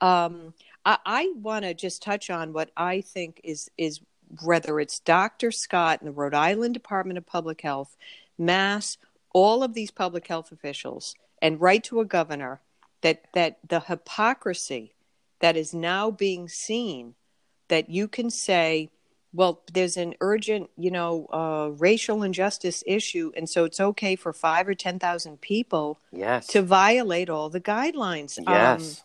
Um, 0.00 0.54
I, 0.84 0.98
I 1.04 1.32
want 1.36 1.64
to 1.64 1.74
just 1.74 2.02
touch 2.02 2.30
on 2.30 2.52
what 2.52 2.70
I 2.76 3.00
think 3.00 3.40
is 3.44 3.70
is 3.76 4.00
whether 4.42 4.78
it's 4.80 5.00
Dr. 5.00 5.50
Scott 5.50 6.00
and 6.00 6.08
the 6.08 6.12
Rhode 6.12 6.34
Island 6.34 6.74
Department 6.74 7.18
of 7.18 7.26
Public 7.26 7.60
Health, 7.60 7.96
Mass, 8.38 8.98
all 9.32 9.62
of 9.62 9.72
these 9.74 9.90
public 9.90 10.26
health 10.26 10.52
officials, 10.52 11.14
and 11.40 11.60
right 11.60 11.82
to 11.84 12.00
a 12.00 12.04
governor 12.04 12.60
that 13.02 13.24
that 13.34 13.58
the 13.66 13.80
hypocrisy 13.80 14.94
that 15.40 15.56
is 15.56 15.72
now 15.72 16.10
being 16.10 16.48
seen 16.48 17.14
that 17.68 17.88
you 17.88 18.08
can 18.08 18.30
say 18.30 18.90
well 19.32 19.62
there's 19.72 19.96
an 19.96 20.14
urgent 20.20 20.70
you 20.76 20.90
know 20.90 21.26
uh, 21.32 21.70
racial 21.78 22.22
injustice 22.22 22.82
issue 22.86 23.30
and 23.36 23.48
so 23.48 23.64
it's 23.64 23.80
okay 23.80 24.16
for 24.16 24.32
five 24.32 24.66
or 24.66 24.74
ten 24.74 24.98
thousand 24.98 25.40
people 25.40 25.98
yes. 26.12 26.46
to 26.48 26.62
violate 26.62 27.30
all 27.30 27.48
the 27.50 27.60
guidelines. 27.60 28.38
Um, 28.38 28.54
yes. 28.54 29.04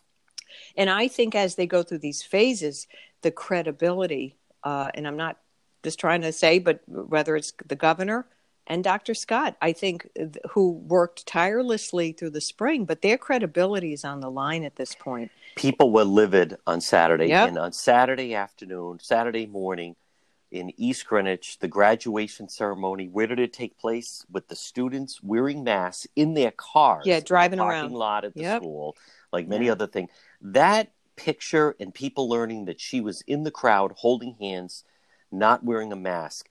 and 0.76 0.90
I 0.90 1.08
think 1.08 1.34
as 1.34 1.54
they 1.54 1.66
go 1.66 1.82
through 1.82 1.98
these 1.98 2.22
phases, 2.22 2.86
the 3.22 3.30
credibility, 3.30 4.36
uh, 4.62 4.90
and 4.94 5.06
I'm 5.06 5.16
not 5.16 5.38
just 5.82 6.00
trying 6.00 6.22
to 6.22 6.32
say, 6.32 6.58
but 6.58 6.80
whether 6.86 7.36
it's 7.36 7.52
the 7.66 7.76
governor 7.76 8.26
and 8.66 8.82
Dr. 8.82 9.14
Scott, 9.14 9.56
I 9.60 9.72
think, 9.72 10.08
who 10.50 10.70
worked 10.72 11.26
tirelessly 11.26 12.12
through 12.12 12.30
the 12.30 12.40
spring, 12.40 12.84
but 12.84 13.02
their 13.02 13.18
credibility 13.18 13.92
is 13.92 14.04
on 14.04 14.20
the 14.20 14.30
line 14.30 14.64
at 14.64 14.76
this 14.76 14.94
point. 14.94 15.30
people 15.56 15.92
were 15.92 16.04
livid 16.04 16.56
on 16.66 16.80
Saturday. 16.80 17.26
Yep. 17.26 17.48
And 17.48 17.58
on 17.58 17.72
Saturday 17.72 18.34
afternoon, 18.34 18.98
Saturday 19.00 19.46
morning 19.46 19.94
in 20.50 20.72
East 20.76 21.06
Greenwich, 21.06 21.58
the 21.58 21.68
graduation 21.68 22.48
ceremony, 22.48 23.08
where 23.08 23.26
did 23.26 23.38
it 23.38 23.52
take 23.52 23.76
place? 23.78 24.24
With 24.30 24.48
the 24.48 24.56
students 24.56 25.22
wearing 25.22 25.62
masks 25.64 26.06
in 26.16 26.34
their 26.34 26.50
cars. 26.52 27.06
Yeah, 27.06 27.20
driving 27.20 27.58
parking 27.58 27.80
around. 27.82 27.92
lot 27.92 28.24
at 28.24 28.34
the 28.34 28.40
Yep. 28.42 28.62
school, 28.62 28.96
like 29.32 29.46
many 29.48 29.66
Yeah. 29.66 29.72
other 29.72 29.86
things. 29.86 30.10
That 30.40 30.90
picture 31.16 31.76
and 31.78 31.94
people 31.94 32.28
learning 32.28 32.64
that 32.64 32.80
she 32.80 33.00
was 33.00 33.22
in 33.26 33.44
the 33.44 33.50
crowd 33.50 33.92
holding 33.98 34.34
hands, 34.40 34.84
not 35.30 35.64
wearing 35.64 35.92
a 35.92 35.96
mask, 35.96 36.48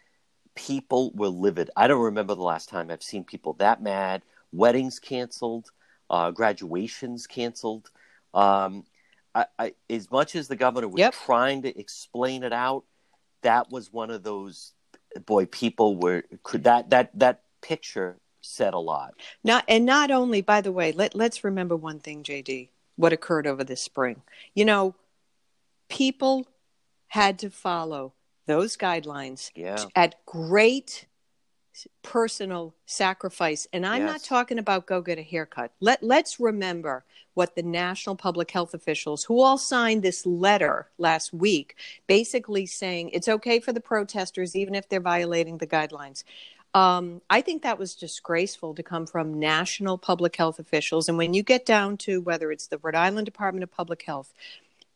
people 0.56 1.12
were 1.16 1.28
livid. 1.30 1.70
I 1.76 1.88
don't 1.88 2.02
remember 2.02 2.36
the 2.36 2.44
last 2.44 2.70
time 2.70 2.92
I've 2.92 3.04
seen 3.04 3.24
people 3.24 3.54
that 3.54 3.82
mad. 3.82 4.24
Weddings 4.52 5.00
canceled, 5.00 5.72
uh, 6.10 6.32
graduations 6.32 7.28
canceled. 7.28 7.90
Um, 8.34 8.86
I, 9.34 9.46
I, 9.58 9.74
as 9.90 10.12
much 10.12 10.36
as 10.36 10.48
the 10.48 10.56
governor 10.56 10.88
was 10.88 11.00
Yep. 11.00 11.14
trying 11.14 11.64
to 11.64 11.78
explain 11.80 12.44
it 12.44 12.54
out, 12.54 12.84
that 13.42 13.72
was 13.72 13.92
one 13.92 14.12
of 14.12 14.24
those. 14.24 14.74
Boy, 15.26 15.46
people 15.46 15.96
were 15.98 16.24
could 16.44 16.64
that 16.64 16.90
that 16.90 17.12
that 17.20 17.42
picture 17.62 18.18
said 18.42 18.74
a 18.74 18.80
lot. 18.80 19.14
Not 19.44 19.64
and 19.68 19.86
not 19.86 20.12
only, 20.12 20.42
by 20.42 20.62
the 20.62 20.72
way, 20.72 20.92
let 20.92 21.16
let's 21.16 21.44
remember 21.44 21.76
one 21.76 22.00
thing, 22.00 22.24
JD, 22.24 22.70
what 22.96 23.14
occurred 23.14 23.48
over 23.48 23.64
this 23.64 23.82
spring. 23.82 24.22
You 24.54 24.66
know, 24.66 24.96
people 25.90 26.48
had 27.08 27.40
to 27.40 27.50
follow 27.50 28.14
those 28.46 28.78
guidelines 28.78 29.52
Yeah. 29.56 29.86
at 29.96 30.26
great 30.26 31.08
personal 32.04 32.76
sacrifice. 32.86 33.68
And 33.74 33.86
I'm 33.86 34.06
not 34.06 34.24
talking 34.24 34.60
about 34.60 34.86
go 34.86 35.02
get 35.02 35.18
a 35.18 35.24
haircut. 35.24 35.72
Let 35.80 36.04
let's 36.04 36.40
remember 36.40 37.04
what 37.34 37.56
the 37.56 37.64
national 37.64 38.16
public 38.16 38.52
health 38.52 38.76
officials 38.76 39.24
who 39.24 39.42
all 39.42 39.58
signed 39.58 40.04
this 40.04 40.24
letter 40.26 40.90
last 41.00 41.34
week 41.34 41.76
basically 42.06 42.68
saying 42.68 43.10
it's 43.10 43.28
okay 43.28 43.60
for 43.60 43.74
the 43.74 43.80
protesters 43.80 44.56
even 44.56 44.76
if 44.76 44.88
they're 44.88 45.00
violating 45.00 45.58
the 45.58 45.66
guidelines. 45.66 46.24
Um, 46.76 47.22
I 47.30 47.42
think 47.42 47.62
that 47.64 47.78
was 47.78 47.96
disgraceful 47.96 48.74
to 48.76 48.84
come 48.84 49.06
from 49.06 49.40
national 49.40 49.98
public 49.98 50.36
health 50.36 50.60
officials. 50.60 51.08
And 51.08 51.18
when 51.18 51.34
you 51.34 51.44
get 51.44 51.66
down 51.66 51.98
to 51.98 52.22
whether 52.22 52.52
it's 52.52 52.68
the 52.68 52.80
Rhode 52.80 52.96
Island 52.96 53.26
Department 53.26 53.64
of 53.64 53.72
Public 53.72 54.04
Health, 54.04 54.34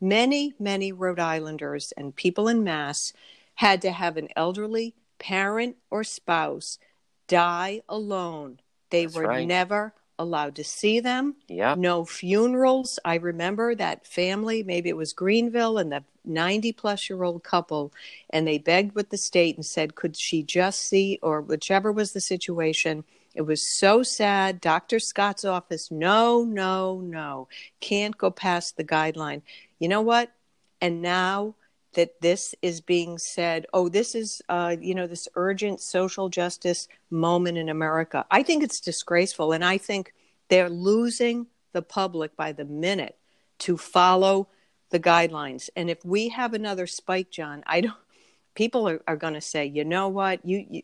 many, 0.00 0.54
many 0.58 0.90
Rhode 0.90 1.20
Islanders 1.20 1.92
and 1.96 2.14
people 2.16 2.48
in 2.48 2.64
Mass 2.64 3.12
had 3.58 3.82
to 3.82 3.90
have 3.90 4.16
an 4.16 4.28
elderly 4.36 4.94
parent 5.18 5.74
or 5.90 6.04
spouse 6.04 6.78
die 7.26 7.82
alone. 7.88 8.60
They 8.90 9.04
That's 9.04 9.16
were 9.16 9.26
right. 9.26 9.48
never 9.48 9.92
allowed 10.16 10.54
to 10.54 10.62
see 10.62 11.00
them. 11.00 11.34
Yeah. 11.48 11.74
No 11.76 12.04
funerals. 12.04 13.00
I 13.04 13.16
remember 13.16 13.74
that 13.74 14.06
family, 14.06 14.62
maybe 14.62 14.88
it 14.88 14.96
was 14.96 15.12
Greenville 15.12 15.76
and 15.76 15.90
the 15.90 16.04
90 16.24 16.72
plus 16.74 17.10
year 17.10 17.24
old 17.24 17.42
couple, 17.42 17.92
and 18.30 18.46
they 18.46 18.58
begged 18.58 18.94
with 18.94 19.10
the 19.10 19.18
state 19.18 19.56
and 19.56 19.66
said, 19.66 19.96
could 19.96 20.16
she 20.16 20.44
just 20.44 20.78
see, 20.78 21.18
or 21.20 21.40
whichever 21.40 21.90
was 21.90 22.12
the 22.12 22.20
situation. 22.20 23.02
It 23.34 23.42
was 23.42 23.66
so 23.66 24.04
sad. 24.04 24.60
Dr. 24.60 25.00
Scott's 25.00 25.44
office, 25.44 25.90
no, 25.90 26.44
no, 26.44 27.00
no, 27.00 27.48
can't 27.80 28.16
go 28.16 28.30
past 28.30 28.76
the 28.76 28.84
guideline. 28.84 29.42
You 29.80 29.88
know 29.88 30.02
what? 30.02 30.30
And 30.80 31.02
now 31.02 31.56
that 31.98 32.20
this 32.20 32.54
is 32.62 32.80
being 32.80 33.18
said, 33.18 33.66
oh, 33.74 33.88
this 33.88 34.14
is, 34.14 34.40
uh, 34.48 34.76
you 34.80 34.94
know, 34.94 35.08
this 35.08 35.26
urgent 35.34 35.80
social 35.80 36.28
justice 36.28 36.86
moment 37.10 37.58
in 37.58 37.68
America. 37.68 38.24
I 38.30 38.44
think 38.44 38.62
it's 38.62 38.78
disgraceful. 38.78 39.50
And 39.50 39.64
I 39.64 39.78
think 39.78 40.14
they're 40.48 40.70
losing 40.70 41.48
the 41.72 41.82
public 41.82 42.36
by 42.36 42.52
the 42.52 42.64
minute 42.64 43.16
to 43.58 43.76
follow 43.76 44.46
the 44.90 45.00
guidelines. 45.00 45.70
And 45.74 45.90
if 45.90 46.04
we 46.04 46.28
have 46.28 46.54
another 46.54 46.86
spike, 46.86 47.32
John, 47.32 47.64
I 47.66 47.80
don't. 47.80 47.96
People 48.54 48.88
are, 48.88 49.02
are 49.08 49.16
going 49.16 49.34
to 49.34 49.40
say, 49.40 49.66
you 49.66 49.84
know 49.84 50.06
what, 50.06 50.44
you 50.44 50.66
you, 50.70 50.82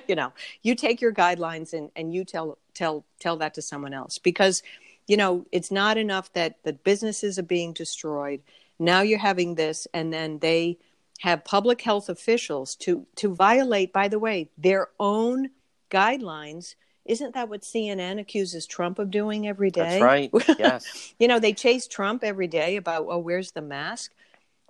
you 0.08 0.14
know, 0.14 0.32
you 0.62 0.74
take 0.74 1.02
your 1.02 1.12
guidelines 1.12 1.74
and, 1.74 1.90
and 1.94 2.14
you 2.14 2.24
tell 2.24 2.56
tell 2.72 3.04
tell 3.20 3.36
that 3.36 3.52
to 3.54 3.62
someone 3.62 3.92
else 3.92 4.16
because, 4.16 4.62
you 5.06 5.18
know, 5.18 5.44
it's 5.52 5.70
not 5.70 5.98
enough 5.98 6.32
that 6.32 6.62
the 6.64 6.72
businesses 6.72 7.38
are 7.38 7.42
being 7.42 7.74
destroyed 7.74 8.40
now 8.78 9.02
you're 9.02 9.18
having 9.18 9.54
this, 9.54 9.86
and 9.94 10.12
then 10.12 10.38
they 10.38 10.78
have 11.20 11.44
public 11.44 11.80
health 11.80 12.08
officials 12.08 12.74
to 12.76 13.06
to 13.16 13.34
violate, 13.34 13.92
by 13.92 14.08
the 14.08 14.18
way, 14.18 14.50
their 14.58 14.88
own 14.98 15.50
guidelines. 15.90 16.74
Isn't 17.04 17.34
that 17.34 17.48
what 17.48 17.62
CNN 17.62 18.18
accuses 18.18 18.66
Trump 18.66 18.98
of 18.98 19.10
doing 19.10 19.46
every 19.46 19.70
day? 19.70 20.00
That's 20.00 20.02
right. 20.02 20.30
Yes. 20.58 21.14
you 21.18 21.28
know, 21.28 21.38
they 21.38 21.52
chase 21.52 21.86
Trump 21.86 22.24
every 22.24 22.46
day 22.46 22.76
about, 22.76 23.06
oh, 23.08 23.18
where's 23.18 23.52
the 23.52 23.60
mask? 23.60 24.12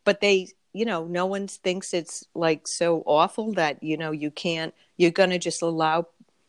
But 0.03 0.21
they, 0.21 0.49
you 0.73 0.85
know, 0.85 1.05
no 1.05 1.27
one 1.27 1.47
thinks 1.47 1.95
it's 1.95 2.27
like 2.35 2.67
so 2.67 3.05
awful 3.07 3.53
that, 3.53 3.83
you 3.85 3.97
know, 3.97 4.11
you 4.11 4.33
can't, 4.33 4.75
you're 4.97 5.13
going 5.13 5.31
to 5.31 5.39
just 5.39 5.63
allow 5.63 6.09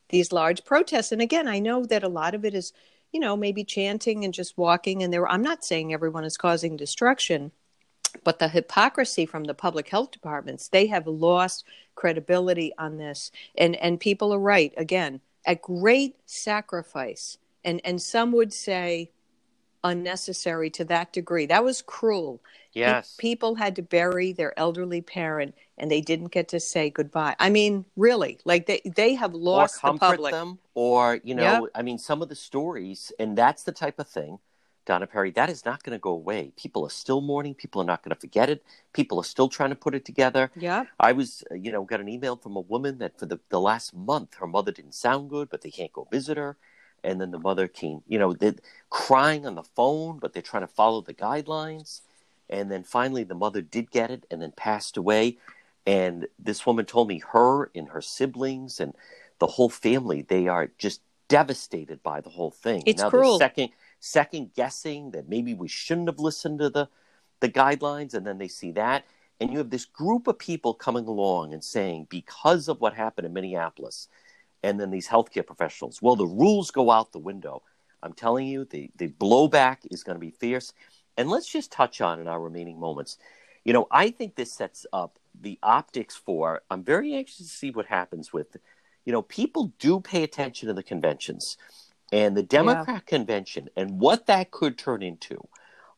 these 0.10 0.32
large 0.32 0.66
protests. 0.66 1.12
And 1.12 1.22
again, 1.22 1.47
I 1.47 1.60
know 1.60 1.86
that 1.86 2.03
a 2.03 2.10
lot 2.10 2.34
of 2.34 2.45
it 2.45 2.56
is 2.56 2.74
you 3.16 3.22
know, 3.22 3.38
maybe 3.38 3.63
chanting 3.63 4.26
and 4.26 4.34
just 4.34 4.57
walking. 4.57 5.01
And 5.01 5.13
there, 5.13 5.26
I'm 5.26 5.41
not 5.41 5.63
saying 5.63 5.93
everyone 5.93 6.26
is 6.26 6.36
causing 6.36 6.76
destruction, 6.76 7.53
but 8.26 8.39
the 8.39 8.49
hypocrisy 8.49 9.26
from 9.26 9.45
the 9.45 9.53
public 9.53 9.88
health 9.88 10.11
departments, 10.11 10.68
they 10.68 10.88
have 10.88 11.07
lost 11.07 11.63
credibility 11.95 12.74
on 12.78 12.97
this. 12.97 13.32
And 13.57 13.78
and 13.78 14.01
people 14.01 14.34
are 14.34 14.39
right 14.39 14.74
again 14.76 15.22
at 15.45 15.61
great 15.61 16.18
sacrifice. 16.26 17.38
And 17.63 17.80
and 17.86 18.01
some 18.01 18.34
would 18.34 18.51
say 18.51 19.11
unnecessary 19.86 20.69
to 20.71 20.83
that 20.86 21.13
degree. 21.13 21.45
That 21.45 21.63
was 21.63 21.81
cruel. 21.81 22.41
Yes. 22.73 23.15
People 23.17 23.55
had 23.55 23.75
to 23.77 23.81
bury 23.81 24.33
their 24.33 24.57
elderly 24.59 25.01
parent 25.01 25.55
and 25.77 25.89
they 25.89 26.01
didn't 26.01 26.31
get 26.31 26.49
to 26.49 26.59
say 26.59 26.89
goodbye. 26.89 27.36
I 27.39 27.49
mean, 27.49 27.86
really, 27.95 28.39
like 28.43 28.65
they 28.65 28.81
they 28.83 29.13
have 29.13 29.33
lost 29.33 29.79
or 29.83 29.93
the 29.93 29.99
public. 29.99 30.33
them, 30.33 30.59
or 30.73 31.19
you 31.23 31.36
know, 31.36 31.43
yep. 31.43 31.63
I 31.73 31.81
mean, 31.83 31.97
some 31.97 32.21
of 32.21 32.27
the 32.27 32.36
stories, 32.36 33.13
and 33.19 33.38
that's 33.38 33.63
the 33.63 33.71
type 33.71 33.99
of 33.99 34.07
thing, 34.07 34.39
Donna 34.86 35.07
Perry, 35.07 35.31
that 35.31 35.49
is 35.49 35.65
not 35.65 35.83
going 35.83 35.95
to 35.95 35.99
go 35.99 36.11
away. 36.11 36.51
People 36.57 36.86
are 36.86 36.89
still 36.89 37.21
mourning. 37.21 37.53
People 37.53 37.81
are 37.81 37.86
not 37.86 38.03
going 38.03 38.13
to 38.13 38.19
forget 38.19 38.49
it. 38.49 38.63
People 38.93 39.19
are 39.19 39.23
still 39.23 39.49
trying 39.49 39.69
to 39.69 39.75
put 39.75 39.95
it 39.95 40.05
together. 40.05 40.51
Yeah. 40.55 40.86
I 40.99 41.11
was, 41.11 41.43
uh, 41.51 41.55
you 41.55 41.71
know, 41.71 41.83
got 41.83 42.01
an 42.01 42.09
email 42.09 42.36
from 42.36 42.55
a 42.55 42.61
woman 42.61 42.99
that 42.99 43.17
for 43.19 43.25
the, 43.25 43.39
the 43.49 43.59
last 43.59 43.93
month, 43.95 44.36
her 44.36 44.47
mother 44.47 44.71
didn't 44.71 44.95
sound 44.95 45.29
good, 45.29 45.49
but 45.49 45.61
they 45.61 45.71
can't 45.71 45.93
go 45.93 46.07
visit 46.11 46.38
her. 46.38 46.57
And 47.06 47.22
then 47.22 47.30
the 47.30 47.39
mother 47.39 47.68
came, 47.68 48.01
you 48.08 48.18
know, 48.18 48.34
they're 48.34 48.56
crying 48.89 49.45
on 49.45 49.53
the 49.56 49.64
phone, 49.64 50.18
but 50.18 50.34
they're 50.34 50.41
trying 50.41 50.64
to 50.64 50.68
follow 50.68 51.01
the 51.01 51.14
guidelines. 51.14 52.01
And 52.49 52.72
then 52.72 52.84
finally, 52.84 53.24
the 53.24 53.36
mother 53.36 53.62
did 53.62 53.91
get 53.91 54.10
it 54.10 54.26
and 54.32 54.41
then 54.41 54.51
passed 54.51 54.97
away. 54.97 55.38
And 55.86 56.28
this 56.39 56.66
woman 56.66 56.86
told 56.86 57.08
me 57.08 57.22
her 57.32 57.70
and 57.76 57.89
her 57.89 58.01
siblings 58.01 58.80
and 58.80 58.93
the 59.39 59.47
whole 59.47 59.70
family, 59.70 60.24
they 60.24 60.47
are 60.47 60.72
just 60.80 61.01
devastated 61.28 62.01
by 62.01 62.22
the 62.22 62.30
whole 62.30 62.51
thing. 62.51 62.82
It's 62.88 63.03
now 63.03 63.12
cruel. 63.12 63.38
Second, 63.38 63.70
second 63.99 64.53
guessing 64.56 65.12
that 65.12 65.30
maybe 65.30 65.53
we 65.53 65.68
shouldn't 65.68 66.08
have 66.08 66.20
listened 66.20 66.60
to 66.60 66.70
the, 66.72 66.89
the 67.39 67.49
guidelines. 67.49 68.16
And 68.16 68.26
then 68.26 68.39
they 68.39 68.47
see 68.47 68.72
that. 68.72 69.06
And 69.39 69.51
you 69.51 69.60
have 69.60 69.70
this 69.70 69.86
group 69.86 70.28
of 70.28 70.39
people 70.39 70.74
coming 70.74 71.06
along 71.06 71.53
and 71.53 71.64
saying, 71.64 72.08
because 72.10 72.68
of 72.68 72.82
what 72.82 72.93
happened 72.93 73.28
in 73.28 73.34
Minneapolis, 73.34 74.08
and 74.66 74.80
then 74.80 74.89
these 74.89 75.07
healthcare 75.07 75.45
professionals, 75.45 76.01
well, 76.01 76.16
the 76.16 76.26
rules 76.26 76.72
go 76.72 76.89
out 76.89 77.11
the 77.11 77.20
window. 77.20 77.61
I'm 78.01 78.13
telling 78.13 78.47
you, 78.47 78.66
the, 78.66 78.89
the 78.97 79.09
blowback 79.09 79.78
is 79.91 80.03
going 80.03 80.16
to 80.16 80.20
be 80.20 80.32
fierce. 80.32 80.74
And 81.18 81.30
let's 81.30 81.47
just 81.47 81.72
touch 81.72 82.01
on 82.01 82.20
in 82.20 82.28
our 82.28 82.41
remaining 82.41 82.80
moments. 82.80 83.20
You 83.63 83.74
know, 83.74 83.88
I 83.91 84.09
think 84.09 84.36
this 84.36 84.51
sets 84.51 84.88
up 84.91 85.20
the 85.39 85.59
optics 85.61 86.16
for. 86.16 86.63
I'm 86.72 86.84
very 86.84 87.13
anxious 87.13 87.38
to 87.38 87.43
see 87.43 87.70
what 87.70 87.86
happens 87.86 88.34
with. 88.34 88.57
You 89.05 89.13
know, 89.13 89.22
people 89.22 89.72
do 89.78 89.99
pay 89.99 90.24
attention 90.24 90.68
to 90.68 90.74
the 90.74 90.82
conventions, 90.82 91.57
and 92.11 92.36
the 92.36 92.43
Democrat 92.43 92.88
yeah. 92.88 93.18
convention, 93.18 93.70
and 93.76 93.99
what 93.99 94.26
that 94.26 94.49
could 94.49 94.80
turn 94.80 95.03
into, 95.03 95.47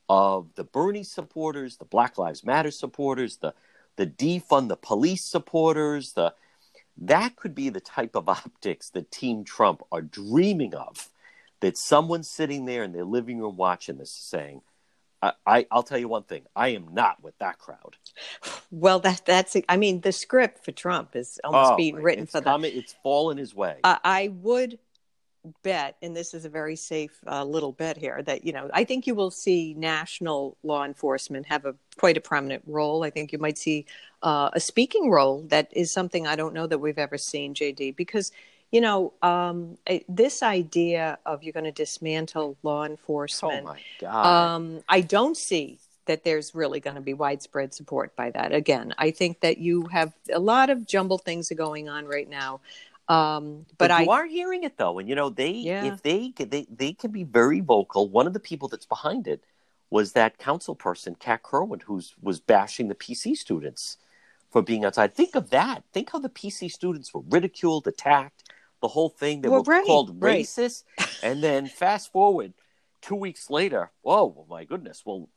of 0.10 0.48
the 0.56 0.66
Bernie 0.66 1.04
supporters, 1.04 1.78
the 1.78 1.86
Black 1.86 2.18
Lives 2.18 2.44
Matter 2.44 2.72
supporters, 2.72 3.38
the 3.38 3.54
the 3.96 4.08
defund 4.08 4.68
the 4.68 4.76
police 4.76 5.24
supporters, 5.24 6.14
the 6.14 6.34
that 7.00 7.36
could 7.36 7.56
be 7.56 7.70
the 7.70 7.80
type 7.80 8.16
of 8.16 8.30
optics 8.30 8.90
that 8.92 9.12
Team 9.12 9.44
Trump 9.44 9.82
are 9.92 10.02
dreaming 10.02 10.74
of. 10.76 11.10
That 11.60 11.76
someone's 11.76 12.30
sitting 12.30 12.66
there 12.66 12.84
in 12.84 12.92
their 12.92 13.04
living 13.04 13.40
room 13.40 13.58
watching 13.58 13.98
this, 13.98 14.12
saying, 14.12 14.62
I, 15.22 15.66
will 15.72 15.84
tell 15.84 15.98
you 15.98 16.08
one 16.08 16.24
thing. 16.24 16.44
I 16.56 16.70
am 16.70 16.94
not 16.94 17.24
with 17.24 17.38
that 17.40 17.58
crowd. 17.58 17.98
Well, 18.70 19.00
that 19.00 19.26
that's. 19.26 19.58
I 19.68 19.78
mean, 19.78 20.02
the 20.02 20.12
script 20.12 20.64
for 20.64 20.72
Trump 20.72 21.16
is 21.16 21.40
almost 21.44 21.72
oh, 21.74 21.78
being 21.78 21.96
written 21.96 22.28
for 22.28 22.42
them. 22.42 22.66
It's 22.66 22.96
fallen 23.02 23.38
his 23.38 23.56
way. 23.56 23.78
Uh, 23.84 23.98
I 24.04 24.28
would 24.28 24.78
bet, 25.64 25.98
and 26.02 26.16
this 26.16 26.34
is 26.34 26.46
a 26.46 26.50
very 26.50 26.76
safe 26.76 27.20
uh, 27.28 27.44
little 27.44 27.72
bet 27.72 27.98
here, 27.98 28.22
that 28.24 28.46
you 28.46 28.54
know, 28.54 28.70
I 28.74 28.84
think 28.84 29.08
you 29.08 29.16
will 29.16 29.32
see 29.32 29.74
national 29.76 30.58
law 30.64 30.84
enforcement 30.84 31.46
have 31.48 31.66
a 31.66 31.76
quite 31.98 32.18
a 32.18 32.22
prominent 32.22 32.64
role. 32.68 33.04
I 33.04 33.10
think 33.10 33.32
you 33.32 33.40
might 33.40 33.58
see 33.58 33.86
uh, 34.24 34.50
a 34.54 34.60
speaking 34.60 35.10
role 35.10 35.44
that 35.48 35.70
is 35.72 35.92
something 35.92 36.28
I 36.28 36.36
don't 36.36 36.54
know 36.54 36.68
that 36.68 36.80
we've 36.80 36.98
ever 36.98 37.18
seen, 37.18 37.54
JD, 37.54 37.96
because 37.96 38.32
you 38.72 38.82
know, 38.82 39.14
um, 39.22 39.78
this 40.10 40.44
idea 40.44 41.18
of 41.26 41.42
you're 41.42 41.54
going 41.54 41.64
to 41.64 41.72
dismantle 41.72 42.58
law 42.64 42.84
enforcement. 42.84 43.66
Oh 43.66 43.70
my 43.70 43.80
God. 44.00 44.26
Um, 44.26 44.84
I 44.90 45.02
don't 45.02 45.38
see 45.38 45.80
that 46.08 46.24
there's 46.24 46.56
really 46.56 46.80
going 46.80 46.96
to 46.96 47.02
be 47.02 47.14
widespread 47.14 47.74
support 47.74 48.16
by 48.16 48.32
that. 48.32 48.54
Again, 48.54 48.94
I 48.98 49.12
think 49.12 49.42
that 49.42 49.58
you 49.58 49.84
have 49.88 50.14
a 50.34 50.40
lot 50.40 50.70
of 50.70 50.88
jumbled 50.88 51.24
things 51.24 51.52
are 51.52 51.56
going 51.56 51.88
on 51.88 52.06
right 52.06 52.28
now. 52.28 52.62
Um, 53.10 53.66
but, 53.78 53.90
but 53.90 54.02
you 54.02 54.12
I, 54.12 54.18
are 54.18 54.26
hearing 54.26 54.64
it 54.64 54.78
though, 54.78 55.00
and 55.00 55.08
you 55.08 55.16
know 55.16 55.30
they 55.30 55.52
yeah. 55.52 55.86
if 55.86 56.02
they 56.02 56.34
they 56.38 56.68
they 56.70 56.94
can 56.94 57.12
be 57.12 57.24
very 57.24 57.62
vocal. 57.62 58.10
One 58.10 58.28
of 58.28 58.34
the 58.34 58.40
people 58.40 58.68
that's 58.68 58.86
behind 58.86 59.28
it 59.28 59.44
was 59.90 60.12
that 60.12 60.38
council 60.38 60.76
person, 60.76 61.16
Kat 61.16 61.44
Kerwin, 61.44 61.80
who 61.80 62.02
was 62.22 62.40
bashing 62.42 62.90
the 62.90 62.96
PC 62.96 63.38
students 63.38 63.98
for 64.50 64.62
being 64.62 64.84
outside. 64.84 65.14
Think 65.14 65.36
of 65.36 65.50
that. 65.52 65.84
Think 65.94 66.12
how 66.12 66.20
the 66.20 66.30
PC 66.30 66.70
students 66.70 67.14
were 67.14 67.24
ridiculed, 67.30 67.88
attacked 67.88 68.52
the 68.82 68.90
whole 68.90 69.10
thing. 69.10 69.42
They 69.42 69.48
well, 69.48 69.64
were 69.64 69.72
right, 69.72 69.86
called 69.86 70.22
right. 70.22 70.44
racist. 70.44 70.84
and 71.24 71.42
then 71.42 71.68
fast 71.68 72.12
forward 72.12 72.54
two 73.02 73.16
weeks 73.16 73.50
later, 73.50 73.92
whoa, 74.02 74.46
my 74.50 74.64
goodness. 74.64 75.04
Well, 75.06 75.30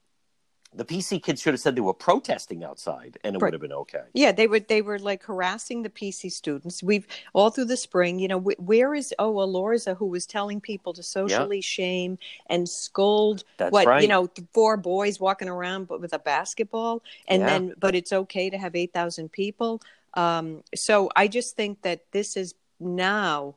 the 0.73 0.85
PC 0.85 1.21
kids 1.21 1.43
should 1.43 1.53
have 1.53 1.61
said 1.61 1.75
they 1.75 1.81
were 1.81 1.93
protesting 1.93 2.62
outside, 2.62 3.18
and 3.25 3.35
it 3.35 3.39
right. 3.43 3.49
would 3.49 3.55
have 3.55 3.61
been 3.61 3.73
okay. 3.73 4.03
Yeah, 4.12 4.31
they 4.31 4.47
were. 4.47 4.61
They 4.61 4.83
were 4.83 5.01
like 5.01 5.25
harassing 5.25 5.83
the 5.83 5.91
PC 5.91 6.31
students. 6.31 6.81
We've 6.81 7.07
all 7.33 7.51
through 7.51 7.64
the 7.64 7.77
spring. 7.77 8.21
You 8.21 8.29
know, 8.29 8.39
where 8.39 8.95
is 8.95 9.12
oh 9.18 9.35
Elorza 9.35 9.97
who 9.97 10.07
was 10.07 10.27
telling 10.27 10.61
people 10.61 10.93
to 10.93 11.03
socially 11.03 11.57
yeah. 11.57 11.62
shame 11.62 12.18
and 12.47 12.68
scold 12.68 13.43
That's 13.57 13.73
what 13.73 13.87
right. 13.87 14.03
you 14.03 14.09
know 14.09 14.29
four 14.53 14.77
boys 14.77 15.18
walking 15.18 15.49
around 15.49 15.89
but 15.89 16.01
with 16.01 16.12
a 16.12 16.21
basketball, 16.21 17.03
and 17.27 17.41
yeah. 17.41 17.47
then 17.47 17.75
but 17.81 17.97
it's 17.97 18.12
okay 18.12 18.49
to 18.49 18.57
have 18.57 18.77
eight 18.77 18.93
thousand 18.93 19.33
people. 19.33 19.83
Um, 20.14 20.62
so 20.75 21.11
I 21.16 21.27
just 21.27 21.57
think 21.57 21.83
that 21.83 22.05
this 22.12 22.37
is 22.37 22.55
now 22.79 23.57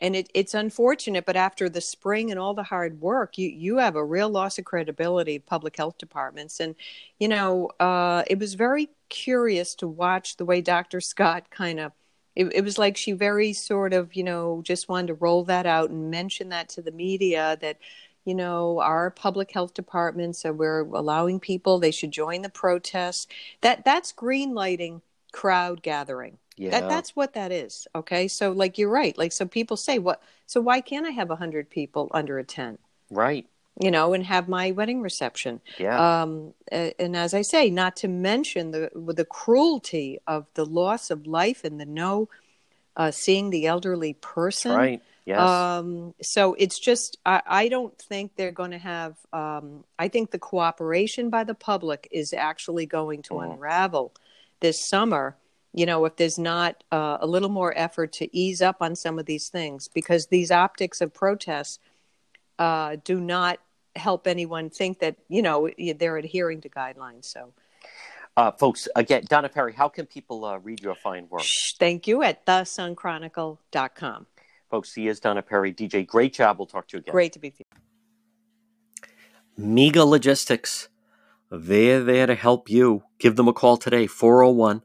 and 0.00 0.16
it, 0.16 0.30
it's 0.34 0.54
unfortunate 0.54 1.24
but 1.24 1.36
after 1.36 1.68
the 1.68 1.80
spring 1.80 2.30
and 2.30 2.40
all 2.40 2.54
the 2.54 2.62
hard 2.64 3.00
work 3.00 3.38
you, 3.38 3.48
you 3.48 3.76
have 3.76 3.96
a 3.96 4.04
real 4.04 4.28
loss 4.28 4.58
of 4.58 4.64
credibility 4.64 5.36
of 5.36 5.46
public 5.46 5.76
health 5.76 5.98
departments. 5.98 6.60
And 6.60 6.74
you 7.18 7.28
know 7.28 7.70
uh, 7.78 8.24
it 8.26 8.38
was 8.38 8.54
very 8.54 8.88
curious 9.08 9.74
to 9.74 9.88
watch 9.88 10.36
the 10.36 10.44
way 10.44 10.60
dr 10.60 11.00
scott 11.00 11.50
kind 11.50 11.80
of 11.80 11.92
it, 12.36 12.46
it 12.54 12.64
was 12.64 12.78
like 12.78 12.96
she 12.96 13.12
very 13.12 13.52
sort 13.52 13.92
of 13.92 14.14
you 14.14 14.24
know 14.24 14.62
just 14.64 14.88
wanted 14.88 15.08
to 15.08 15.14
roll 15.14 15.44
that 15.44 15.66
out 15.66 15.90
and 15.90 16.10
mention 16.10 16.48
that 16.50 16.68
to 16.70 16.82
the 16.82 16.92
media 16.92 17.58
that 17.60 17.78
you 18.24 18.34
know 18.34 18.80
our 18.80 19.10
public 19.10 19.52
health 19.52 19.74
departments 19.74 20.44
are 20.44 20.52
we're 20.52 20.80
allowing 20.80 21.40
people 21.40 21.78
they 21.78 21.90
should 21.90 22.10
join 22.10 22.42
the 22.42 22.48
protests 22.48 23.26
that 23.60 23.84
that's 23.84 24.12
green 24.12 24.54
lighting 24.54 25.02
crowd 25.32 25.82
gathering 25.82 26.38
That 26.68 26.88
that's 26.90 27.16
what 27.16 27.32
that 27.32 27.52
is. 27.52 27.88
Okay. 27.94 28.28
So 28.28 28.52
like 28.52 28.76
you're 28.76 28.90
right. 28.90 29.16
Like 29.16 29.32
so 29.32 29.46
people 29.46 29.78
say 29.78 29.98
what 29.98 30.22
so 30.46 30.60
why 30.60 30.82
can't 30.82 31.06
I 31.06 31.10
have 31.10 31.30
a 31.30 31.36
hundred 31.36 31.70
people 31.70 32.08
under 32.12 32.38
a 32.38 32.44
tent? 32.44 32.80
right. 33.10 33.46
You 33.80 33.90
know, 33.90 34.12
and 34.12 34.22
have 34.26 34.46
my 34.46 34.72
wedding 34.72 35.00
reception. 35.00 35.62
Yeah. 35.78 35.96
Um, 36.22 36.52
and 36.70 37.16
as 37.16 37.32
I 37.32 37.40
say, 37.40 37.70
not 37.70 37.96
to 37.96 38.08
mention 38.08 38.72
the 38.72 38.90
the 38.94 39.24
cruelty 39.24 40.18
of 40.26 40.46
the 40.52 40.66
loss 40.66 41.10
of 41.10 41.26
life 41.26 41.64
and 41.64 41.80
the 41.80 41.86
no 41.86 42.28
uh, 42.96 43.10
seeing 43.10 43.48
the 43.50 43.66
elderly 43.66 44.12
person. 44.14 44.72
right. 44.72 45.02
Yes. 45.24 45.38
Um, 45.38 46.14
so 46.20 46.54
it's 46.58 46.78
just, 46.78 47.18
I, 47.24 47.40
I 47.46 47.68
don't 47.68 47.96
think 47.96 48.34
they're 48.34 48.50
going 48.50 48.72
to 48.72 48.78
have, 48.78 49.14
um, 49.32 49.84
I 49.98 50.08
think 50.08 50.32
the 50.32 50.38
cooperation 50.40 51.30
by 51.30 51.44
the 51.44 51.54
public 51.54 52.08
is 52.10 52.32
actually 52.32 52.86
going 52.86 53.22
to 53.22 53.34
Mm. 53.34 53.54
unravel 53.54 54.12
this 54.60 54.84
summer. 54.84 55.36
You 55.72 55.86
know, 55.86 56.04
if 56.04 56.16
there's 56.16 56.38
not 56.38 56.82
uh, 56.90 57.18
a 57.20 57.26
little 57.26 57.48
more 57.48 57.72
effort 57.76 58.12
to 58.14 58.36
ease 58.36 58.60
up 58.60 58.78
on 58.80 58.96
some 58.96 59.18
of 59.18 59.26
these 59.26 59.48
things, 59.48 59.88
because 59.88 60.26
these 60.26 60.50
optics 60.50 61.00
of 61.00 61.14
protests 61.14 61.78
uh, 62.58 62.96
do 63.04 63.20
not 63.20 63.60
help 63.96 64.26
anyone 64.26 64.70
think 64.70 64.98
that, 65.00 65.16
you 65.28 65.42
know, 65.42 65.68
they're 65.96 66.16
adhering 66.16 66.60
to 66.62 66.68
guidelines. 66.68 67.26
So 67.26 67.52
uh, 68.36 68.52
folks, 68.52 68.88
again, 68.96 69.24
Donna 69.28 69.48
Perry, 69.48 69.72
how 69.72 69.88
can 69.88 70.06
people 70.06 70.44
uh, 70.44 70.58
read 70.58 70.80
your 70.80 70.94
fine 70.94 71.28
work? 71.28 71.42
shh, 71.42 71.74
thank 71.78 72.06
you 72.06 72.22
at 72.22 72.46
thesunchronicle.com. 72.46 74.26
Folks, 74.70 74.94
he 74.94 75.08
is 75.08 75.20
Donna 75.20 75.42
Perry. 75.42 75.74
DJ, 75.74 76.06
great 76.06 76.32
job. 76.32 76.58
We'll 76.58 76.66
talk 76.66 76.86
to 76.88 76.96
you 76.96 77.00
again. 77.00 77.12
Great 77.12 77.32
to 77.32 77.38
be 77.38 77.48
with 77.48 77.60
you. 77.60 77.66
Mega 79.56 80.04
Logistics. 80.04 80.88
They're 81.50 82.02
there 82.04 82.26
to 82.26 82.36
help 82.36 82.70
you. 82.70 83.02
Give 83.18 83.34
them 83.34 83.48
a 83.48 83.52
call 83.52 83.76
today, 83.76 84.06
401 84.06 84.84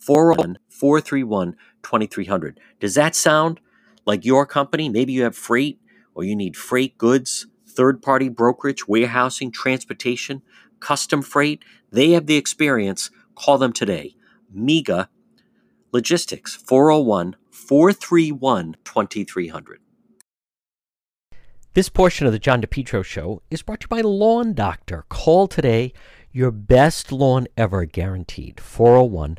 401 0.00 0.58
431 0.68 1.56
2300. 1.82 2.60
Does 2.80 2.94
that 2.94 3.14
sound 3.14 3.60
like 4.04 4.24
your 4.24 4.46
company? 4.46 4.88
Maybe 4.88 5.12
you 5.12 5.22
have 5.22 5.36
freight 5.36 5.78
or 6.14 6.24
you 6.24 6.34
need 6.34 6.56
freight 6.56 6.98
goods, 6.98 7.46
third 7.66 8.02
party 8.02 8.28
brokerage, 8.28 8.88
warehousing, 8.88 9.52
transportation, 9.52 10.42
custom 10.80 11.22
freight. 11.22 11.62
They 11.92 12.10
have 12.10 12.26
the 12.26 12.36
experience. 12.36 13.10
Call 13.34 13.58
them 13.58 13.72
today. 13.72 14.16
MEGA 14.52 15.08
Logistics, 15.92 16.54
401 16.54 17.36
431 17.50 18.76
2300. 18.84 19.80
This 21.74 21.88
portion 21.88 22.26
of 22.26 22.32
the 22.32 22.38
John 22.38 22.62
DePetro 22.62 23.04
Show 23.04 23.42
is 23.50 23.62
brought 23.62 23.80
to 23.80 23.84
you 23.84 23.88
by 23.88 24.00
Lawn 24.00 24.54
Doctor. 24.54 25.04
Call 25.08 25.48
today. 25.48 25.92
Your 26.32 26.52
best 26.52 27.10
lawn 27.10 27.48
ever 27.56 27.84
guaranteed. 27.84 28.60
401 28.60 29.38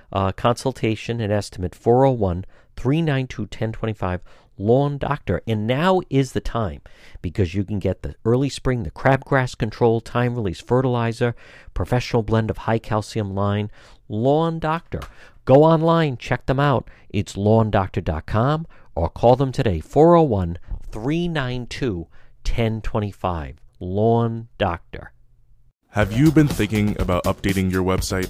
uh, 0.11 0.31
consultation 0.31 1.19
and 1.21 1.31
estimate 1.31 1.75
401 1.75 2.45
392 2.75 3.41
1025. 3.43 4.21
Lawn 4.57 4.97
Doctor. 4.97 5.41
And 5.47 5.65
now 5.65 6.01
is 6.09 6.33
the 6.33 6.39
time 6.39 6.81
because 7.21 7.55
you 7.55 7.63
can 7.63 7.79
get 7.79 8.03
the 8.03 8.15
early 8.23 8.49
spring, 8.49 8.83
the 8.83 8.91
crabgrass 8.91 9.57
control, 9.57 10.01
time 10.01 10.35
release 10.35 10.61
fertilizer, 10.61 11.35
professional 11.73 12.23
blend 12.23 12.49
of 12.49 12.59
high 12.59 12.79
calcium 12.79 13.33
lime. 13.33 13.69
Lawn 14.07 14.59
Doctor. 14.59 15.01
Go 15.45 15.63
online, 15.63 16.17
check 16.17 16.45
them 16.45 16.59
out. 16.59 16.89
It's 17.09 17.33
lawndoctor.com 17.33 18.67
or 18.95 19.09
call 19.09 19.35
them 19.35 19.51
today 19.51 19.79
401 19.79 20.59
392 20.91 22.07
1025. 22.45 23.57
Lawn 23.79 24.47
Doctor. 24.57 25.13
Have 25.89 26.13
you 26.13 26.31
been 26.31 26.47
thinking 26.47 26.99
about 27.01 27.23
updating 27.25 27.71
your 27.71 27.83
website? 27.83 28.29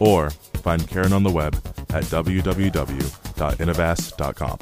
Or 0.00 0.30
find 0.30 0.88
Karen 0.88 1.12
on 1.12 1.22
the 1.22 1.30
web 1.30 1.54
at 1.90 2.02
www.innovast.com. 2.04 4.58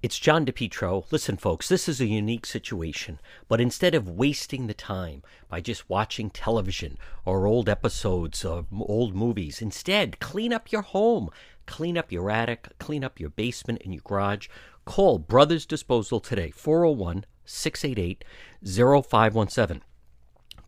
It's 0.00 0.20
John 0.20 0.46
DePetro. 0.46 1.10
Listen, 1.10 1.36
folks, 1.36 1.68
this 1.68 1.88
is 1.88 2.00
a 2.00 2.06
unique 2.06 2.46
situation, 2.46 3.18
but 3.48 3.60
instead 3.60 3.96
of 3.96 4.08
wasting 4.08 4.68
the 4.68 4.74
time 4.74 5.24
by 5.48 5.60
just 5.60 5.90
watching 5.90 6.30
television 6.30 6.96
or 7.24 7.48
old 7.48 7.68
episodes 7.68 8.44
of 8.44 8.66
old 8.72 9.16
movies, 9.16 9.60
instead, 9.60 10.20
clean 10.20 10.52
up 10.52 10.70
your 10.70 10.82
home, 10.82 11.30
clean 11.66 11.98
up 11.98 12.12
your 12.12 12.30
attic, 12.30 12.68
clean 12.78 13.02
up 13.02 13.18
your 13.18 13.30
basement 13.30 13.82
and 13.84 13.92
your 13.92 14.04
garage. 14.04 14.46
Call 14.84 15.18
Brothers 15.18 15.66
Disposal 15.66 16.20
today, 16.20 16.52
401 16.52 17.24
688 17.44 18.24
0517. 18.64 19.82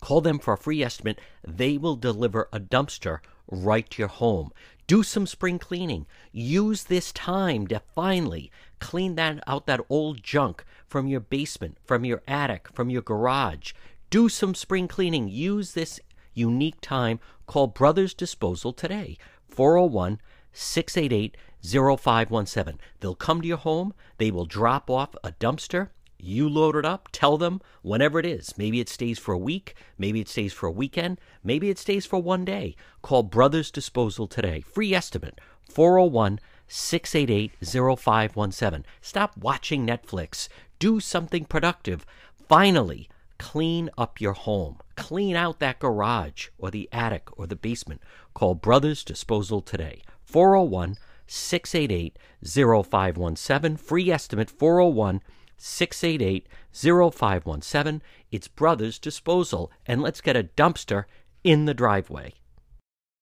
Call 0.01 0.21
them 0.21 0.39
for 0.39 0.55
a 0.55 0.59
free 0.59 0.83
estimate. 0.83 1.21
They 1.47 1.77
will 1.77 1.97
deliver 1.97 2.49
a 2.53 2.61
dumpster 2.61 3.19
right 3.51 3.89
to 3.91 4.03
your 4.03 4.09
home. 4.09 4.51
Do 4.87 5.03
some 5.03 5.27
spring 5.27 5.59
cleaning. 5.59 6.07
Use 6.33 6.85
this 6.85 7.13
time 7.13 7.67
to 7.69 7.81
finally 7.95 8.51
clean 8.81 9.15
that 9.15 9.43
out 9.47 9.67
that 9.67 9.81
old 9.89 10.23
junk 10.23 10.65
from 10.87 11.07
your 11.07 11.21
basement, 11.21 11.79
from 11.85 12.05
your 12.05 12.23
attic, 12.27 12.69
from 12.73 12.91
your 12.91 13.03
garage. 13.03 13.73
Do 14.09 14.29
some 14.29 14.55
spring 14.55 14.89
cleaning. 14.89 15.29
Use 15.29 15.75
this 15.75 16.01
unique 16.35 16.81
time. 16.81 17.21
Call 17.47 17.69
Brothers 17.69 18.15
Disposal 18.15 18.73
today. 18.73 19.17
401 19.49 20.21
688 20.53 21.37
0517. 21.63 22.81
They'll 22.99 23.15
come 23.15 23.43
to 23.43 23.49
your 23.49 23.59
home. 23.59 23.95
They 24.19 24.31
will 24.31 24.47
drop 24.47 24.91
off 24.91 25.15
a 25.23 25.33
dumpster. 25.33 25.91
You 26.23 26.49
load 26.49 26.77
it 26.77 26.85
up, 26.85 27.09
tell 27.13 27.39
them 27.39 27.61
whenever 27.83 28.19
it 28.19 28.27
is. 28.27 28.57
Maybe 28.57 28.81
it 28.81 28.89
stays 28.89 29.19
for 29.19 29.33
a 29.33 29.39
week, 29.39 29.75
maybe 29.99 30.21
it 30.21 30.29
stays 30.29 30.53
for 30.53 30.67
a 30.67 30.73
weekend, 30.73 31.21
maybe 31.43 31.71
it 31.71 31.79
stays 31.79 32.07
for 32.07 32.21
one 32.21 32.45
day. 32.45 32.77
Call 33.03 33.23
Brothers 33.23 33.71
Disposal 33.71 34.27
today. 34.27 34.61
Free 34.61 34.95
estimate 34.95 35.41
401 35.69 36.41
688 36.67 37.53
0517. 37.99 38.85
Stop 39.01 39.37
watching 39.37 39.87
Netflix. 39.87 40.49
Do 40.79 41.01
something 41.01 41.45
productive. 41.45 42.07
Finally, 42.49 43.09
clean 43.39 43.91
up 43.99 44.21
your 44.21 44.35
home. 44.35 44.79
Clean 44.97 45.35
out 45.35 45.59
that 45.59 45.79
garage 45.79 46.49
or 46.59 46.71
the 46.71 46.89
attic 46.93 47.29
or 47.39 47.47
the 47.47 47.57
basement. 47.57 48.03
Call 48.35 48.55
Brothers 48.55 49.03
Disposal 49.03 49.61
today. 49.61 50.03
401 50.23 50.97
688 51.27 52.19
0517. 52.45 53.77
Free 53.77 54.11
estimate 54.11 54.51
401 54.51 55.23
688 55.61 56.49
0517. 56.73 58.03
It's 58.31 58.49
Brothers 58.49 58.99
Disposal. 58.99 59.71
And 59.87 60.03
let's 60.03 60.21
get 60.21 60.37
a 60.37 60.45
dumpster 60.45 61.05
in 61.45 61.67
the 61.67 61.75
driveway. 61.75 62.35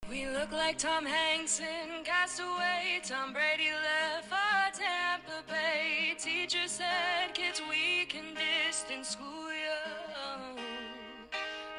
We 0.09 0.27
look 0.29 0.53
like 0.53 0.79
Tom 0.79 1.05
Hanks 1.05 1.61
in 1.61 2.05
Castaway. 2.05 3.01
Tom 3.03 3.33
Brady 3.33 3.71
left 3.71 4.29
for 4.29 4.49
send 6.79 7.35
kids 7.35 7.61
weak 7.69 8.15
and 8.15 8.37
distant 8.37 9.05
school 9.05 9.51
young. 9.51 10.59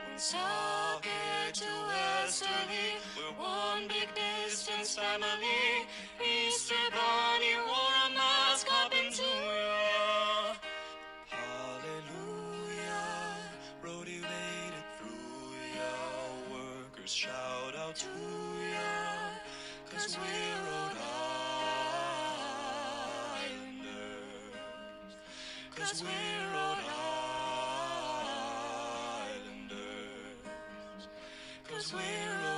Woonsocket 0.08 1.54
to 1.54 1.72
Westerly, 1.88 3.00
we're 3.16 3.36
one 3.42 3.88
big 3.88 4.10
distance 4.14 4.98
family. 4.98 5.88
Easter 6.20 6.76
Bunny 6.92 7.39
shout 17.90 17.96
out 17.96 17.96
to 17.96 18.08
ya, 18.72 18.90
cause 19.92 20.18
we're 20.18 20.60
Rhode 20.70 20.98
Islanders. 23.50 24.04
Cause 25.76 26.04
we're 26.04 26.46
Rhode 26.54 26.84
Islanders. 29.62 31.08
Cause 31.68 31.94
we're 31.94 32.49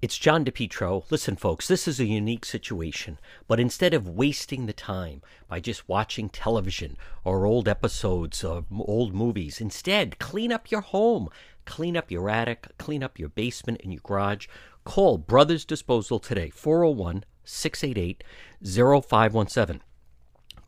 It's 0.00 0.16
John 0.16 0.44
DePetro. 0.44 1.10
Listen, 1.10 1.34
folks, 1.34 1.66
this 1.66 1.88
is 1.88 1.98
a 1.98 2.04
unique 2.04 2.44
situation, 2.44 3.18
but 3.48 3.58
instead 3.58 3.94
of 3.94 4.08
wasting 4.08 4.66
the 4.66 4.72
time 4.72 5.22
by 5.48 5.58
just 5.58 5.88
watching 5.88 6.28
television 6.28 6.96
or 7.24 7.46
old 7.46 7.66
episodes 7.66 8.44
of 8.44 8.66
old 8.70 9.12
movies, 9.12 9.60
instead, 9.60 10.20
clean 10.20 10.52
up 10.52 10.70
your 10.70 10.82
home, 10.82 11.28
clean 11.64 11.96
up 11.96 12.12
your 12.12 12.30
attic, 12.30 12.68
clean 12.78 13.02
up 13.02 13.18
your 13.18 13.28
basement 13.28 13.80
and 13.82 13.92
your 13.92 14.02
garage. 14.04 14.46
Call 14.84 15.18
Brothers 15.18 15.64
Disposal 15.64 16.20
today, 16.20 16.50
401 16.50 17.24
688 17.42 18.22
0517. 18.62 19.82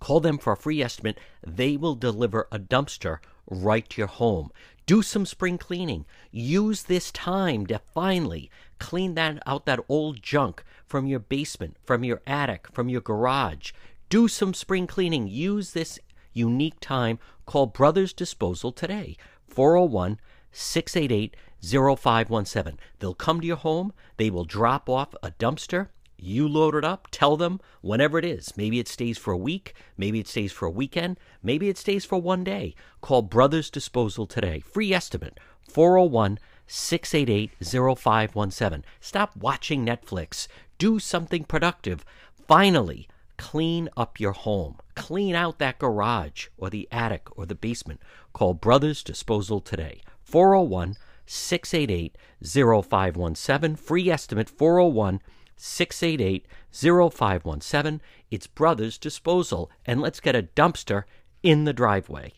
Call 0.01 0.19
them 0.19 0.39
for 0.39 0.55
a 0.55 0.57
free 0.57 0.83
estimate. 0.83 1.21
They 1.47 1.77
will 1.77 1.95
deliver 1.95 2.49
a 2.51 2.59
dumpster 2.59 3.19
right 3.49 3.89
to 3.91 4.01
your 4.01 4.09
home. 4.09 4.51
Do 4.87 5.03
some 5.03 5.25
spring 5.25 5.57
cleaning. 5.57 6.05
Use 6.33 6.83
this 6.83 7.13
time 7.13 7.65
to 7.67 7.79
finally 7.79 8.51
clean 8.81 9.15
that 9.15 9.41
out 9.47 9.67
that 9.67 9.79
old 9.89 10.21
junk 10.23 10.65
from 10.87 11.07
your 11.07 11.21
basement, 11.21 11.77
from 11.85 12.03
your 12.03 12.21
attic, 12.27 12.67
from 12.73 12.89
your 12.89 13.01
garage. 13.01 13.71
Do 14.09 14.27
some 14.27 14.55
spring 14.55 14.89
cleaning. 14.89 15.29
Use 15.29 15.73
this 15.73 16.01
unique 16.33 16.81
time. 16.81 17.21
Call 17.47 17.67
Brothers 17.67 18.13
Disposal 18.13 18.73
today. 18.73 19.17
401 19.47 20.19
688 20.51 21.37
0517. 21.63 22.79
They'll 22.99 23.15
come 23.15 23.41
to 23.41 23.47
your 23.47 23.57
home. 23.57 23.93
They 24.17 24.31
will 24.31 24.45
drop 24.45 24.89
off 24.89 25.15
a 25.23 25.31
dumpster. 25.31 25.89
You 26.23 26.49
load 26.49 26.75
it 26.75 26.85
up, 26.85 27.09
tell 27.11 27.39
them 27.39 27.61
whenever 27.81 28.19
it 28.19 28.27
is. 28.27 28.55
Maybe 28.57 28.79
it 28.79 28.89
stays 28.89 29.17
for 29.17 29.33
a 29.33 29.39
week, 29.39 29.75
maybe 29.97 30.21
it 30.21 30.29
stays 30.29 30.53
for 30.53 30.67
a 30.67 30.71
weekend, 30.71 31.19
maybe 31.43 31.71
it 31.71 31.79
stays 31.79 32.05
for 32.05 32.21
one 32.21 32.45
day. 32.45 32.75
Call 33.01 33.23
Brothers 33.23 33.71
Disposal 33.71 34.27
today. 34.27 34.61
Free 34.61 34.93
estimate 34.93 35.41
401 35.63 36.39
688 36.73 37.51
0517. 37.99 38.85
Stop 39.01 39.37
watching 39.37 39.85
Netflix. 39.85 40.47
Do 40.79 41.01
something 41.01 41.43
productive. 41.43 42.05
Finally, 42.47 43.09
clean 43.37 43.89
up 43.97 44.21
your 44.21 44.33
home. 44.33 44.77
Clean 44.95 45.35
out 45.35 45.59
that 45.59 45.81
garage 45.81 46.47
or 46.57 46.71
the 46.71 46.87
attic 46.93 47.27
or 47.37 47.45
the 47.45 47.57
basement. 47.57 48.01
Call 48.33 48.55
Brothers 48.55 49.03
Disposal 49.03 49.61
today. 49.61 50.03
401 50.23 50.95
688 51.27 52.17
0517. 52.41 53.77
Free 53.77 54.09
estimate 54.09 54.49
401 54.49 55.21
688 55.57 56.47
0517. 56.71 58.01
It's 58.31 58.47
Brothers 58.47 58.97
Disposal. 58.97 59.73
And 59.85 60.01
let's 60.01 60.21
get 60.21 60.37
a 60.37 60.45
dumpster 60.45 61.03
in 61.43 61.65
the 61.65 61.73
driveway. 61.73 62.35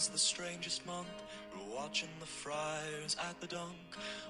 Was 0.00 0.08
the 0.08 0.18
strangest 0.18 0.86
month. 0.86 1.08
We're 1.52 1.76
watching 1.76 2.08
the 2.20 2.26
friars 2.26 3.16
at 3.28 3.38
the 3.38 3.46
dunk 3.46 3.76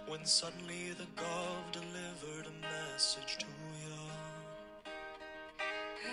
when 0.09 0.27
suddenly 0.27 0.91
the 0.99 1.07
gov 1.15 1.63
delivered 1.71 2.47
a 2.49 2.93
message 2.93 3.39
to 3.39 3.47
you. 3.79 4.91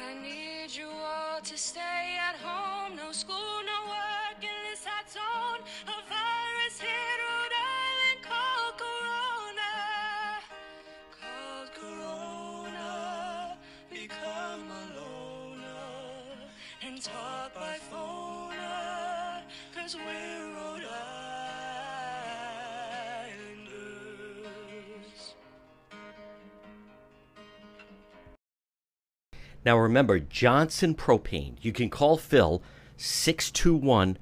I 0.05 0.13
need 0.21 0.69
you 0.69 0.89
all 0.89 1.41
to 1.41 1.57
stay 1.57 2.19
at 2.29 2.35
home. 2.35 2.95
No 2.97 3.11
school, 3.11 3.63
no 3.65 3.76
Cause 19.87 19.95
we're 19.95 20.53
Rhode 20.53 20.83
Islanders. 23.31 25.35
Now 29.63 29.77
remember, 29.77 30.19
Johnson 30.19 30.93
Propane. 30.93 31.55
You 31.61 31.71
can 31.71 31.89
call 31.89 32.17
Phil 32.17 32.61
621 32.97 34.17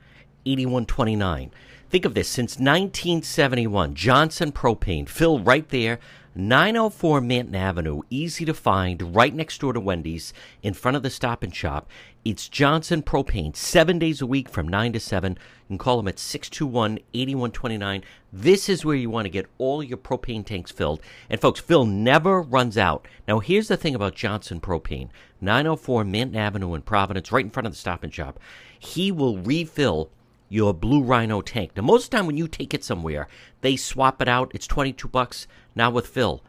8129. 0.46 1.50
Think 1.90 2.06
of 2.06 2.14
this 2.14 2.28
since 2.28 2.60
1971, 2.60 3.96
Johnson 3.96 4.52
Propane. 4.52 5.10
Phil 5.10 5.40
right 5.40 5.68
there, 5.70 6.00
904 6.36 7.22
Manton 7.22 7.56
Avenue, 7.56 8.02
easy 8.12 8.46
to 8.46 8.54
find, 8.54 9.16
right 9.16 9.34
next 9.34 9.62
door 9.62 9.74
to 9.74 9.80
Wendy's, 9.80 10.32
in 10.62 10.76
front 10.76 10.98
of 10.98 11.02
the 11.02 11.10
Stop 11.10 11.42
and 11.42 11.56
Shop. 11.56 11.90
It's 12.26 12.50
Johnson 12.50 13.04
Propane, 13.04 13.56
seven 13.56 14.00
days 14.00 14.20
a 14.20 14.26
week 14.26 14.50
from 14.50 14.68
9 14.68 14.94
to 14.94 15.00
7. 15.00 15.34
You 15.34 15.38
can 15.68 15.78
call 15.78 15.98
them 15.98 16.08
at 16.08 16.18
621 16.18 16.98
8129. 17.14 18.04
This 18.34 18.68
is 18.68 18.84
where 18.84 18.96
you 18.96 19.12
want 19.12 19.26
to 19.26 19.30
get 19.30 19.46
all 19.60 19.84
your 19.84 20.00
propane 20.00 20.44
tanks 20.44 20.72
filled. 20.72 21.02
And 21.30 21.40
folks, 21.40 21.60
Phil 21.60 21.86
never 21.86 22.42
runs 22.42 22.80
out. 22.80 23.08
Now, 23.28 23.38
here's 23.38 23.68
the 23.68 23.78
thing 23.78 23.94
about 23.94 24.16
Johnson 24.16 24.60
Propane 24.60 25.10
904 25.40 26.04
Manton 26.04 26.36
Avenue 26.36 26.74
in 26.74 26.82
Providence, 26.82 27.32
right 27.32 27.46
in 27.46 27.52
front 27.52 27.68
of 27.68 27.74
the 27.74 27.78
Stop 27.78 28.04
and 28.04 28.12
Shop. 28.12 28.40
He 28.80 29.12
will 29.12 29.38
refill 29.38 30.10
your 30.50 30.74
Blue 30.74 31.04
Rhino 31.04 31.42
tank. 31.42 31.74
Now, 31.76 31.84
most 31.84 32.06
of 32.06 32.10
the 32.10 32.18
time 32.18 32.26
when 32.26 32.38
you 32.38 32.48
take 32.48 32.74
it 32.74 32.84
somewhere, 32.84 33.28
they 33.62 33.76
swap 33.76 34.20
it 34.20 34.28
out. 34.28 34.50
It's 34.56 34.66
22 34.66 35.10
bucks. 35.10 35.46
Now 35.76 35.92
with 35.92 36.08
Phil, 36.08 36.42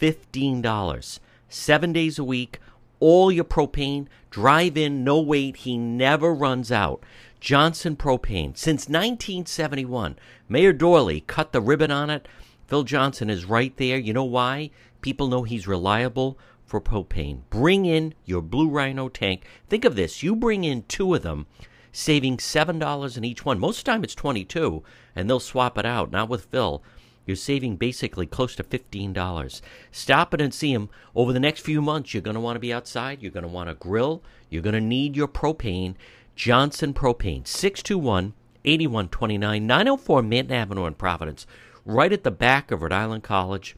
$15. 0.00 1.18
Seven 1.48 1.92
days 1.92 2.20
a 2.20 2.24
week, 2.24 2.60
all 3.04 3.30
your 3.30 3.44
propane, 3.44 4.06
drive 4.30 4.78
in, 4.78 5.04
no 5.04 5.20
wait. 5.20 5.56
He 5.56 5.76
never 5.76 6.32
runs 6.32 6.72
out. 6.72 7.02
Johnson 7.38 7.96
Propane, 7.96 8.56
since 8.56 8.88
1971. 8.88 10.16
Mayor 10.48 10.72
Dorley 10.72 11.26
cut 11.26 11.52
the 11.52 11.60
ribbon 11.60 11.90
on 11.90 12.08
it. 12.08 12.26
Phil 12.66 12.82
Johnson 12.82 13.28
is 13.28 13.44
right 13.44 13.76
there. 13.76 13.98
You 13.98 14.14
know 14.14 14.24
why? 14.24 14.70
People 15.02 15.28
know 15.28 15.42
he's 15.42 15.68
reliable 15.68 16.38
for 16.64 16.80
propane. 16.80 17.40
Bring 17.50 17.84
in 17.84 18.14
your 18.24 18.40
Blue 18.40 18.70
Rhino 18.70 19.10
tank. 19.10 19.44
Think 19.68 19.84
of 19.84 19.96
this 19.96 20.22
you 20.22 20.34
bring 20.34 20.64
in 20.64 20.84
two 20.84 21.12
of 21.12 21.22
them, 21.22 21.46
saving 21.92 22.38
$7 22.38 23.18
in 23.18 23.24
each 23.26 23.44
one. 23.44 23.58
Most 23.58 23.80
of 23.80 23.84
the 23.84 23.90
time 23.90 24.02
it's 24.02 24.14
22 24.14 24.82
and 25.14 25.28
they'll 25.28 25.40
swap 25.40 25.76
it 25.76 25.84
out. 25.84 26.10
Not 26.10 26.30
with 26.30 26.46
Phil. 26.46 26.82
You're 27.26 27.36
saving 27.36 27.76
basically 27.76 28.26
close 28.26 28.54
to 28.56 28.64
$15. 28.64 29.60
Stop 29.90 30.34
it 30.34 30.40
and 30.40 30.52
see 30.52 30.72
him. 30.72 30.90
Over 31.14 31.32
the 31.32 31.40
next 31.40 31.60
few 31.60 31.80
months, 31.80 32.12
you're 32.12 32.22
going 32.22 32.34
to 32.34 32.40
want 32.40 32.56
to 32.56 32.60
be 32.60 32.72
outside. 32.72 33.22
You're 33.22 33.30
going 33.30 33.42
to 33.42 33.48
want 33.48 33.68
to 33.68 33.74
grill. 33.74 34.22
You're 34.50 34.62
going 34.62 34.74
to 34.74 34.80
need 34.80 35.16
your 35.16 35.28
propane. 35.28 35.94
Johnson 36.36 36.92
Propane, 36.92 37.46
621 37.46 38.34
8129, 38.64 39.66
904 39.66 40.22
Manton 40.22 40.56
Avenue 40.56 40.86
in 40.86 40.94
Providence, 40.94 41.46
right 41.84 42.12
at 42.12 42.24
the 42.24 42.30
back 42.30 42.70
of 42.70 42.82
Rhode 42.82 42.92
Island 42.92 43.22
College 43.22 43.76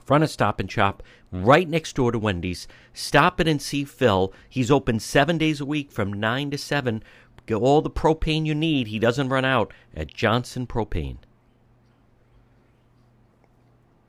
front 0.00 0.24
of 0.24 0.30
Stop 0.30 0.60
and 0.60 0.70
Shop, 0.70 1.02
right 1.30 1.68
next 1.68 1.96
door 1.96 2.12
to 2.12 2.18
Wendy's. 2.18 2.66
Stop 2.92 3.40
it 3.40 3.48
and 3.48 3.60
see 3.60 3.84
Phil. 3.84 4.32
He's 4.48 4.70
open 4.70 5.00
seven 5.00 5.38
days 5.38 5.60
a 5.60 5.66
week 5.66 5.90
from 5.90 6.12
9 6.12 6.50
to 6.50 6.58
7. 6.58 7.02
Get 7.46 7.54
all 7.56 7.82
the 7.82 7.90
propane 7.90 8.46
you 8.46 8.54
need. 8.54 8.88
He 8.88 8.98
doesn't 8.98 9.28
run 9.28 9.44
out 9.44 9.72
at 9.94 10.14
Johnson 10.14 10.66
Propane. 10.66 11.18